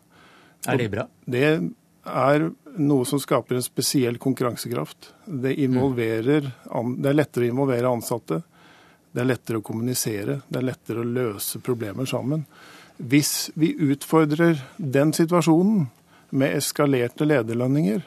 Er 0.67 0.81
det 0.81 0.89
bra? 0.91 1.05
Det 1.25 1.45
er 2.05 2.47
noe 2.75 3.05
som 3.07 3.21
skaper 3.21 3.57
en 3.57 3.65
spesiell 3.65 4.19
konkurransekraft. 4.21 5.11
Det, 5.25 5.55
involverer, 5.63 6.49
det 6.51 7.09
er 7.09 7.17
lettere 7.17 7.47
å 7.47 7.53
involvere 7.53 7.93
ansatte. 7.95 8.41
Det 9.15 9.23
er 9.23 9.29
lettere 9.29 9.61
å 9.61 9.65
kommunisere. 9.65 10.41
Det 10.47 10.59
er 10.59 10.67
lettere 10.73 11.01
å 11.01 11.07
løse 11.07 11.61
problemer 11.63 12.09
sammen. 12.09 12.43
Hvis 12.97 13.51
vi 13.59 13.73
utfordrer 13.91 14.59
den 14.77 15.13
situasjonen 15.15 15.87
med 16.35 16.57
eskalerte 16.59 17.27
lederlønninger, 17.27 18.03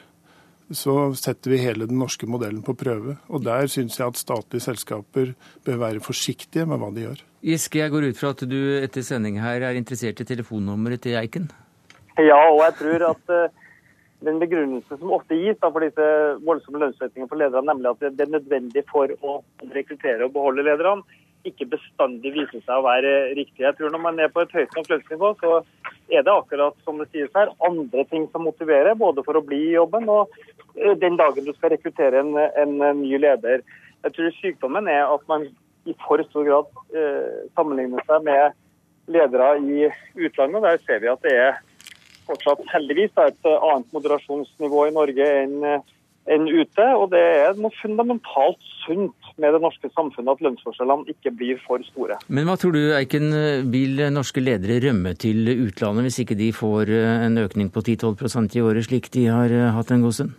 så 0.75 0.95
setter 1.17 1.55
vi 1.55 1.61
hele 1.63 1.87
den 1.89 2.01
norske 2.01 2.29
modellen 2.29 2.61
på 2.65 2.75
prøve. 2.77 3.17
Og 3.33 3.45
der 3.45 3.71
syns 3.73 3.97
jeg 3.99 4.11
at 4.11 4.21
statlige 4.21 4.67
selskaper 4.67 5.33
bør 5.65 5.81
være 5.81 6.05
forsiktige 6.05 6.67
med 6.69 6.81
hva 6.83 6.91
de 6.93 7.07
gjør. 7.07 7.23
Giske, 7.49 7.81
jeg 7.81 7.95
går 7.95 8.11
ut 8.11 8.19
fra 8.19 8.35
at 8.35 8.45
du 8.51 8.59
etter 8.83 9.07
sending 9.07 9.39
her 9.41 9.65
er 9.65 9.79
interessert 9.79 10.21
i 10.21 10.29
telefonnummeret 10.29 11.07
til 11.07 11.17
Eiken? 11.21 11.49
Ja, 12.19 12.37
og 12.51 12.61
jeg 12.67 12.75
tror 12.81 13.07
at 13.13 13.33
uh, 13.33 13.69
den 14.27 14.41
begrunnelsen 14.43 14.99
som 14.99 15.15
ofte 15.15 15.39
gis 15.39 15.57
da, 15.63 15.71
for 15.71 15.87
disse 15.87 16.09
voldsomme 16.45 16.83
lønnsøkningene 16.83 17.31
for 17.31 17.41
lederne, 17.41 17.71
nemlig 17.71 17.95
at 17.95 18.19
det 18.19 18.27
er 18.27 18.35
nødvendig 18.35 18.85
for 18.91 19.15
å 19.23 19.39
rekruttere 19.73 20.27
og 20.27 20.35
beholde 20.35 20.67
lederne, 20.67 21.07
ikke 21.47 21.69
bestandig 21.71 22.33
viser 22.35 22.63
seg 22.65 22.75
å 22.75 22.85
være 22.87 23.13
riktig. 23.39 23.63
Jeg 23.65 23.77
tror 23.79 23.93
Når 23.95 24.03
man 24.03 24.19
er 24.21 24.33
på 24.33 24.43
et 24.43 24.55
høyt 24.55 24.75
nok 24.77 24.91
lønnsnivå, 24.91 25.33
så 25.41 25.53
er 26.11 26.25
det 26.27 26.35
akkurat 26.35 26.77
som 26.85 26.99
det 26.99 27.09
sies 27.13 27.31
her, 27.37 27.53
andre 27.65 28.05
ting 28.11 28.27
som 28.33 28.47
motiverer, 28.49 28.95
både 28.99 29.23
for 29.27 29.39
å 29.39 29.45
bli 29.45 29.61
i 29.69 29.77
jobben 29.77 30.09
og 30.13 30.35
eh, 30.75 30.97
den 30.99 31.19
dagen 31.21 31.47
du 31.47 31.53
skal 31.55 31.75
rekruttere 31.75 32.25
en, 32.25 32.35
en 32.37 33.03
ny 33.03 33.15
leder. 33.21 33.63
Jeg 34.05 34.15
tror 34.15 34.39
sykdommen 34.39 34.91
er 34.91 35.05
at 35.07 35.25
man 35.31 35.47
i 35.89 35.95
for 36.05 36.21
stor 36.27 36.47
grad 36.47 36.73
eh, 36.97 37.47
sammenligner 37.57 38.05
seg 38.09 38.27
med 38.27 38.59
ledere 39.09 39.55
i 39.63 39.89
utlandet. 40.27 40.65
Der 40.65 40.83
ser 40.85 41.05
vi 41.05 41.13
at 41.13 41.25
det 41.25 41.37
er 41.37 41.61
fortsatt 42.29 42.67
heldigvis 42.75 43.15
et 43.23 43.47
annet 43.49 43.95
moderasjonsnivå 43.95 44.89
i 44.89 44.97
Norge 44.97 45.29
enn 45.43 45.63
enn 46.31 46.49
ute. 46.49 46.87
Og 46.99 47.11
det 47.13 47.25
er 47.43 47.59
noe 47.59 47.75
fundamentalt 47.81 48.61
sunt 48.85 49.33
med 49.39 49.55
det 49.55 49.63
norske 49.63 49.91
samfunnet 49.95 50.35
at 50.35 50.45
lønnsforskjellene 50.47 51.15
ikke 51.15 51.33
blir 51.39 51.61
for 51.65 51.83
store. 51.87 52.19
Men 52.29 52.49
hva 52.49 52.57
tror 52.59 52.75
du, 52.75 52.81
Eiken, 52.97 53.29
vil 53.73 54.03
norske 54.15 54.43
ledere 54.43 54.81
rømme 54.89 55.15
til 55.21 55.47
utlandet 55.55 56.09
hvis 56.09 56.23
ikke 56.25 56.39
de 56.39 56.51
får 56.57 56.91
en 56.95 57.39
økning 57.45 57.71
på 57.75 57.85
10-12% 57.85 58.59
i 58.59 58.65
året, 58.65 58.89
slik 58.89 59.13
de 59.15 59.29
har 59.31 59.55
hatt 59.77 59.95
en 59.95 60.05
god 60.07 60.19
stund? 60.19 60.35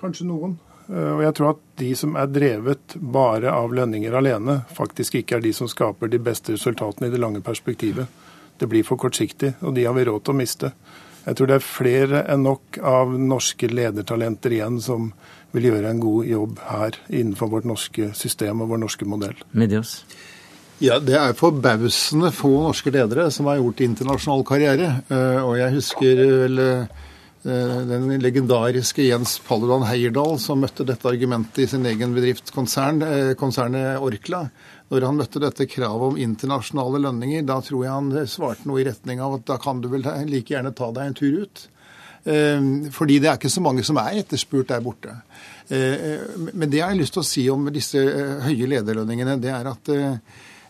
Kanskje 0.00 0.26
noen. 0.26 0.58
Og 0.90 1.20
jeg 1.22 1.34
tror 1.38 1.52
at 1.52 1.60
de 1.78 1.90
som 1.94 2.16
er 2.18 2.30
drevet 2.34 2.96
bare 2.98 3.52
av 3.54 3.70
lønninger 3.76 4.14
alene, 4.18 4.56
faktisk 4.74 5.20
ikke 5.20 5.38
er 5.38 5.44
de 5.44 5.52
som 5.54 5.70
skaper 5.70 6.10
de 6.10 6.18
beste 6.18 6.56
resultatene 6.56 7.06
i 7.06 7.12
det 7.14 7.20
lange 7.22 7.42
perspektivet. 7.46 8.10
Det 8.58 8.68
blir 8.68 8.82
for 8.84 8.98
kortsiktig, 9.00 9.54
og 9.62 9.76
de 9.76 9.86
har 9.86 9.94
vi 9.94 10.08
råd 10.08 10.24
til 10.26 10.34
å 10.34 10.40
miste. 10.40 10.72
Jeg 11.26 11.36
tror 11.36 11.50
det 11.50 11.58
er 11.58 11.66
flere 11.66 12.22
enn 12.32 12.46
nok 12.46 12.80
av 12.86 13.12
norske 13.18 13.68
ledertalenter 13.68 14.56
igjen 14.56 14.80
som 14.82 15.10
vil 15.54 15.70
gjøre 15.70 15.90
en 15.90 16.02
god 16.02 16.28
jobb 16.30 16.60
her 16.68 16.98
innenfor 17.08 17.50
vårt 17.52 17.68
norske 17.68 18.12
system 18.16 18.62
og 18.62 18.72
vår 18.72 18.84
norske 18.84 19.08
modell. 19.08 19.36
Medios. 19.52 20.00
Ja, 20.80 20.98
Det 20.98 21.16
er 21.18 21.36
forbausende 21.36 22.30
få 22.32 22.54
norske 22.64 22.90
ledere 22.94 23.28
som 23.30 23.50
har 23.50 23.60
gjort 23.60 23.82
internasjonal 23.84 24.44
karriere. 24.48 25.02
Eh, 25.12 25.40
og 25.44 25.58
jeg 25.58 25.74
husker 25.74 26.22
vel 26.46 26.62
eh, 26.64 27.80
den 27.90 28.14
legendariske 28.22 29.04
Jens 29.04 29.36
Paludan 29.44 29.84
Heierdal 29.84 30.38
som 30.40 30.62
møtte 30.64 30.86
dette 30.88 31.08
argumentet 31.08 31.66
i 31.66 31.68
sin 31.68 31.84
egen 31.84 32.16
bedrift, 32.16 32.54
konsern, 32.56 33.02
eh, 33.04 33.34
konsernet 33.36 34.00
Orkla 34.00 34.46
når 34.90 35.06
han 35.06 35.18
møtte 35.20 35.42
dette 35.42 35.68
kravet 35.70 36.12
om 36.12 36.16
internasjonale 36.18 36.98
lønninger, 37.06 37.44
da 37.46 37.60
tror 37.62 37.84
jeg 37.84 37.94
han 37.94 38.30
svarte 38.30 38.66
noe 38.66 38.82
i 38.82 38.86
retning 38.88 39.22
av 39.22 39.38
at 39.38 39.44
da 39.46 39.58
kan 39.62 39.82
du 39.82 39.86
vel 39.92 40.06
like 40.26 40.50
gjerne 40.50 40.74
ta 40.74 40.90
deg 40.94 41.10
en 41.10 41.20
tur 41.20 41.44
ut. 41.44 41.68
Ehm, 42.24 42.90
fordi 42.92 43.18
det 43.18 43.30
er 43.30 43.38
ikke 43.38 43.52
så 43.52 43.62
mange 43.64 43.84
som 43.86 43.98
er 44.00 44.20
etterspurt 44.20 44.68
der 44.68 44.84
borte. 44.84 45.14
Ehm, 45.72 46.50
men 46.52 46.70
det 46.70 46.80
jeg 46.80 46.88
har 46.88 46.98
lyst 46.98 47.16
til 47.16 47.24
å 47.24 47.28
si 47.30 47.46
om 47.52 47.68
disse 47.72 48.00
eh, 48.00 48.40
høye 48.44 48.68
lederlønningene, 48.74 49.38
det 49.40 49.52
er 49.54 49.70
at 49.70 49.92
eh, 49.94 50.18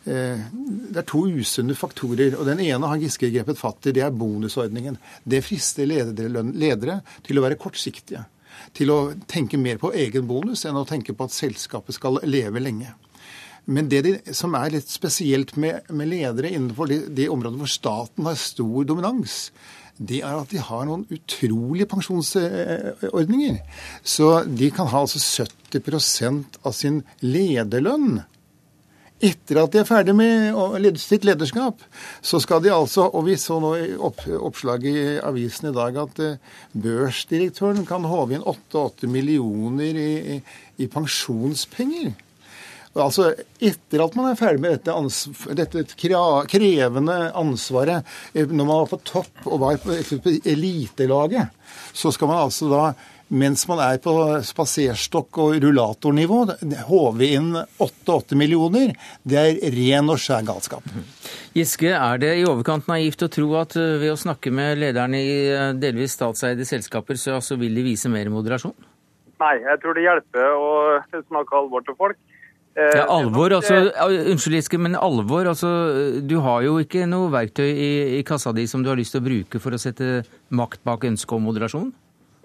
eh, 0.07 0.45
det 0.55 1.03
er 1.03 1.09
to 1.09 1.25
usunne 1.27 1.75
faktorer. 1.79 2.39
og 2.39 2.47
Den 2.47 2.63
ene 2.63 2.93
har 2.93 3.03
Giske 3.03 3.33
grepet 3.33 3.59
fatt 3.59 3.91
i, 3.91 3.97
det 3.97 4.05
er 4.07 4.15
bonusordningen. 4.15 5.01
Det 5.25 5.43
frister 5.47 5.91
ledere 5.91 7.01
til 7.27 7.41
å 7.41 7.47
være 7.47 7.59
kortsiktige. 7.59 8.27
Til 8.77 8.93
å 8.93 9.01
tenke 9.27 9.59
mer 9.59 9.81
på 9.81 9.93
egen 9.97 10.27
bonus 10.29 10.67
enn 10.69 10.79
å 10.79 10.87
tenke 10.87 11.17
på 11.17 11.27
at 11.27 11.35
selskapet 11.35 11.97
skal 11.97 12.21
leve 12.29 12.63
lenge. 12.63 12.93
Men 13.71 13.91
det 13.91 14.01
de, 14.07 14.15
som 14.35 14.55
er 14.59 14.73
litt 14.75 14.91
spesielt 14.91 15.55
med, 15.61 15.87
med 15.95 16.11
ledere 16.11 16.51
innenfor 16.51 16.91
de, 16.91 17.05
de 17.15 17.29
områdene 17.31 17.63
hvor 17.63 17.71
staten 17.71 18.27
har 18.27 18.39
stor 18.41 18.89
dominans, 18.89 19.45
det 20.01 20.23
er 20.25 20.39
at 20.41 20.51
de 20.51 20.63
har 20.65 20.87
noen 20.89 21.05
utrolige 21.13 21.87
pensjonsordninger. 21.91 23.61
Så 24.03 24.33
de 24.49 24.71
kan 24.73 24.89
ha 24.91 25.05
altså 25.05 25.21
70% 25.45 26.61
av 26.65 26.75
sin 26.77 27.03
lederlønn 27.21 28.23
etter 29.21 29.59
at 29.61 29.75
de 29.75 29.83
er 29.83 29.89
ferdig 29.89 30.15
med 30.17 30.97
sitt 30.97 31.27
lederskap, 31.29 31.83
så 32.25 32.41
skal 32.41 32.63
de 32.65 32.71
altså 32.73 33.05
Og 33.13 33.27
vi 33.27 33.37
så 33.37 33.59
nå 33.61 33.75
i 33.77 33.91
opp, 33.93 34.23
oppslag 34.25 34.87
i 34.89 35.19
avisen 35.21 35.69
i 35.69 35.75
dag 35.77 35.99
at 36.01 36.23
uh, 36.25 36.39
børsdirektøren 36.73 37.85
kan 37.89 38.07
håve 38.09 38.39
inn 38.39 38.47
8-8 38.49 39.11
millioner 39.13 40.01
i, 40.01 40.11
i, 40.37 40.41
i 40.81 40.89
pensjonspenger. 40.89 42.15
Altså, 42.99 43.31
Etter 43.63 44.03
at 44.03 44.17
man 44.19 44.33
er 44.33 44.39
ferdig 44.39 44.63
med 44.65 44.75
dette, 44.75 44.95
ansvar, 44.95 45.55
dette 45.55 45.85
krevende 45.95 47.19
ansvaret, 47.39 48.09
eh, 48.35 48.49
når 48.49 48.67
man 48.67 48.83
var 48.83 48.91
på 48.91 49.01
topp 49.07 49.47
og 49.47 49.63
var 49.63 49.79
på 49.83 49.95
elitelaget, 50.43 51.55
så 51.95 52.11
skal 52.11 52.33
man 52.33 52.45
altså 52.49 52.71
da 52.73 52.85
mens 53.31 53.63
man 53.71 53.79
er 53.79 53.99
på 54.03 54.13
spaserstokk- 54.43 55.39
og 55.39 55.61
rullatornivå, 55.63 56.41
håve 56.89 57.29
inn 57.31 57.53
8-8 57.79 58.35
millioner. 58.39 58.97
Det 59.23 59.39
er 59.39 59.77
ren 59.77 60.11
og 60.11 60.19
skjær 60.19 60.43
galskap. 60.49 60.87
Giske, 61.55 61.93
er 61.95 62.19
det 62.23 62.33
i 62.41 62.47
overkant 62.47 62.91
naivt 62.91 63.23
å 63.23 63.31
tro 63.31 63.53
at 63.61 63.77
eh, 63.79 63.99
ved 64.03 64.15
å 64.15 64.19
snakke 64.19 64.51
med 64.55 64.83
lederne 64.83 65.23
i 65.23 65.37
eh, 65.47 65.69
delvis 65.79 66.19
statseide 66.19 66.67
selskaper, 66.67 67.19
så, 67.19 67.39
så 67.39 67.59
vil 67.61 67.79
de 67.79 67.87
vise 67.87 68.11
mer 68.11 68.31
moderasjon? 68.35 68.75
Nei, 69.41 69.55
jeg 69.63 69.81
tror 69.83 69.97
det 69.97 70.05
hjelper 70.05 70.59
å 70.59 70.73
snakke 71.31 71.57
alvor 71.57 71.87
til 71.87 71.97
folk. 71.99 72.19
Eh, 72.79 72.93
ja, 72.95 73.07
alvor, 73.11 73.51
altså, 73.51 73.91
Unnskyld, 74.31 74.55
Giske, 74.61 74.79
men 74.79 74.95
alvor 74.95 75.49
altså, 75.51 75.69
Du 76.23 76.37
har 76.45 76.63
jo 76.63 76.77
ikke 76.79 77.03
noe 77.11 77.27
verktøy 77.33 77.67
i, 77.67 77.91
i, 78.19 78.21
kassa 78.23 78.53
di 78.55 78.69
som 78.71 78.85
du 78.85 78.93
har 78.93 79.01
lyst 79.01 79.17
til 79.17 79.25
å 79.25 79.27
bruke 79.27 79.59
for 79.63 79.75
å 79.75 79.81
sette 79.81 80.21
makt 80.55 80.85
bak 80.87 81.09
ønsket 81.09 81.35
om 81.35 81.49
moderasjon? 81.49 81.89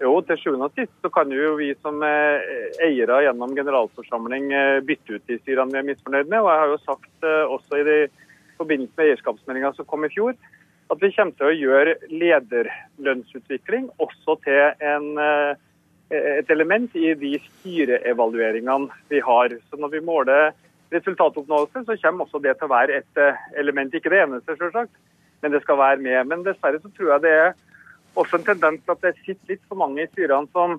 Jo, 0.02 0.16
til 0.26 0.40
sjuende 0.40 0.66
og 0.66 0.74
sist 0.76 0.90
så 1.00 1.12
kan 1.14 1.30
jo 1.32 1.54
vi 1.60 1.70
som 1.78 2.02
eh, 2.04 2.42
eiere 2.84 3.22
gjennom 3.22 3.54
generalforsamling 3.56 4.50
eh, 4.50 4.80
bytte 4.88 5.14
ut 5.14 5.30
de 5.30 5.38
styrene 5.44 5.72
vi 5.72 5.80
er 5.80 5.86
misfornøyd 5.92 6.26
med. 6.32 6.42
Og 6.42 6.50
jeg 6.50 6.62
har 6.64 6.74
jo 6.74 6.82
sagt 6.82 7.28
også 7.54 7.80
i 7.80 7.86
de, 7.86 7.96
forbindelse 8.58 8.98
med 8.98 9.12
eierskapsmeldinga 9.12 9.72
som 9.76 9.86
kom 9.88 10.08
i 10.08 10.10
fjor, 10.10 10.34
at 10.90 11.02
vi 11.02 11.12
kommer 11.14 11.38
til 11.38 11.48
å 11.48 11.54
gjøre 11.54 11.96
lederlønnsutvikling 12.10 13.88
også 14.02 14.36
til 14.42 14.86
en 14.90 15.08
et 16.10 16.50
element 16.50 16.92
i 16.94 17.14
de 17.18 17.32
styreevalueringene 17.42 18.92
vi 19.10 19.20
har. 19.20 19.54
Så 19.70 19.76
Når 19.76 19.88
vi 19.96 20.00
måler 20.00 20.52
resultatoppnåelse, 20.92 21.84
så 21.84 21.96
kommer 22.02 22.24
også 22.24 22.38
det 22.38 22.56
til 22.56 22.68
å 22.68 22.74
være 22.74 23.00
et 23.00 23.20
eh, 23.20 23.46
element. 23.58 23.94
Ikke 23.94 24.12
det 24.12 24.22
eneste, 24.22 24.56
selvsagt, 24.58 24.92
men 25.42 25.52
det 25.52 25.62
skal 25.64 25.80
være 25.80 26.02
med. 26.02 26.28
Men 26.30 26.44
dessverre 26.46 26.80
så 26.82 26.92
tror 26.94 27.16
jeg 27.16 27.24
det 27.26 27.32
er 27.34 27.54
også 28.16 28.38
en 28.38 28.46
tendens 28.46 28.84
til 28.84 28.94
at 28.94 29.02
det 29.02 29.16
sitter 29.24 29.54
litt 29.54 29.64
for 29.68 29.80
mange 29.82 30.04
i 30.04 30.10
styrene 30.12 30.48
som 30.54 30.78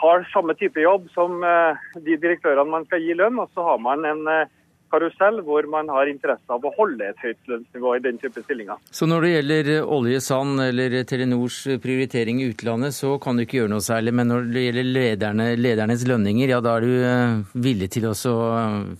har 0.00 0.24
samme 0.32 0.54
type 0.56 0.80
jobb 0.80 1.08
som 1.14 1.42
eh, 1.44 1.80
de 2.04 2.16
direktørene 2.20 2.70
man 2.70 2.86
skal 2.88 3.02
gi 3.04 3.16
lønn, 3.16 3.40
og 3.40 3.50
så 3.54 3.64
har 3.64 3.80
man 3.80 4.04
en 4.08 4.28
eh, 4.28 4.52
karusell 4.90 5.40
hvor 5.46 5.66
man 5.70 5.88
har 5.92 6.10
interesse 6.10 6.50
av 6.50 6.64
å 6.64 6.72
holde 6.76 7.06
et 7.10 7.22
høyt 7.22 7.50
lønnsnivå 7.50 7.94
i 7.96 8.02
den 8.04 8.18
type 8.22 8.42
stillinger. 8.44 8.80
Så 8.90 9.08
når 9.10 9.26
det 9.26 9.32
gjelder 9.32 9.70
oljesand 9.98 10.64
eller 10.64 10.96
Telenors 11.08 11.62
prioritering 11.82 12.42
i 12.42 12.50
utlandet, 12.50 12.96
så 12.96 13.14
kan 13.22 13.38
du 13.38 13.44
ikke 13.46 13.62
gjøre 13.62 13.74
noe 13.74 13.84
særlig. 13.84 14.14
Men 14.18 14.30
når 14.32 14.50
det 14.54 14.66
gjelder 14.66 14.90
lederne, 14.98 15.48
ledernes 15.60 16.04
lønninger, 16.08 16.54
ja 16.54 16.60
da 16.64 16.76
er 16.76 16.86
du 16.86 16.92
eh, 16.98 17.38
villig 17.68 17.90
til 17.96 18.10
å 18.10 18.14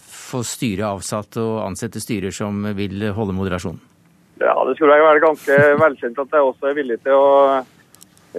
få 0.01 0.45
styret 0.47 0.87
avsatt 0.91 1.41
og 1.43 1.61
ansette 1.67 2.03
styrer 2.03 2.35
som 2.35 2.65
vil 2.79 3.11
holde 3.17 3.37
moderasjon? 3.37 3.81
Ja, 4.41 4.55
det 4.65 4.79
skulle 4.79 4.97
jeg 4.97 5.05
være 5.05 5.21
ganske 5.27 5.57
velkjent 5.83 6.19
at 6.23 6.35
jeg 6.39 6.49
også 6.49 6.71
er 6.71 6.77
villig 6.79 6.97
til 7.05 7.13
å 7.13 7.61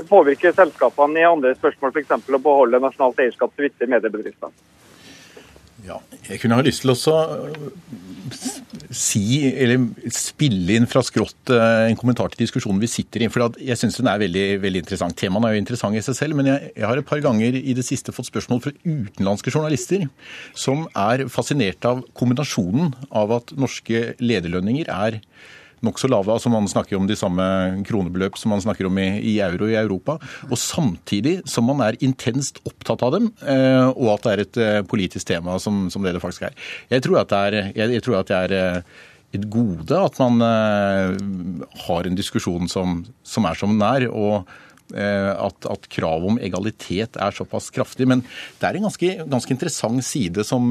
påvirke 0.10 0.54
selskapene 0.56 1.20
i 1.20 1.28
andre 1.28 1.54
spørsmål, 1.58 1.92
f.eks. 1.94 2.14
å 2.32 2.42
beholde 2.42 2.80
nasjonalt 2.82 3.20
eierskap 3.22 3.54
til 3.56 3.68
viktige 3.68 3.92
mediebedrifter. 3.92 4.54
Ja, 5.86 5.98
jeg 6.30 6.42
kunne 6.42 6.58
ha 6.60 6.64
lyst 6.66 6.84
til 6.84 6.92
å 6.94 6.96
øh, 6.96 7.54
si, 8.94 9.24
eller 9.50 9.88
spille 10.14 10.76
inn 10.78 10.86
fra 10.90 11.02
skrått 11.06 11.52
øh, 11.54 11.88
en 11.88 11.98
kommentar 11.98 12.30
til 12.32 12.44
diskusjonen 12.44 12.82
vi 12.84 12.90
sitter 12.92 13.26
i. 13.26 13.30
for 13.34 13.58
Jeg 13.58 13.80
syns 13.80 13.98
den 13.98 14.10
er 14.12 14.22
veldig, 14.22 14.46
veldig 14.62 14.84
interessant. 14.84 15.18
Temaene 15.18 15.50
er 15.50 15.58
jo 15.58 15.64
interessant 15.64 15.98
i 15.98 16.04
seg 16.06 16.18
selv, 16.18 16.38
men 16.38 16.52
jeg, 16.52 16.74
jeg, 16.76 16.86
har 16.86 17.02
et 17.02 17.08
par 17.08 17.24
ganger 17.24 17.58
i 17.58 17.76
det 17.78 17.86
siste 17.88 18.14
fått 18.14 18.30
spørsmål 18.30 18.62
fra 18.66 18.76
utenlandske 18.86 19.54
journalister 19.54 20.06
som 20.54 20.86
er 20.94 21.26
fascinert 21.34 21.90
av 21.90 22.04
kombinasjonen 22.18 22.94
av 23.10 23.34
at 23.40 23.56
norske 23.58 24.12
lederlønninger 24.22 24.92
er 24.92 25.22
nokså 25.86 26.10
lave. 26.12 26.32
altså 26.32 26.52
Man 26.52 26.70
snakker 26.70 26.98
om 26.98 27.08
de 27.10 27.18
samme 27.18 27.44
kronebeløp 27.88 28.38
som 28.40 28.54
man 28.54 28.64
snakker 28.64 28.88
om 28.90 28.98
i, 29.02 29.10
i, 29.34 29.36
euro 29.44 29.70
i 29.70 29.78
Europa. 29.80 30.18
Og 30.50 30.58
samtidig 30.60 31.42
som 31.50 31.68
man 31.70 31.84
er 31.86 32.00
intenst 32.06 32.62
opptatt 32.68 33.04
av 33.06 33.16
dem, 33.18 33.32
eh, 33.42 33.88
og 33.92 34.16
at 34.16 34.26
det 34.26 34.34
er 34.34 34.44
et 34.46 34.62
eh, 34.62 34.82
politisk 34.88 35.32
tema 35.32 35.58
som, 35.62 35.88
som 35.94 36.04
det 36.06 36.16
det 36.16 36.24
faktisk 36.24 36.50
er. 36.50 36.58
Jeg 36.92 37.06
tror 37.06 37.22
at 37.22 37.32
det 37.32 37.46
er, 37.48 37.72
jeg, 37.76 37.96
jeg 37.98 38.06
tror 38.08 38.20
at 38.22 38.32
det 38.32 38.42
er 38.42 38.58
eh, 38.58 39.00
et 39.32 39.48
gode 39.48 39.96
at 39.96 40.18
man 40.20 40.44
har 40.44 42.08
en 42.08 42.18
diskusjon 42.18 42.68
som, 42.68 42.98
som 43.24 43.46
er 43.48 43.56
som 43.56 43.72
den 43.72 43.86
er. 43.88 44.10
og 44.12 44.44
at, 44.92 45.68
at 45.72 45.86
kravet 45.88 46.34
om 46.34 46.40
egalitet 46.44 47.16
er 47.16 47.32
såpass 47.32 47.70
kraftig. 47.72 48.10
Men 48.12 48.26
det 48.60 48.68
er 48.68 48.76
en 48.76 48.90
ganske, 48.90 49.12
ganske 49.24 49.54
interessant 49.56 50.04
side 50.04 50.44
som 50.44 50.68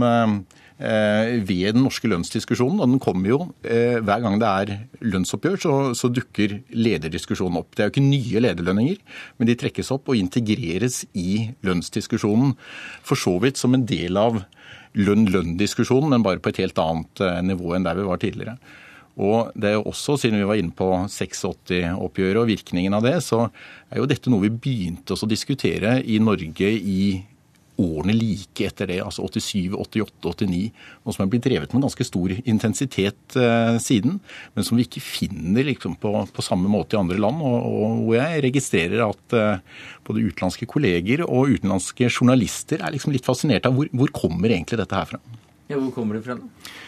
ved 0.80 1.74
den 1.76 1.82
norske 1.84 2.08
lønnsdiskusjonen. 2.08 2.80
Og 2.80 2.88
den 2.88 3.02
kommer 3.02 3.28
jo 3.28 3.38
eh, 3.62 3.98
hver 4.00 4.22
gang 4.24 4.38
det 4.40 4.48
er 4.48 4.72
lønnsoppgjør, 5.04 5.58
så, 5.60 5.74
så, 5.98 6.08
dukker 6.08 6.56
lederdiskusjonen 6.72 7.60
opp. 7.60 7.74
Det 7.74 7.84
er 7.84 7.90
jo 7.90 7.94
ikke 7.94 8.06
nye 8.06 8.44
lederlønninger, 8.46 9.00
men 9.38 9.50
de 9.50 9.58
trekkes 9.60 9.92
opp 9.94 10.08
og 10.08 10.20
integreres 10.20 11.02
i 11.12 11.50
lønnsdiskusjonen. 11.66 12.54
For 13.06 13.20
så 13.20 13.36
vidt 13.44 13.60
som 13.60 13.76
en 13.76 13.84
del 13.88 14.16
av 14.20 14.42
lønn-lønn-diskusjonen, 14.98 16.10
men 16.14 16.24
bare 16.26 16.42
på 16.42 16.52
et 16.52 16.62
helt 16.64 16.78
annet 16.82 17.24
eh, 17.24 17.42
nivå 17.46 17.76
enn 17.76 17.86
der 17.86 17.98
vi 18.00 18.06
var 18.08 18.22
tidligere. 18.22 18.56
Og 19.20 19.50
det 19.58 19.68
er 19.68 19.76
jo 19.76 19.88
også, 19.90 20.16
Siden 20.16 20.38
vi 20.40 20.48
var 20.48 20.60
inne 20.60 20.72
på 20.76 20.86
86-oppgjøret 21.10 22.40
og 22.40 22.48
virkningen 22.48 22.94
av 22.96 23.04
det, 23.04 23.18
så 23.26 23.48
er 23.90 24.00
jo 24.00 24.08
dette 24.08 24.32
noe 24.32 24.46
vi 24.46 24.54
begynte 24.54 25.16
å 25.16 25.28
diskutere 25.28 25.98
i 26.00 26.20
Norge 26.22 26.70
i 26.70 27.02
årene 27.80 28.14
like 28.16 28.66
etter 28.68 28.90
det, 28.90 28.98
altså 29.04 29.24
87, 29.26 29.72
88, 29.74 30.32
89, 30.44 30.60
og 31.04 31.16
som 31.16 31.24
er 31.24 31.30
blitt 31.32 31.46
drevet 31.46 31.74
med 31.74 31.86
ganske 31.86 32.06
stor 32.06 32.34
intensitet 32.38 33.38
eh, 33.40 33.76
siden, 33.82 34.18
men 34.54 34.66
som 34.66 34.78
vi 34.78 34.86
ikke 34.86 35.02
finner 35.04 35.66
liksom, 35.70 35.96
på, 36.00 36.12
på, 36.34 36.44
samme 36.44 36.70
måte 36.70 36.96
i 36.96 37.00
andre 37.00 37.20
land. 37.20 37.40
Og, 37.40 37.58
og 37.70 38.04
hvor 38.06 38.18
jeg 38.18 38.44
registrerer 38.48 39.06
at 39.06 39.38
eh, 39.38 39.80
både 40.06 40.26
utenlandske 40.28 40.68
kolleger 40.70 41.24
og 41.26 41.56
utenlandske 41.56 42.10
journalister 42.10 42.84
er 42.84 42.94
liksom 42.94 43.16
litt 43.16 43.28
fascinert 43.28 43.68
av 43.68 43.76
hvor, 43.76 43.90
hvor 43.96 44.12
kommer 44.14 44.52
egentlig 44.52 44.80
dette 44.80 45.00
her 45.00 45.10
fra. 45.14 45.24
Ja, 45.70 45.78
Hvor 45.78 45.92
kommer 45.94 46.18
det 46.18 46.24
fra? 46.26 46.34
da? 46.34 46.78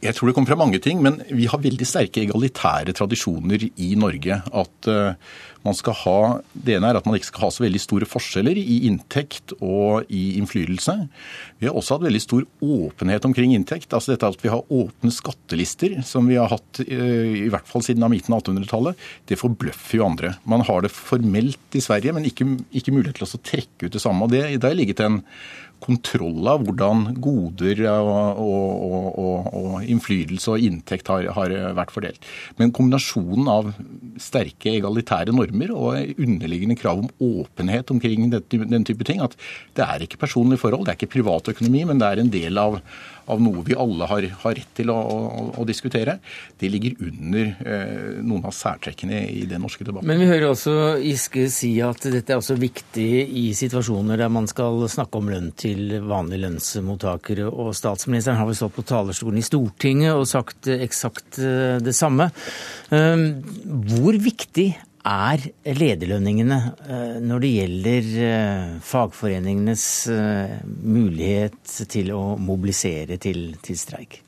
Jeg 0.00 0.16
tror 0.16 0.30
det 0.30 0.34
kommer 0.36 0.48
fra 0.48 0.56
mange 0.56 0.78
ting, 0.80 1.02
men 1.04 1.18
vi 1.28 1.44
har 1.50 1.60
veldig 1.60 1.84
sterke 1.84 2.22
egalitære 2.22 2.94
tradisjoner 2.96 3.66
i 3.68 3.90
Norge. 4.00 4.38
At 4.48 4.88
uh, 4.88 5.12
man 5.60 5.76
skal 5.76 5.96
ha, 6.06 6.20
Det 6.56 6.78
ene 6.78 6.88
er 6.88 6.96
at 6.96 7.04
man 7.04 7.18
ikke 7.18 7.28
skal 7.28 7.44
ha 7.44 7.50
så 7.52 7.66
veldig 7.66 7.82
store 7.84 8.08
forskjeller 8.08 8.56
i 8.56 8.78
inntekt 8.88 9.52
og 9.58 10.08
i 10.08 10.38
innflytelse. 10.40 10.96
Vi 11.60 11.68
har 11.68 11.76
også 11.76 11.98
hatt 11.98 12.06
veldig 12.06 12.22
stor 12.24 12.48
åpenhet 12.64 13.28
omkring 13.28 13.52
inntekt. 13.52 13.92
altså 13.92 14.14
dette 14.14 14.32
At 14.32 14.40
vi 14.40 14.48
har 14.48 14.64
åpne 14.72 15.12
skattelister, 15.12 16.00
som 16.08 16.32
vi 16.32 16.40
har 16.40 16.48
hatt 16.48 16.80
uh, 16.80 17.32
i 17.44 17.50
hvert 17.52 17.68
fall 17.68 17.84
siden 17.84 18.06
av 18.06 18.14
midten 18.14 18.32
av 18.32 18.40
1800-tallet, 18.40 19.08
det 19.28 19.40
forbløffer 19.42 20.00
jo 20.00 20.08
andre. 20.08 20.34
Man 20.48 20.64
har 20.64 20.80
det 20.80 20.96
formelt 20.96 21.76
i 21.76 21.84
Sverige, 21.84 22.16
men 22.16 22.24
ikke, 22.24 22.48
ikke 22.72 22.96
mulighet 22.96 23.20
til 23.20 23.28
å 23.28 23.44
trekke 23.52 23.90
ut 23.90 23.98
det 23.98 24.00
samme. 24.00 24.24
og 24.24 24.32
det, 24.32 24.62
Der 24.64 24.72
ligget 24.72 25.04
en 25.04 25.20
kontroll 25.80 26.48
av 26.50 26.64
hvordan 26.64 27.06
goder 27.22 27.82
og, 27.88 28.40
og, 28.44 29.20
og, 29.24 29.48
og 29.60 29.89
innflytelse 29.90 30.54
og 30.54 30.64
inntekt 30.66 31.10
har, 31.12 31.28
har, 31.36 31.54
vært 31.76 31.94
fordelt. 31.94 32.26
Men 32.58 32.74
kombinasjonen 32.76 33.50
av 33.50 33.70
sterke 34.20 34.72
egalitære 34.76 35.34
normer 35.34 35.74
og 35.74 36.20
underliggende 36.20 36.78
krav 36.80 37.04
om 37.04 37.10
åpenhet 37.20 37.90
omkring 37.94 38.30
den 38.30 38.86
type 38.86 39.06
ting, 39.06 39.22
at 39.24 39.36
det 39.78 39.86
er 39.86 40.06
ikke 40.06 40.20
personlige 40.24 40.62
forhold, 40.62 40.86
det 40.86 40.94
er 40.94 41.00
ikke 41.00 41.14
privatøkonomi, 41.18 41.86
men 41.90 42.02
det 42.02 42.10
er 42.10 42.22
en 42.22 42.34
del 42.34 42.60
av, 42.60 42.80
av 43.30 43.42
noe 43.42 43.64
vi 43.66 43.76
alle 43.78 44.08
har, 44.10 44.26
har 44.42 44.56
rett 44.58 44.72
til 44.76 44.90
å, 44.92 44.96
å, 44.98 45.44
å, 45.60 45.66
diskutere, 45.68 46.18
det 46.60 46.70
ligger 46.72 46.98
under 47.06 47.52
eh, 47.64 48.18
noen 48.24 48.46
av 48.48 48.54
særtrekkene 48.56 49.22
i 49.30 49.44
den 49.50 49.62
norske 49.64 49.86
debatten. 49.86 50.08
Men 50.10 50.22
vi 50.22 50.28
hører 50.30 50.50
også 50.50 50.76
Giske 51.00 51.46
si 51.52 51.72
at 51.84 52.04
dette 52.10 52.34
er 52.34 52.40
også 52.40 52.58
viktig 52.60 53.08
i 53.40 53.46
situasjoner 53.56 54.20
der 54.20 54.32
man 54.32 54.48
skal 54.50 54.84
snakke 54.90 55.20
om 55.20 55.30
lønn 55.32 55.50
til 55.58 55.96
vanlige 56.10 56.44
lønnsmottakere. 56.46 57.48
Og 57.50 57.72
statsministeren 57.78 58.40
har 58.40 58.48
vel 58.48 58.58
stått 58.58 58.76
på 58.78 58.86
talerstolen 58.90 59.40
i 59.40 59.46
Stortinget 59.46 60.16
og 60.16 60.28
sagt 60.30 60.70
eksakt 60.74 61.40
eh, 61.42 61.78
det 61.82 61.96
samme. 61.96 62.30
Ehm, 62.94 63.26
hvor 63.94 64.16
viktig 64.20 64.70
er 65.06 65.44
lederlønningene 65.64 66.58
eh, 66.84 67.18
når 67.24 67.42
det 67.44 67.50
gjelder 67.54 68.08
eh, 68.26 68.72
fagforeningenes 68.84 69.84
eh, 70.12 70.58
mulighet 70.66 71.76
til 71.88 72.12
å 72.16 72.22
mobilisere 72.40 73.16
til, 73.22 73.54
til 73.64 73.78
streik? 73.80 74.20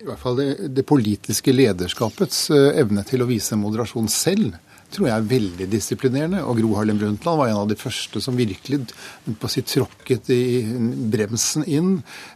I 0.00 0.06
hvert 0.08 0.20
fall 0.22 0.38
det, 0.38 0.50
det 0.72 0.86
politiske 0.88 1.52
lederskapets 1.52 2.48
evne 2.54 3.04
til 3.04 3.20
å 3.24 3.28
vise 3.28 3.58
moderasjon 3.58 4.08
selv 4.08 4.56
tror 4.94 5.08
jeg 5.08 5.16
er 5.16 5.28
veldig 5.30 5.66
disiplinerende. 5.70 6.42
Og 6.44 6.58
Gro 6.60 6.74
Harlem 6.78 6.98
Brundtland 7.00 7.40
var 7.40 7.50
en 7.50 7.60
av 7.62 7.68
de 7.70 7.78
første 7.78 8.22
som 8.22 8.38
virkelig 8.38 8.82
på 9.40 9.50
sitt 9.50 9.70
tråkket 9.70 10.30
i 10.34 10.42
bremsen 11.12 11.66
inn 11.68 11.92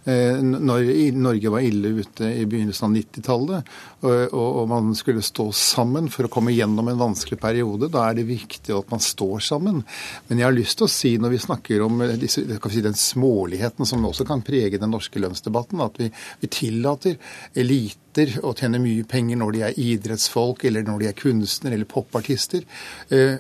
eh, 0.09 0.41
når 0.41 0.89
Norge 1.19 1.53
var 1.53 1.67
ille 1.67 1.95
ute 2.01 2.31
i 2.31 2.45
begynnelsen 2.49 2.89
av 2.89 2.95
90-tallet, 2.99 3.73
og 4.05 4.67
man 4.69 4.91
skulle 4.99 5.23
stå 5.25 5.47
sammen 5.57 6.11
for 6.13 6.27
å 6.27 6.33
komme 6.33 6.53
gjennom 6.53 6.91
en 6.91 7.01
vanskelig 7.01 7.39
periode. 7.41 7.89
Da 7.93 8.09
er 8.09 8.19
det 8.19 8.27
viktig 8.29 8.75
at 8.77 8.91
man 8.93 9.03
står 9.03 9.41
sammen. 9.47 9.83
Men 10.29 10.41
jeg 10.41 10.49
har 10.49 10.57
lyst 10.57 10.79
til 10.81 10.89
å 10.89 10.93
si, 10.93 11.15
når 11.21 11.35
vi 11.35 11.43
snakker 11.47 11.85
om 11.87 12.05
disse, 12.21 12.45
si, 12.45 12.85
den 12.85 12.99
småligheten 12.99 13.89
som 13.89 14.05
også 14.05 14.27
kan 14.29 14.45
prege 14.45 14.81
den 14.81 14.93
norske 14.93 15.23
lønnsdebatten, 15.23 15.81
at 15.85 16.01
vi, 16.01 16.11
vi 16.43 16.53
tillater 16.53 17.17
elite 17.57 18.04
nekter 18.15 18.41
og 18.45 18.57
tjener 18.59 18.83
mye 18.83 19.05
penger 19.05 19.37
når 19.37 19.53
de 19.53 19.63
er 19.63 19.79
idrettsfolk, 19.79 20.65
eller 20.65 20.85
når 20.85 21.01
de 21.01 21.09
er 21.09 21.19
kunstnere 21.19 21.75
eller 21.75 21.87
popartister. 21.87 22.65
Eh, 23.11 23.39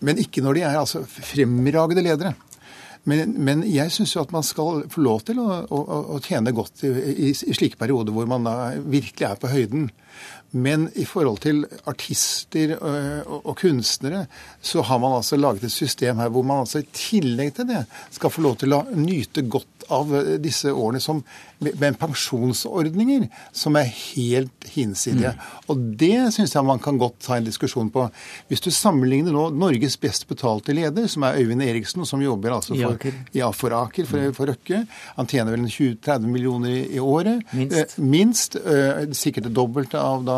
men 0.00 0.18
ikke 0.18 0.42
når 0.42 0.54
de 0.54 0.62
er 0.62 0.78
altså 0.78 1.04
fremragende 1.04 2.02
ledere. 2.02 2.34
Men, 3.08 3.32
men 3.40 3.62
jeg 3.64 3.90
syns 3.90 4.14
jo 4.14 4.20
at 4.20 4.32
man 4.32 4.42
skal 4.44 4.82
få 4.90 5.00
lov 5.00 5.22
til 5.24 5.38
å, 5.40 5.64
å, 5.70 5.78
å 6.16 6.18
tjene 6.20 6.52
godt 6.52 6.82
i, 6.84 6.90
i, 6.90 7.30
i, 7.30 7.54
slike 7.56 7.78
perioder 7.78 8.12
hvor 8.12 8.26
man 8.28 8.44
da 8.44 8.74
virkelig 8.84 9.24
er 9.24 9.38
på 9.40 9.48
høyden. 9.48 9.88
Men 10.50 10.86
i 10.96 11.04
forhold 11.04 11.42
til 11.44 11.64
artister 11.86 12.72
øh, 12.80 13.20
og, 13.26 13.56
kunstnere, 13.60 14.24
så 14.64 14.80
har 14.82 14.98
man 14.98 15.18
altså 15.18 15.36
laget 15.36 15.64
et 15.68 15.72
system 15.72 16.22
her 16.22 16.30
hvor 16.32 16.42
man 16.42 16.62
altså 16.64 16.80
i 16.80 16.88
tillegg 16.92 17.52
til 17.58 17.68
det 17.68 17.84
skal 18.10 18.32
få 18.32 18.44
lov 18.46 18.56
til 18.62 18.72
å 18.72 18.84
nyte 18.96 19.44
godt 19.44 19.84
av 19.92 20.10
disse 20.40 20.72
årene 20.72 21.00
som, 21.00 21.20
med 21.64 21.96
pensjonsordninger 22.00 23.26
som 23.56 23.76
er 23.80 23.88
helt 23.88 24.66
hinsidige. 24.72 25.32
Mm. 25.32 25.60
Og 25.72 25.84
det 26.00 26.16
syns 26.36 26.56
jeg 26.56 26.68
man 26.68 26.80
kan 26.80 27.00
godt 27.00 27.20
ta 27.24 27.38
en 27.38 27.46
diskusjon 27.46 27.88
på. 27.92 28.06
Hvis 28.48 28.64
du 28.64 28.70
sammenligner 28.72 29.32
nå 29.32 29.46
Norges 29.56 29.96
best 30.00 30.26
betalte 30.28 30.76
leder, 30.76 31.08
som 31.08 31.24
er 31.28 31.40
Øyvind 31.40 31.64
Eriksen, 31.64 32.04
som 32.08 32.24
jobber 32.24 32.56
altså 32.56 32.76
for, 32.76 33.08
ja, 33.36 33.50
for 33.52 33.76
Aker, 33.82 34.08
for, 34.08 34.28
mm. 34.28 34.36
for 34.36 34.52
Røkke. 34.52 34.82
Han 35.16 35.28
tjener 35.28 35.56
vel 35.56 35.68
20-30 35.68 36.28
millioner 36.28 36.72
i, 36.72 36.84
i 36.96 37.00
året. 37.00 37.44
Minst. 37.56 37.78
Eh, 37.78 38.04
minst 38.04 38.60
eh, 38.60 39.08
sikkert 39.16 39.48
det 39.48 39.56
dobbelte 39.56 40.00
av 40.00 40.24
da 40.28 40.37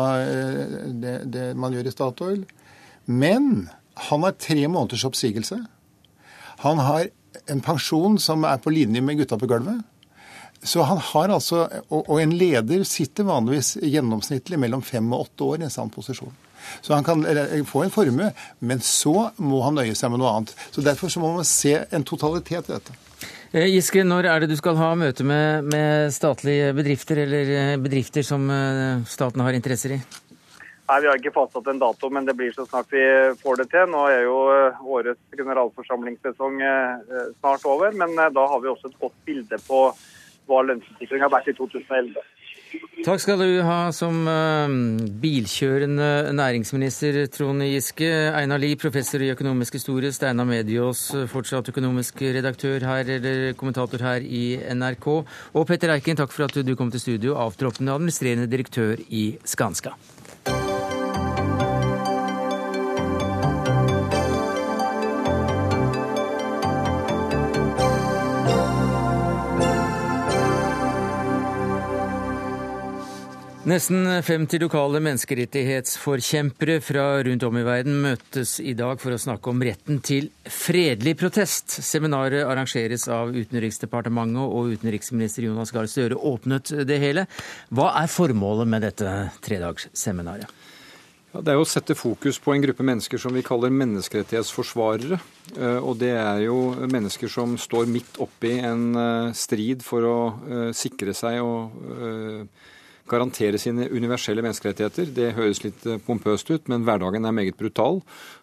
det, 1.01 1.15
det 1.33 1.45
man 1.59 1.73
gjør 1.75 1.89
i 1.89 1.93
Statoil. 1.93 2.43
Men 3.05 3.69
han 4.09 4.25
har 4.25 4.37
tre 4.39 4.67
måneders 4.67 5.05
oppsigelse. 5.07 5.59
Han 6.65 6.83
har 6.85 7.09
en 7.49 7.63
pensjon 7.63 8.19
som 8.21 8.45
er 8.45 8.61
på 8.61 8.73
linje 8.73 9.01
med 9.01 9.21
gutta 9.21 9.39
på 9.39 9.49
gulvet. 9.49 9.81
Så 10.63 10.83
han 10.85 10.99
har 11.01 11.31
altså, 11.33 11.63
Og 11.89 12.19
en 12.21 12.35
leder 12.37 12.83
sitter 12.85 13.25
vanligvis 13.25 13.79
gjennomsnittlig 13.81 14.59
mellom 14.61 14.83
fem 14.85 15.07
og 15.13 15.25
åtte 15.25 15.43
år 15.43 15.61
i 15.61 15.65
en 15.65 15.73
sann 15.73 15.89
posisjon. 15.89 16.33
Så 16.81 16.93
han 16.93 17.03
kan 17.03 17.25
få 17.65 17.83
en 17.83 17.93
formue, 17.93 18.27
men 18.59 18.83
så 18.85 19.31
må 19.41 19.63
han 19.65 19.79
nøye 19.79 19.95
seg 19.97 20.11
med 20.13 20.21
noe 20.21 20.35
annet. 20.35 20.53
Så 20.69 20.83
Derfor 20.85 21.09
så 21.09 21.23
må 21.23 21.33
man 21.33 21.47
se 21.47 21.73
en 21.89 22.05
totalitet 22.05 22.69
i 22.69 22.75
dette. 22.75 22.93
Eh, 23.51 23.67
Giske, 23.67 24.05
når 24.07 24.29
er 24.31 24.39
det 24.39 24.53
du 24.53 24.55
skal 24.55 24.77
ha 24.79 24.93
møte 24.95 25.25
med, 25.27 25.65
med 25.73 26.13
statlige 26.15 26.69
bedrifter, 26.71 27.19
eller 27.25 27.49
eh, 27.51 27.79
bedrifter 27.83 28.23
som 28.23 28.45
eh, 28.47 29.01
staten 29.03 29.43
har 29.43 29.57
interesser 29.57 29.97
i? 29.97 29.97
Nei, 29.99 30.99
Vi 31.03 31.09
har 31.09 31.19
ikke 31.19 31.33
fastsatt 31.35 31.67
en 31.67 31.81
dato, 31.81 32.07
men 32.15 32.23
det 32.27 32.37
blir 32.39 32.53
så 32.55 32.63
snart 32.63 32.87
vi 32.95 33.03
får 33.43 33.59
det 33.59 33.65
til. 33.73 33.91
Nå 33.91 34.05
er 34.07 34.23
jo 34.23 34.37
årets 34.95 35.35
generalforsamlingssesong 35.35 36.57
snart 37.39 37.67
over, 37.67 37.95
men 37.95 38.15
da 38.15 38.47
har 38.53 38.63
vi 38.63 38.71
også 38.71 38.91
et 38.91 38.97
godt 39.03 39.15
bilde 39.27 39.59
på 39.67 39.83
hva 40.47 40.63
lønnsutviklingen 40.67 41.27
har 41.27 41.31
vært 41.31 41.51
i 41.51 41.55
2011. 41.55 42.23
Takk 43.01 43.17
skal 43.23 43.41
du 43.41 43.63
ha 43.65 43.89
som 43.95 44.19
uh, 44.29 44.69
bilkjørende 45.23 46.29
næringsminister, 46.37 47.17
Trond 47.33 47.65
Giske. 47.65 48.05
Einar 48.37 48.61
Lie, 48.61 48.77
professor 48.77 49.23
i 49.25 49.31
økonomisk 49.33 49.79
historie. 49.79 50.13
Steinar 50.13 50.45
Mediås, 50.45 51.07
fortsatt 51.31 51.73
økonomisk 51.73 52.21
redaktør 52.21 52.85
her, 52.85 53.09
eller 53.17 53.57
kommentator 53.57 54.05
her 54.05 54.21
i 54.21 54.59
NRK. 54.77 55.09
Og 55.57 55.67
Petter 55.67 55.95
Eiken, 55.95 56.21
takk 56.21 56.31
for 56.35 56.45
at 56.45 56.61
du 56.61 56.75
kom 56.77 56.93
til 56.93 57.01
studio, 57.01 57.39
avtroppende 57.41 57.97
administrerende 57.97 58.49
direktør 58.51 59.01
i 59.09 59.31
Skanska. 59.49 59.97
Nesten 73.61 74.07
50 74.23 74.57
lokale 74.57 74.97
menneskerettighetsforkjempere 75.05 76.79
fra 76.81 77.03
rundt 77.21 77.43
om 77.45 77.59
i 77.59 77.61
verden 77.61 77.99
møtes 78.01 78.55
i 78.57 78.71
dag 78.73 78.97
for 78.97 79.13
å 79.13 79.19
snakke 79.21 79.51
om 79.51 79.61
retten 79.61 79.99
til 80.01 80.31
fredelig 80.49 81.13
protest. 81.19 81.75
Seminaret 81.85 82.41
arrangeres 82.41 83.05
av 83.13 83.29
Utenriksdepartementet, 83.29 84.41
og 84.41 84.73
utenriksminister 84.73 85.45
Jonas 85.45 85.69
Gahr 85.75 85.85
Støre 85.85 86.17
åpnet 86.17 86.73
det 86.89 86.97
hele. 87.05 87.27
Hva 87.69 87.91
er 88.01 88.09
formålet 88.09 88.71
med 88.73 88.87
dette 88.87 89.13
tredagsseminaret? 89.45 90.49
Ja, 91.29 91.45
det 91.45 91.53
er 91.53 91.61
å 91.61 91.69
sette 91.69 91.93
fokus 91.93 92.41
på 92.41 92.55
en 92.55 92.65
gruppe 92.65 92.89
mennesker 92.89 93.21
som 93.21 93.37
vi 93.37 93.45
kaller 93.45 93.69
menneskerettighetsforsvarere. 93.77 95.21
Eh, 95.53 95.77
og 95.77 96.01
det 96.01 96.15
er 96.17 96.47
jo 96.47 96.73
mennesker 96.81 97.29
som 97.29 97.53
står 97.61 97.85
midt 97.93 98.17
oppi 98.25 98.57
en 98.57 98.89
eh, 98.97 99.31
strid 99.37 99.85
for 99.85 100.09
å 100.09 100.19
eh, 100.49 100.69
sikre 100.73 101.13
seg 101.13 101.45
og 101.45 101.77
garantere 103.11 103.59
sine 103.61 103.87
universelle 103.91 104.43
menneskerettigheter. 104.45 105.09
Det 105.15 105.33
høres 105.37 105.61
litt 105.65 105.85
eh, 105.87 105.99
pompøst 106.05 106.51
ut, 106.53 106.69
men 106.71 106.85
hverdagen 106.87 107.27
er 107.27 107.35
meget 107.35 107.57
brutal. 107.59 108.01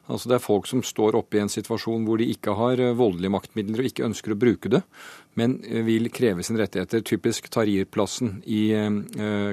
Altså 0.09 0.31
Det 0.31 0.39
er 0.39 0.45
folk 0.45 0.69
som 0.69 0.83
står 0.85 1.17
oppe 1.19 1.39
i 1.39 1.43
en 1.43 1.53
situasjon 1.53 2.05
hvor 2.07 2.21
de 2.21 2.29
ikke 2.33 2.55
har 2.59 2.83
eh, 2.83 2.97
voldelige 2.99 3.33
maktmidler 3.35 3.83
og 3.83 3.91
ikke 3.91 4.07
ønsker 4.09 4.35
å 4.35 4.39
bruke 4.41 4.73
det, 4.73 4.83
men 5.41 5.59
eh, 5.65 5.81
vil 5.87 6.11
kreve 6.15 6.45
sine 6.47 6.61
rettigheter. 6.63 7.05
Typisk 7.09 7.49
Tahrir-plassen 7.55 8.39
i 8.47 8.63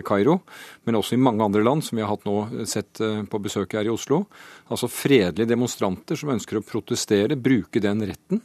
Kairo, 0.06 0.40
men 0.86 1.00
også 1.00 1.16
i 1.16 1.22
mange 1.22 1.46
andre 1.46 1.64
land, 1.64 1.86
som 1.86 1.98
vi 1.98 2.04
har 2.04 2.12
hatt 2.12 2.28
nå 2.28 2.66
sett 2.68 3.00
på 3.32 3.42
besøk 3.42 3.78
her 3.78 3.88
i 3.88 3.94
Oslo. 3.94 4.26
Altså 4.72 4.90
fredelige 4.92 5.50
demonstranter 5.50 6.20
som 6.20 6.34
ønsker 6.34 6.60
å 6.60 6.66
protestere, 6.66 7.38
bruke 7.40 7.82
den 7.84 8.04
retten 8.08 8.42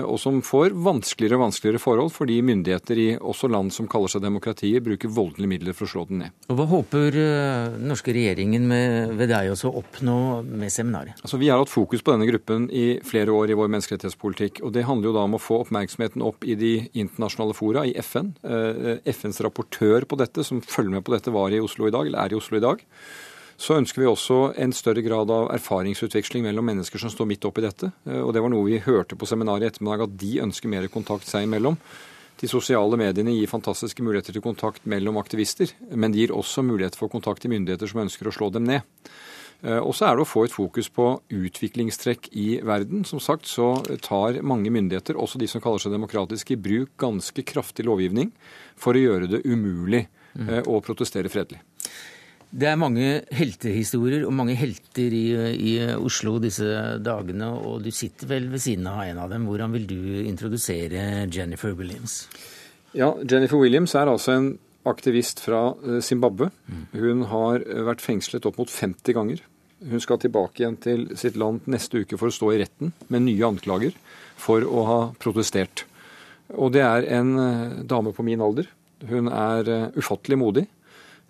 og 0.00 0.18
som 0.20 0.40
får 0.44 0.72
vanskeligere 0.72 1.38
og 1.38 1.44
vanskeligere 1.46 1.82
forhold 1.82 2.12
fordi 2.14 2.38
myndigheter 2.44 3.00
i 3.00 3.08
også 3.18 3.50
land 3.52 3.72
som 3.74 3.88
kaller 3.90 4.12
seg 4.12 4.24
demokratier, 4.24 4.82
bruker 4.84 5.12
voldelige 5.12 5.50
midler 5.50 5.76
for 5.76 5.88
å 5.88 5.92
slå 5.92 6.04
den 6.08 6.22
ned. 6.24 6.36
Og 6.48 6.58
Hva 6.58 6.68
håper 6.70 7.18
den 7.18 7.76
uh, 7.76 7.88
norske 7.92 8.14
regjeringen 8.14 8.66
med, 8.68 9.14
ved 9.18 9.32
deg 9.32 9.52
også 9.52 9.70
å 9.70 9.82
oppnå 9.82 10.16
med 10.48 10.72
seminaret? 10.72 11.20
Altså, 11.22 11.40
vi 11.40 11.50
har 11.52 11.60
hatt 11.60 11.72
fokus 11.72 12.04
på 12.04 12.14
denne 12.14 12.28
gruppen 12.30 12.68
i 12.72 12.86
flere 13.06 13.34
år 13.34 13.52
i 13.52 13.58
vår 13.58 13.72
menneskerettighetspolitikk. 13.74 14.62
og 14.66 14.72
Det 14.76 14.86
handler 14.88 15.10
jo 15.10 15.16
da 15.16 15.26
om 15.28 15.36
å 15.38 15.42
få 15.42 15.62
oppmerksomheten 15.64 16.24
opp 16.24 16.46
i 16.46 16.56
de 16.58 16.72
internasjonale 16.92 17.56
fora, 17.56 17.84
i 17.88 17.94
FN. 18.00 18.32
Eh, 18.42 19.02
FNs 19.12 19.42
rapportør 19.44 20.06
på 20.08 20.18
dette, 20.20 20.44
som 20.46 20.62
følger 20.64 20.96
med 20.96 21.06
på 21.06 21.14
dette, 21.14 21.34
var 21.34 21.52
i 21.52 21.60
Oslo 21.62 21.88
i 21.88 21.94
dag, 21.94 22.08
eller 22.08 22.24
er 22.24 22.34
i 22.34 22.38
Oslo 22.38 22.58
i 22.58 22.64
dag. 22.64 22.82
Så 23.62 23.76
ønsker 23.78 24.02
vi 24.02 24.08
også 24.10 24.36
en 24.58 24.72
større 24.74 25.04
grad 25.06 25.30
av 25.30 25.52
erfaringsutveksling 25.54 26.42
mellom 26.48 26.66
mennesker 26.66 26.98
som 26.98 27.12
står 27.12 27.28
midt 27.30 27.44
oppi 27.46 27.62
dette. 27.62 27.92
Eh, 28.08 28.18
og 28.18 28.32
det 28.34 28.42
var 28.42 28.50
noe 28.50 28.66
vi 28.66 28.80
hørte 28.82 29.18
på 29.18 29.28
seminaret 29.30 29.62
i 29.62 29.70
ettermiddag, 29.70 30.08
at 30.08 30.16
de 30.18 30.32
ønsker 30.42 30.72
mer 30.72 30.88
kontakt 30.90 31.30
seg 31.30 31.46
imellom. 31.46 31.76
De 32.42 32.50
sosiale 32.50 32.98
mediene 32.98 33.36
gir 33.36 33.50
fantastiske 33.50 34.02
muligheter 34.02 34.34
til 34.34 34.42
kontakt 34.42 34.82
mellom 34.90 35.20
aktivister, 35.20 35.70
men 35.94 36.10
de 36.10 36.24
gir 36.24 36.34
også 36.34 36.64
mulighet 36.66 36.98
for 36.98 37.12
kontakt 37.12 37.44
til 37.44 37.52
myndigheter 37.54 37.92
som 37.92 38.02
ønsker 38.02 38.26
å 38.26 38.34
slå 38.34 38.50
dem 38.56 38.66
ned. 38.66 38.82
Eh, 39.62 39.78
og 39.78 39.94
så 39.94 40.08
er 40.08 40.18
det 40.18 40.26
å 40.26 40.32
få 40.32 40.48
et 40.48 40.56
fokus 40.56 40.90
på 40.90 41.12
utviklingstrekk 41.30 42.32
i 42.34 42.48
verden. 42.66 43.06
Som 43.06 43.22
sagt 43.22 43.46
så 43.46 43.76
tar 44.02 44.42
mange 44.42 44.74
myndigheter, 44.74 45.14
også 45.14 45.38
de 45.38 45.46
som 45.46 45.62
kaller 45.62 45.84
seg 45.84 45.94
demokratiske, 45.94 46.58
i 46.58 46.64
bruk 46.66 46.96
ganske 46.98 47.46
kraftig 47.46 47.86
lovgivning 47.86 48.34
for 48.74 48.98
å 48.98 49.06
gjøre 49.06 49.30
det 49.36 49.46
umulig 49.46 50.08
mm. 50.34 50.64
Å 50.66 50.80
protestere 50.82 51.30
fredelig. 51.30 51.60
Det 52.52 52.68
er 52.68 52.76
mange 52.76 53.22
heltehistorier 53.32 54.26
og 54.28 54.34
mange 54.36 54.52
helter 54.60 55.14
i, 55.16 55.24
i, 55.56 55.70
Oslo 55.96 56.34
disse 56.42 56.66
dagene, 57.00 57.48
og 57.48 57.80
du 57.80 57.88
sitter 57.94 58.28
vel 58.28 58.50
ved 58.52 58.60
siden 58.60 58.90
av 58.90 59.06
en 59.06 59.22
av 59.22 59.32
dem. 59.32 59.46
Hvordan 59.48 59.72
vil 59.72 59.86
du 59.88 60.02
introdusere 60.26 61.24
Jennifer 61.32 61.72
Williams? 61.78 62.26
Ja, 62.92 63.14
Jennifer 63.24 63.56
Williams 63.56 63.94
er 63.96 64.10
altså 64.12 64.36
en 64.36 64.50
aktivist 64.84 65.40
fra 65.40 65.70
eh, 65.80 66.02
Zimbabwe. 66.04 66.50
Hun 66.92 67.24
har 67.30 67.64
vært 67.88 68.04
fengslet 68.04 68.44
opp 68.48 68.60
mot 68.60 68.68
50 68.68 69.16
ganger. 69.16 69.40
Hun 69.88 70.04
skal 70.04 70.20
tilbake 70.20 70.60
igjen 70.60 70.76
til 70.82 71.08
sitt 71.18 71.38
land 71.40 71.64
neste 71.70 72.04
uke 72.04 72.20
for 72.20 72.28
å 72.28 72.36
stå 72.36 72.52
i 72.52 72.60
retten 72.60 72.92
med 73.08 73.24
nye 73.24 73.48
anklager 73.48 73.96
for 74.36 74.66
å 74.66 74.84
ha 74.90 75.00
protestert. 75.22 75.86
Og 76.52 76.74
det 76.76 76.84
er 76.84 77.08
en 77.16 77.32
eh, 77.40 77.80
dame 77.88 78.12
på 78.12 78.28
min 78.28 78.44
alder. 78.44 78.68
Hun 79.08 79.32
er 79.32 79.72
eh, 79.72 79.88
ufattelig 79.96 80.38
modig. 80.38 80.68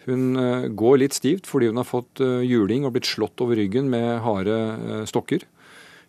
Hun 0.09 0.36
eh, 0.36 0.68
går 0.74 1.00
litt 1.03 1.16
stivt 1.16 1.48
fordi 1.50 1.70
hun 1.70 1.80
har 1.80 1.88
fått 1.88 2.22
eh, 2.24 2.42
juling 2.46 2.86
og 2.86 2.96
blitt 2.96 3.11
slått 3.11 3.42
over 3.44 3.59
ryggen 3.59 3.90
med 3.92 4.22
harde 4.24 4.57
eh, 4.57 5.05
stokker. 5.09 5.46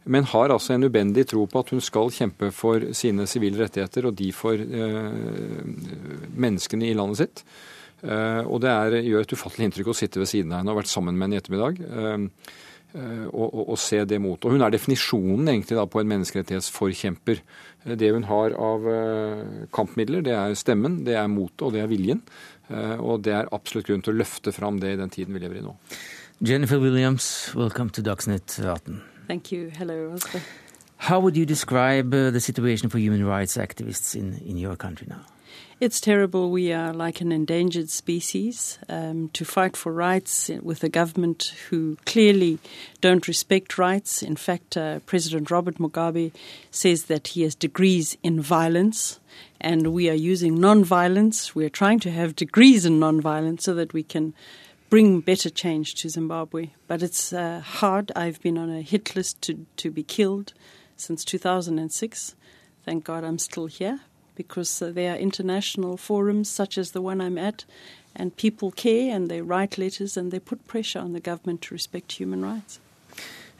Men 0.03 0.27
har 0.33 0.51
altså 0.51 0.75
en 0.75 0.83
ubendig 0.83 1.27
tro 1.31 1.45
på 1.47 1.61
at 1.61 1.69
hun 1.71 1.83
skal 1.83 2.11
kjempe 2.11 2.49
for 2.55 2.89
sine 2.97 3.27
sivile 3.29 3.61
rettigheter 3.61 4.09
og 4.09 4.17
de 4.19 4.33
for 4.35 4.59
menneskene 6.43 6.89
i 6.89 6.97
landet 6.97 7.21
sitt. 7.21 7.43
og 8.03 8.59
det 8.65 8.73
er, 8.73 8.97
gjør 8.99 9.23
et 9.23 9.31
ufattelig 9.31 9.69
inntrykk 9.69 9.93
å 9.93 9.95
sitte 9.95 10.19
ved 10.19 10.27
siden 10.27 10.51
av 10.51 10.59
henne 10.59 10.75
og 10.75 10.81
vært 10.81 10.91
sammen 10.91 11.15
med 11.15 11.29
henne 11.29 11.39
i 11.39 11.39
ettermiddag. 11.39 11.79
Og, 13.31 13.47
og, 13.47 13.61
og, 13.63 13.77
se 13.79 14.03
det 14.03 14.19
mot. 14.21 14.43
Og 14.43 14.51
hun 14.53 14.61
er 14.67 14.75
definisjonen 14.75 15.47
egentlig 15.47 15.79
da 15.79 15.87
på 15.87 16.03
en 16.03 16.11
menneskerettighetsforkjemper. 16.11 17.39
Det 17.95 18.11
hun 18.11 18.27
har 18.27 18.59
av 18.59 18.91
kampmidler, 19.71 20.27
det 20.27 20.35
er 20.35 20.59
stemmen, 20.59 20.99
det 21.07 21.15
er 21.15 21.31
motet 21.31 21.63
og 21.63 21.77
det 21.77 21.85
er 21.85 21.89
viljen. 21.95 22.19
Eh, 22.73 22.97
og 22.99 23.23
det 23.25 23.33
er 23.37 23.53
absolutt 23.53 23.87
grunn 23.87 24.03
til 24.03 24.15
å 24.15 24.21
løfte 24.23 24.53
fram 24.55 24.79
det 24.81 24.95
i 24.95 24.99
den 24.99 25.13
tiden 25.13 25.37
vi 25.37 25.43
lever 25.43 25.61
i 25.61 25.65
nå. 25.65 25.75
Jennifer 26.43 26.79
Williams, 26.81 27.53
welcome 27.55 27.89
to 27.89 28.01
Dagsnytt 28.01 28.59
18. 28.59 29.01
Thank 29.27 29.51
you. 29.51 29.69
Hello, 29.77 30.11
Oscar. 30.13 30.41
How 30.97 31.19
would 31.19 31.37
you 31.37 31.45
describe 31.45 32.13
uh, 32.13 32.31
the 32.31 32.39
situation 32.39 32.89
for 32.89 32.97
human 32.97 33.25
rights 33.25 33.57
activists 33.57 34.15
in, 34.15 34.41
in 34.45 34.57
your 34.57 34.75
country 34.75 35.07
now? 35.09 35.21
It's 35.79 35.99
terrible. 35.99 36.49
We 36.49 36.71
are 36.71 36.93
like 36.93 37.19
an 37.19 37.31
endangered 37.31 37.89
species. 37.89 38.79
Um, 38.87 39.29
to 39.33 39.43
fight 39.43 39.75
for 39.75 39.91
rights 39.91 40.49
with 40.61 40.81
a 40.83 40.89
government 40.89 41.53
who 41.69 41.97
clearly 42.05 42.59
don't 43.01 43.27
respect 43.27 43.77
rights. 43.77 44.23
In 44.23 44.37
fact, 44.37 44.77
uh, 44.77 44.99
President 44.99 45.51
Robert 45.51 45.79
Mugabe 45.79 46.31
says 46.71 47.05
that 47.05 47.29
he 47.29 47.41
has 47.41 47.53
degrees 47.53 48.17
in 48.23 48.39
violence, 48.39 49.19
and 49.63 49.93
we 49.93 50.09
are 50.09 50.13
using 50.13 50.59
non-violence. 50.59 51.55
We 51.55 51.65
are 51.65 51.69
trying 51.69 51.99
to 52.01 52.11
have 52.11 52.35
degrees 52.35 52.85
in 52.85 52.99
non-violence 52.99 53.63
so 53.63 53.73
that 53.75 53.93
we 53.93 54.03
can 54.03 54.33
bring 54.89 55.21
better 55.21 55.49
change 55.49 55.95
to 55.95 56.09
Zimbabwe. 56.09 56.71
But 56.87 57.01
it's 57.01 57.33
uh, 57.33 57.61
hard. 57.61 58.11
I've 58.15 58.41
been 58.41 58.57
on 58.57 58.69
a 58.69 58.81
hit 58.81 59.15
list 59.15 59.41
to, 59.43 59.65
to 59.77 59.89
be 59.89 60.03
killed 60.03 60.53
since 60.97 61.25
2006. 61.25 62.35
Thank 62.85 63.05
God 63.05 63.23
I'm 63.23 63.39
still 63.39 63.67
here 63.67 64.01
because 64.35 64.81
uh, 64.81 64.91
there 64.91 65.13
are 65.13 65.17
international 65.17 65.97
forums 65.97 66.49
such 66.49 66.77
as 66.77 66.91
the 66.91 67.01
one 67.01 67.21
I'm 67.21 67.37
at, 67.37 67.65
and 68.15 68.35
people 68.35 68.71
care 68.71 69.15
and 69.15 69.29
they 69.29 69.41
write 69.41 69.77
letters 69.77 70.17
and 70.17 70.31
they 70.31 70.39
put 70.39 70.67
pressure 70.67 70.99
on 70.99 71.13
the 71.13 71.19
government 71.19 71.61
to 71.63 71.73
respect 71.73 72.11
human 72.13 72.43
rights. 72.43 72.79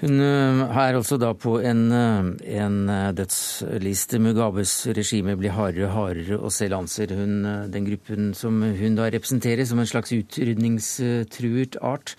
Hun 0.04 0.20
eh, 0.20 0.62
er 0.68 0.98
altså 0.98 1.16
da 1.16 1.30
på 1.32 1.54
en, 1.64 1.86
eh, 1.96 2.58
en 2.60 2.90
eh, 2.92 3.12
dødsliste. 3.16 4.20
Mugabes 4.20 4.74
regime 4.98 5.38
blir 5.40 5.56
hardere 5.56 5.88
og 5.88 5.94
hardere, 5.94 6.40
og 6.40 6.52
selv 6.52 6.76
anser 6.76 7.14
hun 7.16 7.46
den 7.72 7.88
gruppen 7.88 8.34
som 8.36 8.60
hun 8.62 8.98
da 9.00 9.08
representerer, 9.08 9.64
som 9.66 9.80
en 9.80 9.88
slags 9.88 10.12
utrydningstruet 10.12 11.78
art. 11.82 12.18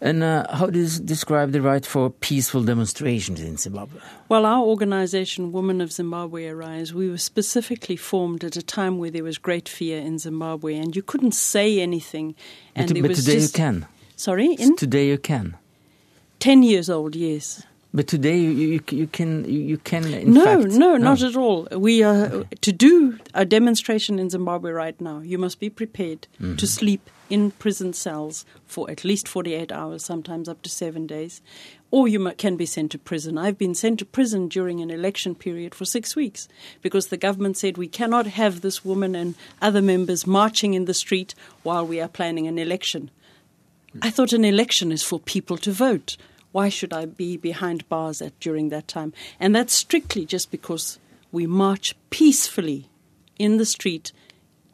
And 0.00 0.22
uh, 0.22 0.44
how 0.50 0.68
do 0.68 0.78
you 0.78 0.88
describe 1.08 1.52
the 1.52 1.62
right 1.62 1.86
for 1.86 2.10
peaceful 2.10 2.66
demonstrations 2.66 3.40
in 3.40 3.56
Zimbabwe? 3.56 4.00
Well, 4.28 4.44
our 4.44 4.66
organization, 4.66 5.52
Women 5.52 5.80
of 5.80 5.90
Zimbabwe 5.90 6.46
Arise, 6.48 6.92
we 6.92 7.08
were 7.08 7.18
specifically 7.18 7.96
formed 7.96 8.44
at 8.44 8.56
a 8.56 8.62
time 8.62 8.98
where 8.98 9.10
there 9.10 9.24
was 9.24 9.38
great 9.38 9.70
fear 9.70 9.98
in 9.98 10.18
Zimbabwe, 10.18 10.76
and 10.76 10.94
you 10.94 11.02
couldn't 11.02 11.34
say 11.34 11.80
anything. 11.80 12.34
And 12.74 12.92
but, 12.92 13.08
but 13.08 13.16
today 13.16 13.40
just... 13.40 13.56
you 13.56 13.64
can. 13.64 13.86
Sorry? 14.16 14.52
In... 14.58 14.76
Today 14.76 15.08
you 15.08 15.16
can. 15.16 15.56
10 16.40 16.62
years 16.62 16.90
old, 16.90 17.16
yes. 17.16 17.62
But 17.96 18.08
today 18.08 18.38
you, 18.38 18.50
you, 18.50 18.80
you 18.90 19.06
can 19.06 19.44
you 19.50 19.78
can 19.78 20.02
no, 20.30 20.44
fact, 20.44 20.72
no 20.72 20.92
no 20.92 20.96
not 20.98 21.22
at 21.22 21.34
all. 21.34 21.66
We 21.72 22.02
are 22.02 22.44
to 22.60 22.72
do 22.72 23.18
a 23.32 23.46
demonstration 23.46 24.18
in 24.18 24.28
Zimbabwe 24.28 24.70
right 24.70 25.00
now. 25.00 25.20
You 25.20 25.38
must 25.38 25.60
be 25.60 25.70
prepared 25.70 26.26
mm 26.38 26.46
-hmm. 26.46 26.58
to 26.58 26.66
sleep 26.66 27.00
in 27.30 27.52
prison 27.52 27.92
cells 27.92 28.44
for 28.66 28.90
at 28.90 29.04
least 29.04 29.28
48 29.28 29.72
hours, 29.72 30.04
sometimes 30.04 30.48
up 30.48 30.62
to 30.62 30.68
7 30.68 31.06
days, 31.06 31.40
or 31.90 32.08
you 32.08 32.32
can 32.36 32.56
be 32.56 32.66
sent 32.66 32.90
to 32.90 32.98
prison. 32.98 33.38
I've 33.38 33.58
been 33.58 33.74
sent 33.74 33.98
to 33.98 34.04
prison 34.04 34.48
during 34.48 34.82
an 34.82 34.90
election 34.90 35.34
period 35.34 35.74
for 35.74 35.86
6 35.86 36.16
weeks 36.16 36.48
because 36.82 37.08
the 37.08 37.26
government 37.26 37.56
said 37.56 37.76
we 37.76 37.88
cannot 37.88 38.26
have 38.26 38.60
this 38.60 38.84
woman 38.84 39.16
and 39.16 39.34
other 39.62 39.82
members 39.82 40.26
marching 40.26 40.74
in 40.74 40.84
the 40.84 40.94
street 40.94 41.34
while 41.64 41.86
we 41.86 42.02
are 42.02 42.10
planning 42.10 42.48
an 42.48 42.58
election. 42.58 43.10
I 44.02 44.10
thought 44.10 44.32
an 44.32 44.44
election 44.44 44.92
is 44.92 45.02
for 45.02 45.18
people 45.18 45.56
to 45.58 45.72
vote. 45.72 46.16
Why 46.52 46.68
should 46.68 46.92
I 46.92 47.06
be 47.06 47.36
behind 47.36 47.88
bars 47.88 48.22
at, 48.22 48.38
during 48.40 48.70
that 48.70 48.88
time? 48.88 49.12
And 49.38 49.54
that's 49.54 49.74
strictly 49.74 50.24
just 50.24 50.50
because 50.50 50.98
we 51.32 51.46
march 51.46 51.94
peacefully 52.10 52.88
in 53.38 53.58
the 53.58 53.66
street, 53.66 54.12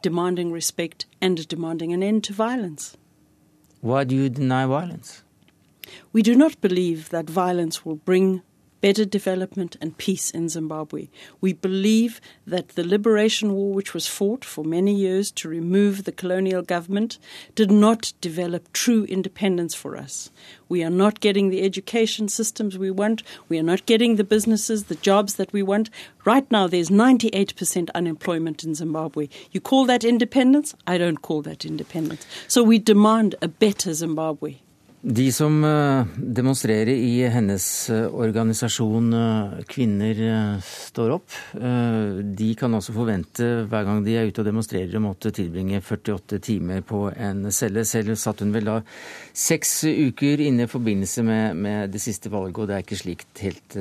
demanding 0.01 0.51
respect 0.51 1.05
and 1.19 1.47
demanding 1.47 1.91
an 1.91 2.03
end 2.03 2.23
to 2.25 2.33
violence. 2.33 2.95
Why 3.81 4.05
do 4.05 4.15
you 4.15 4.29
deny 4.29 4.65
violence? 4.65 5.23
We 6.13 6.21
do 6.21 6.35
not 6.35 6.61
believe 6.61 7.09
that 7.09 7.29
violence 7.29 7.85
will 7.85 7.95
bring 7.97 8.41
better 8.83 9.05
development 9.05 9.77
and 9.79 9.97
peace 9.97 10.29
in 10.29 10.49
Zimbabwe. 10.49 11.07
We 11.39 11.53
believe 11.53 12.19
that 12.45 12.75
the 12.75 12.85
liberation 12.85 13.53
war, 13.53 13.71
which 13.73 13.93
was 13.93 14.07
fought 14.07 14.43
for 14.43 14.65
many 14.65 14.93
years 14.93 15.31
to 15.31 15.47
remove 15.47 16.03
the 16.03 16.11
colonial 16.11 16.61
government, 16.61 17.17
did 17.55 17.71
not 17.71 18.11
develop 18.19 18.73
true 18.73 19.05
independence 19.05 19.73
for 19.73 19.95
us. 19.95 20.31
We 20.67 20.83
are 20.83 20.89
not 20.89 21.21
getting 21.21 21.49
the 21.49 21.61
education 21.61 22.27
systems 22.27 22.77
we 22.77 22.91
want. 22.91 23.23
We 23.47 23.57
are 23.57 23.63
not 23.63 23.85
getting 23.85 24.17
the 24.17 24.25
businesses, 24.25 24.83
the 24.83 24.95
jobs 24.95 25.35
that 25.35 25.53
we 25.53 25.63
want. 25.63 25.89
Right 26.25 26.51
now, 26.51 26.67
there's 26.67 26.89
98% 26.89 27.89
unemployment 27.95 28.65
in 28.65 28.75
Zimbabwe. 28.75 29.29
You 29.53 29.61
call 29.61 29.85
that 29.85 30.03
independence? 30.03 30.75
I 30.85 30.97
don't 30.97 31.21
call 31.21 31.41
that 31.43 31.63
independence. 31.63 32.27
So 32.49 32.63
we 32.63 32.79
demand 32.79 33.35
a 33.41 33.47
better 33.47 33.93
Zimbabwe. 33.93 34.57
De 35.03 35.25
som 35.35 35.57
eh, 35.67 36.05
demonstrerer 36.15 36.93
i 36.95 37.25
hennes 37.27 37.63
eh, 37.91 38.05
organisasjon 38.07 39.09
eh, 39.13 39.57
Kvinner 39.67 40.21
står 40.63 41.11
opp, 41.17 41.35
de 42.23 42.47
kan 42.55 42.71
også 42.77 42.95
forvente 42.95 43.49
hver 43.67 43.83
gang 43.83 43.99
de 44.05 44.15
er 44.15 44.29
ute 44.29 44.39
og 44.39 44.47
demonstrerer 44.47 44.95
å 44.95 45.03
måtte 45.03 45.33
tilbringe 45.35 45.81
48 45.83 46.39
timer 46.47 46.85
på 46.87 47.01
en 47.11 47.49
celle. 47.51 47.83
Selv 47.83 48.15
satt 48.19 48.45
hun 48.45 48.55
vel 48.55 48.69
da 48.69 48.77
seks 49.35 49.75
uker 49.83 50.39
inne 50.45 50.69
i 50.69 50.71
forbindelse 50.71 51.27
med, 51.27 51.59
med, 51.59 51.91
det 51.91 51.99
siste 52.03 52.31
valget, 52.31 52.63
og 52.63 52.71
det 52.71 52.77
er 52.77 52.87
ikke 52.87 53.01
slik 53.03 53.27
helt 53.43 53.77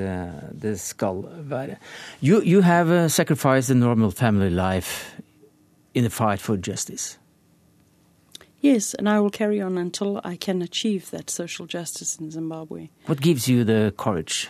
det 0.65 0.75
skal 0.83 1.23
være. 1.47 1.79
You, 2.19 2.43
you 2.43 2.67
have 2.67 3.11
sacrificed 3.11 3.71
the 3.71 3.79
normal 3.79 4.11
family 4.11 4.51
life 4.51 5.15
in 5.95 6.03
the 6.03 6.11
fight 6.11 6.41
for 6.41 6.59
justice. 6.59 7.22
Yes, 8.63 8.95
and 8.95 9.09
I 9.09 9.19
will 9.19 9.29
carry 9.29 9.61
on 9.61 9.77
until 9.77 10.21
I 10.23 10.37
can 10.37 10.63
achieve 10.63 11.11
that 11.11 11.29
social 11.29 11.67
justice 11.67 12.17
in 12.17 12.31
Zimbabwe. 12.31 12.91
What 13.07 13.21
gives 13.21 13.49
you 13.49 13.65
the 13.65 13.93
courage? 13.99 14.49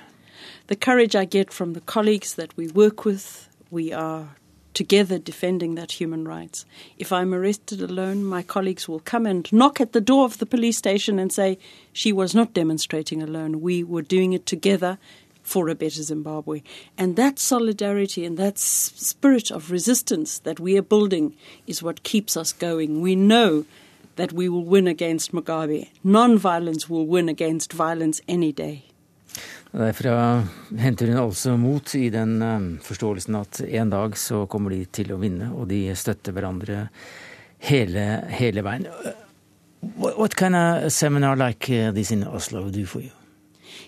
The 0.67 0.77
courage 0.77 1.17
I 1.17 1.25
get 1.25 1.51
from 1.51 1.73
the 1.73 1.81
colleagues 1.81 2.35
that 2.35 2.55
we 2.55 2.69
work 2.69 3.07
with. 3.07 3.49
We 3.71 3.91
are 3.91 4.37
together 4.75 5.19
defending 5.19 5.77
that 5.77 5.93
human 5.93 6.29
rights. 6.29 6.67
If 6.99 7.11
I'm 7.11 7.33
arrested 7.33 7.81
alone, 7.81 8.23
my 8.23 8.43
colleagues 8.43 8.87
will 8.87 9.01
come 9.01 9.25
and 9.25 9.51
knock 9.51 9.81
at 9.81 9.93
the 9.93 10.01
door 10.01 10.27
of 10.27 10.37
the 10.37 10.47
police 10.47 10.77
station 10.77 11.19
and 11.19 11.33
say, 11.33 11.59
She 11.95 12.13
was 12.13 12.35
not 12.35 12.53
demonstrating 12.53 13.23
alone. 13.23 13.63
We 13.63 13.83
were 13.83 14.03
doing 14.03 14.35
it 14.35 14.45
together 14.45 14.99
for 15.43 15.71
a 15.71 15.75
better 15.75 16.03
Zimbabwe. 16.03 16.61
And 16.99 17.17
that 17.17 17.39
solidarity 17.39 18.27
and 18.27 18.37
that 18.37 18.59
spirit 18.59 19.51
of 19.51 19.71
resistance 19.71 20.39
that 20.41 20.61
we 20.61 20.77
are 20.77 20.83
building 20.83 21.35
is 21.67 21.83
what 21.83 22.03
keeps 22.03 22.37
us 22.37 22.53
going. 22.53 23.01
We 23.01 23.17
know 23.17 23.65
that 24.17 24.33
we 24.33 24.49
will 24.49 24.65
win 24.65 24.87
against 24.87 25.33
Mugabe. 25.33 25.89
Non-violence 26.03 26.89
will 26.89 27.07
win 27.07 27.29
against 27.29 27.73
violence 27.73 28.21
any 28.29 28.53
day. 28.53 28.85
Derfra 29.73 30.45
henter 30.79 31.09
hun 31.09 31.17
altså 31.17 31.57
mot 31.57 31.95
i 31.97 32.11
den 32.13 32.43
um, 32.45 32.67
forståelsen 32.85 33.39
at 33.39 33.61
en 33.65 33.91
dag 33.91 34.19
så 34.21 34.45
kommer 34.47 34.75
de 34.75 34.85
til 34.85 35.15
å 35.15 35.21
vinne, 35.23 35.49
og 35.57 35.71
de 35.71 35.87
støtter 35.97 36.37
hverandre 36.37 36.83
hele, 37.65 38.05
hele 38.29 38.65
veien. 38.67 38.85
What, 39.97 40.19
what 40.19 40.37
kind 40.37 40.55
of 40.55 40.93
seminar 40.93 41.37
like 41.37 41.71
uh, 41.71 41.91
this 41.91 42.13
in 42.13 42.23
Oslo 42.23 42.69
do 42.69 42.85
for 42.85 43.01
you? 43.01 43.11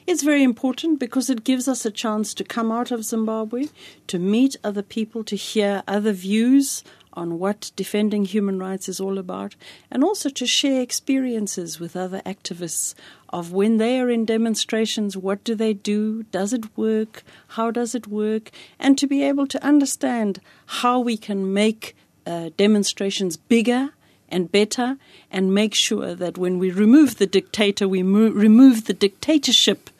It's 0.06 0.22
very 0.22 0.42
important 0.42 0.98
because 0.98 1.30
it 1.30 1.44
gives 1.44 1.68
us 1.68 1.84
a 1.84 1.90
chance 1.90 2.34
to 2.34 2.44
come 2.44 2.72
out 2.72 2.90
of 2.90 3.04
Zimbabwe, 3.04 3.68
to 4.06 4.18
meet 4.18 4.56
other 4.64 4.82
people, 4.82 5.22
to 5.24 5.36
hear 5.36 5.82
other 5.86 6.12
views 6.12 6.82
on 7.14 7.38
what 7.38 7.72
defending 7.76 8.24
human 8.24 8.58
rights 8.58 8.88
is 8.88 9.00
all 9.00 9.18
about, 9.18 9.56
and 9.90 10.04
also 10.04 10.28
to 10.28 10.46
share 10.46 10.82
experiences 10.82 11.80
with 11.80 11.96
other 11.96 12.20
activists 12.26 12.94
of 13.30 13.52
when 13.52 13.78
they 13.78 13.98
are 13.98 14.10
in 14.10 14.24
demonstrations, 14.24 15.16
what 15.16 15.42
do 15.42 15.54
they 15.54 15.72
do? 15.72 16.22
Does 16.24 16.52
it 16.52 16.76
work? 16.76 17.22
How 17.48 17.70
does 17.70 17.94
it 17.94 18.06
work? 18.06 18.50
And 18.78 18.96
to 18.98 19.06
be 19.06 19.22
able 19.22 19.46
to 19.48 19.64
understand 19.64 20.40
how 20.66 21.00
we 21.00 21.16
can 21.16 21.52
make 21.52 21.96
uh, 22.26 22.50
demonstrations 22.56 23.36
bigger 23.36 23.90
and 24.28 24.50
better 24.50 24.96
and 25.30 25.54
make 25.54 25.74
sure 25.74 26.14
that 26.14 26.38
when 26.38 26.58
we 26.58 26.70
remove 26.70 27.18
the 27.18 27.26
dictator, 27.26 27.88
we 27.88 28.02
mo- 28.02 28.30
remove 28.30 28.84
the 28.84 28.94
dictatorship 28.94 29.90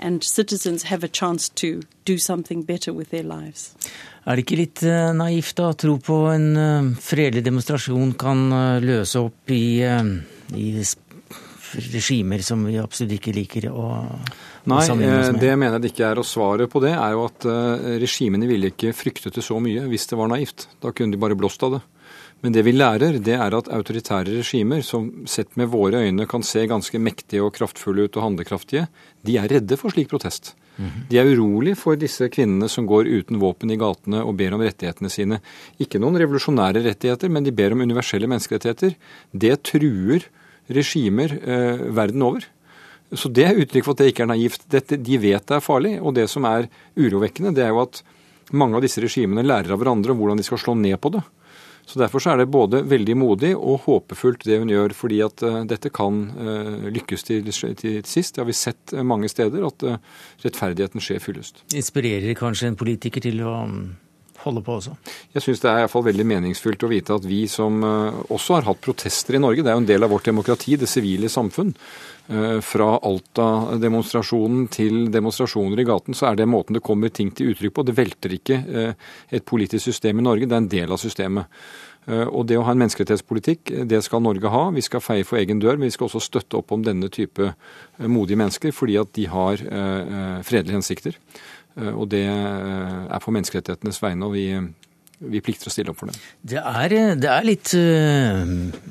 and 0.00 0.24
citizens 0.24 0.84
have 0.84 1.04
a 1.04 1.08
chance 1.08 1.48
to 1.48 1.82
do 2.04 2.18
something 2.18 2.62
better 2.62 2.92
with 2.92 3.10
their 3.10 3.24
lives. 3.24 3.74
Er 4.28 4.36
det 4.36 4.44
ikke 4.44 4.60
litt 4.60 4.82
eh, 4.84 5.10
naivt 5.16 5.56
da, 5.56 5.70
å 5.72 5.76
tro 5.78 5.96
på 6.04 6.18
en 6.34 6.48
eh, 6.60 6.88
fredelig 7.00 7.44
demonstrasjon 7.46 8.12
kan 8.20 8.42
eh, 8.52 8.80
løse 8.84 9.22
opp 9.24 9.52
i, 9.54 9.80
i 9.82 10.66
regimer 11.92 12.44
som 12.44 12.66
vi 12.68 12.76
absolutt 12.80 13.16
ikke 13.18 13.34
liker 13.36 13.70
å 13.72 13.88
Nei, 14.68 14.82
det 14.84 15.54
mener 15.56 15.78
jeg 15.78 15.80
det 15.80 15.90
ikke 15.94 16.08
er. 16.10 16.18
Og 16.20 16.26
svaret 16.28 16.68
på 16.68 16.80
det 16.84 16.90
er 16.92 17.14
jo 17.14 17.22
at 17.24 17.46
regimene 18.02 18.44
ville 18.50 18.68
ikke 18.68 18.90
fryktet 18.92 19.38
det 19.38 19.44
så 19.46 19.56
mye 19.64 19.86
hvis 19.88 20.04
det 20.10 20.18
var 20.20 20.28
naivt. 20.28 20.66
Da 20.82 20.92
kunne 20.92 21.16
de 21.16 21.20
bare 21.22 21.38
blåst 21.40 21.64
av 21.64 21.78
det. 21.78 21.80
Men 22.44 22.54
det 22.54 22.62
vi 22.62 22.72
lærer, 22.72 23.18
det 23.18 23.34
er 23.34 23.54
at 23.56 23.70
autoritære 23.74 24.36
regimer, 24.38 24.82
som 24.86 25.08
sett 25.26 25.56
med 25.58 25.72
våre 25.72 26.04
øyne 26.06 26.26
kan 26.30 26.44
se 26.46 26.62
ganske 26.70 27.00
mektige 27.02 27.42
og 27.42 27.56
kraftfulle 27.56 28.06
ut 28.06 28.18
og 28.18 28.28
handlekraftige, 28.28 28.86
de 29.26 29.38
er 29.40 29.50
redde 29.50 29.78
for 29.80 29.90
slik 29.90 30.10
protest. 30.12 30.54
De 31.10 31.18
er 31.18 31.26
urolig 31.26 31.74
for 31.78 31.98
disse 31.98 32.28
kvinnene 32.30 32.68
som 32.70 32.86
går 32.86 33.08
uten 33.10 33.40
våpen 33.42 33.72
i 33.74 33.78
gatene 33.80 34.20
og 34.22 34.36
ber 34.38 34.54
om 34.54 34.62
rettighetene 34.62 35.10
sine. 35.10 35.40
Ikke 35.82 35.98
noen 35.98 36.20
revolusjonære 36.22 36.84
rettigheter, 36.84 37.32
men 37.34 37.46
de 37.46 37.54
ber 37.54 37.74
om 37.74 37.82
universelle 37.82 38.30
menneskerettigheter. 38.30 38.94
Det 39.32 39.56
truer 39.66 40.28
regimer 40.70 41.34
eh, 41.34 41.82
verden 41.96 42.22
over. 42.22 42.46
Så 43.10 43.30
det 43.32 43.48
er 43.48 43.58
uttrykk 43.58 43.88
for 43.88 43.96
at 43.96 44.04
det 44.04 44.12
ikke 44.12 44.26
er 44.26 44.30
naivt. 44.30 44.68
Dette, 44.70 45.00
de 45.00 45.18
vet 45.18 45.42
det 45.48 45.56
er 45.56 45.64
farlig. 45.64 45.96
Og 45.98 46.14
det 46.14 46.28
som 46.30 46.46
er 46.46 46.68
urovekkende, 46.94 47.54
det 47.56 47.66
er 47.66 47.74
jo 47.74 47.82
at 47.82 48.02
mange 48.54 48.78
av 48.78 48.84
disse 48.84 49.02
regimene 49.02 49.42
lærer 49.46 49.74
av 49.74 49.82
hverandre 49.82 50.14
om 50.14 50.20
hvordan 50.20 50.38
de 50.38 50.46
skal 50.46 50.62
slå 50.62 50.76
ned 50.78 50.94
på 51.02 51.10
det. 51.16 51.24
Så 51.88 51.98
Derfor 52.02 52.20
så 52.20 52.34
er 52.34 52.42
det 52.42 52.50
både 52.52 52.82
veldig 52.84 53.14
modig 53.16 53.54
og 53.56 53.86
håpefullt 53.86 54.44
det 54.44 54.58
hun 54.60 54.68
gjør, 54.68 54.92
fordi 54.96 55.22
at 55.24 55.40
uh, 55.46 55.62
dette 55.68 55.88
kan 55.94 56.18
uh, 56.36 56.88
lykkes 56.92 57.24
til, 57.24 57.48
til, 57.80 58.02
sist. 58.04 58.36
Det 58.36 58.42
har 58.42 58.48
vi 58.50 58.56
sett 58.56 58.92
uh, 58.92 59.00
mange 59.00 59.30
steder, 59.32 59.64
at 59.64 59.86
rettferdigheten 60.44 61.00
skjer 61.00 61.24
fyllest. 61.24 61.64
Inspirerer 61.72 62.36
kanskje 62.36 62.68
en 62.68 62.76
politiker 62.76 63.24
til 63.24 63.40
å 63.40 63.54
um, 63.64 63.80
holde 64.44 64.62
på 64.66 64.76
også? 64.78 64.94
Jeg 65.34 65.44
syns 65.44 65.62
det 65.62 65.70
er 65.70 65.80
i 65.80 65.86
hvert 65.86 65.94
fall 65.94 66.06
veldig 66.06 66.26
meningsfullt 66.34 66.84
å 66.86 66.90
vite 66.92 67.16
at 67.16 67.26
vi 67.28 67.40
som 67.50 67.80
også 67.82 68.58
har 68.58 68.68
hatt 68.68 68.84
protester 68.84 69.38
i 69.38 69.42
Norge, 69.42 69.64
det 69.64 69.72
er 69.72 69.76
jo 69.78 69.82
en 69.84 69.90
del 69.90 70.06
av 70.06 70.12
vårt 70.14 70.28
demokrati, 70.30 70.76
det 70.78 70.88
sivile 70.90 71.30
samfunn. 71.32 71.74
Fra 72.28 72.88
Alta-demonstrasjonen 73.08 74.66
til 74.68 75.06
demonstrasjoner 75.14 75.80
i 75.80 75.86
gaten, 75.88 76.16
så 76.16 76.28
er 76.28 76.36
det 76.36 76.48
måten 76.50 76.76
det 76.76 76.84
kommer 76.84 77.08
ting 77.08 77.30
til 77.32 77.54
uttrykk 77.54 77.72
på. 77.78 77.84
Det 77.88 77.96
velter 77.96 78.34
ikke 78.36 78.58
et 79.32 79.46
politisk 79.48 79.88
system 79.88 80.20
i 80.20 80.26
Norge, 80.26 80.44
det 80.44 80.56
er 80.58 80.64
en 80.64 80.74
del 80.74 80.92
av 80.92 81.00
systemet. 81.00 81.48
Og 82.08 82.46
det 82.48 82.56
å 82.56 82.64
ha 82.64 82.72
en 82.72 82.80
menneskerettighetspolitikk, 82.80 83.72
det 83.88 83.98
skal 84.04 84.22
Norge 84.24 84.48
ha. 84.52 84.62
Vi 84.72 84.84
skal 84.84 85.02
feie 85.04 85.26
for 85.28 85.40
egen 85.40 85.60
dør, 85.60 85.76
men 85.76 85.90
vi 85.90 85.96
skal 85.96 86.06
også 86.08 86.22
støtte 86.24 86.56
opp 86.60 86.72
om 86.72 86.84
denne 86.84 87.08
type 87.12 87.50
modige 88.00 88.40
mennesker, 88.40 88.72
fordi 88.76 88.96
at 89.00 89.12
de 89.16 89.26
har 89.28 89.60
fredelige 90.44 90.78
hensikter. 90.78 91.18
Og 91.94 92.08
det 92.10 92.24
er 92.26 93.22
på 93.22 93.34
menneskerettighetenes 93.34 94.00
vegne, 94.02 94.26
og 94.26 94.34
vi, 94.34 94.46
vi 95.34 95.42
plikter 95.44 95.70
å 95.70 95.74
stille 95.74 95.92
opp 95.92 96.00
for 96.00 96.10
dem. 96.10 96.18
Det 96.42 96.58
er, 96.58 96.96
det 97.20 97.30
er 97.30 97.46
litt 97.46 97.74
uh, 97.78 98.42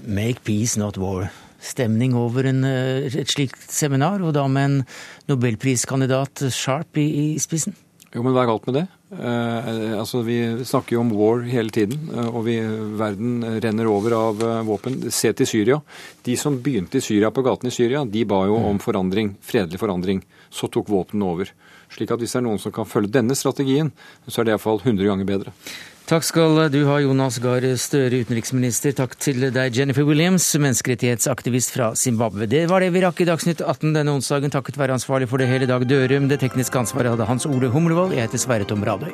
make 0.07 0.45
peace, 0.47 0.79
not 0.79 0.99
war 1.01 1.27
stemning 1.63 2.13
over 2.17 2.45
en, 2.47 2.61
et 2.63 3.31
slikt 3.31 3.59
seminar, 3.73 4.21
og 4.21 4.35
da 4.37 4.45
med 4.51 4.69
en 4.69 4.77
nobelpriskandidat 5.31 6.47
Sharp 6.53 6.99
i, 7.01 7.07
i 7.33 7.41
spissen? 7.41 7.75
Jo, 8.13 8.21
men 8.23 8.31
hva 8.31 8.45
er 8.45 8.49
galt 8.49 8.67
med 8.69 8.77
det? 8.79 8.85
Eh, 9.13 9.93
altså, 9.99 10.21
Vi 10.25 10.37
snakker 10.65 10.95
jo 10.95 11.01
om 11.03 11.11
war 11.15 11.43
hele 11.47 11.73
tiden, 11.73 12.07
og 12.31 12.45
vi, 12.47 12.55
verden 12.97 13.43
renner 13.63 13.89
over 13.91 14.15
av 14.15 14.45
våpen. 14.67 14.99
Se 15.13 15.33
til 15.35 15.49
Syria. 15.49 15.79
De 16.25 16.37
som 16.39 16.57
begynte 16.63 17.01
i 17.01 17.03
Syria 17.03 17.31
på 17.31 17.43
gaten 17.45 17.69
i 17.69 17.75
Syria, 17.75 18.05
de 18.05 18.23
ba 18.27 18.45
jo 18.47 18.57
om 18.57 18.79
forandring, 18.83 19.35
fredelig 19.43 19.81
forandring. 19.83 20.23
Så 20.49 20.71
tok 20.71 20.89
våpnene 20.91 21.27
over. 21.27 21.51
Slik 21.93 22.11
at 22.11 22.21
hvis 22.21 22.35
det 22.35 22.41
er 22.41 22.47
noen 22.47 22.61
som 22.61 22.73
kan 22.75 22.87
følge 22.87 23.13
denne 23.19 23.35
strategien, 23.37 23.91
så 24.27 24.41
er 24.41 24.47
det 24.47 24.55
iallfall 24.55 24.81
100 24.83 25.07
ganger 25.07 25.29
bedre. 25.29 25.53
Takk 26.07 26.23
skal 26.23 26.69
du 26.71 26.77
ha, 26.87 27.01
Jonas 27.03 27.35
Gahr 27.43 27.65
Støre, 27.75 28.21
utenriksminister. 28.23 28.93
Takk 28.95 29.17
til 29.19 29.49
deg, 29.51 29.75
Jennifer 29.75 30.07
Williams, 30.07 30.45
menneskerettighetsaktivist 30.55 31.75
fra 31.75 31.89
Zimbabwe. 31.99 32.47
Det 32.47 32.63
var 32.71 32.79
det 32.79 32.93
vi 32.95 33.03
rakk 33.03 33.19
i 33.25 33.27
Dagsnytt 33.27 33.59
18 33.59 33.91
denne 33.91 34.15
onsdagen, 34.15 34.53
takket 34.55 34.79
være 34.79 34.95
ansvarlig 34.95 35.27
for 35.27 35.43
det 35.43 35.51
hele 35.51 35.67
Dag 35.67 35.83
Dørum. 35.83 36.31
Det 36.31 36.39
tekniske 36.45 36.79
ansvaret 36.79 37.11
hadde 37.11 37.27
Hans 37.27 37.49
Ole 37.49 37.67
Humlevold. 37.75 38.15
Jeg 38.15 38.29
heter 38.29 38.47
Sverre 38.47 38.69
Tom 38.69 38.87
Radøy. 38.87 39.11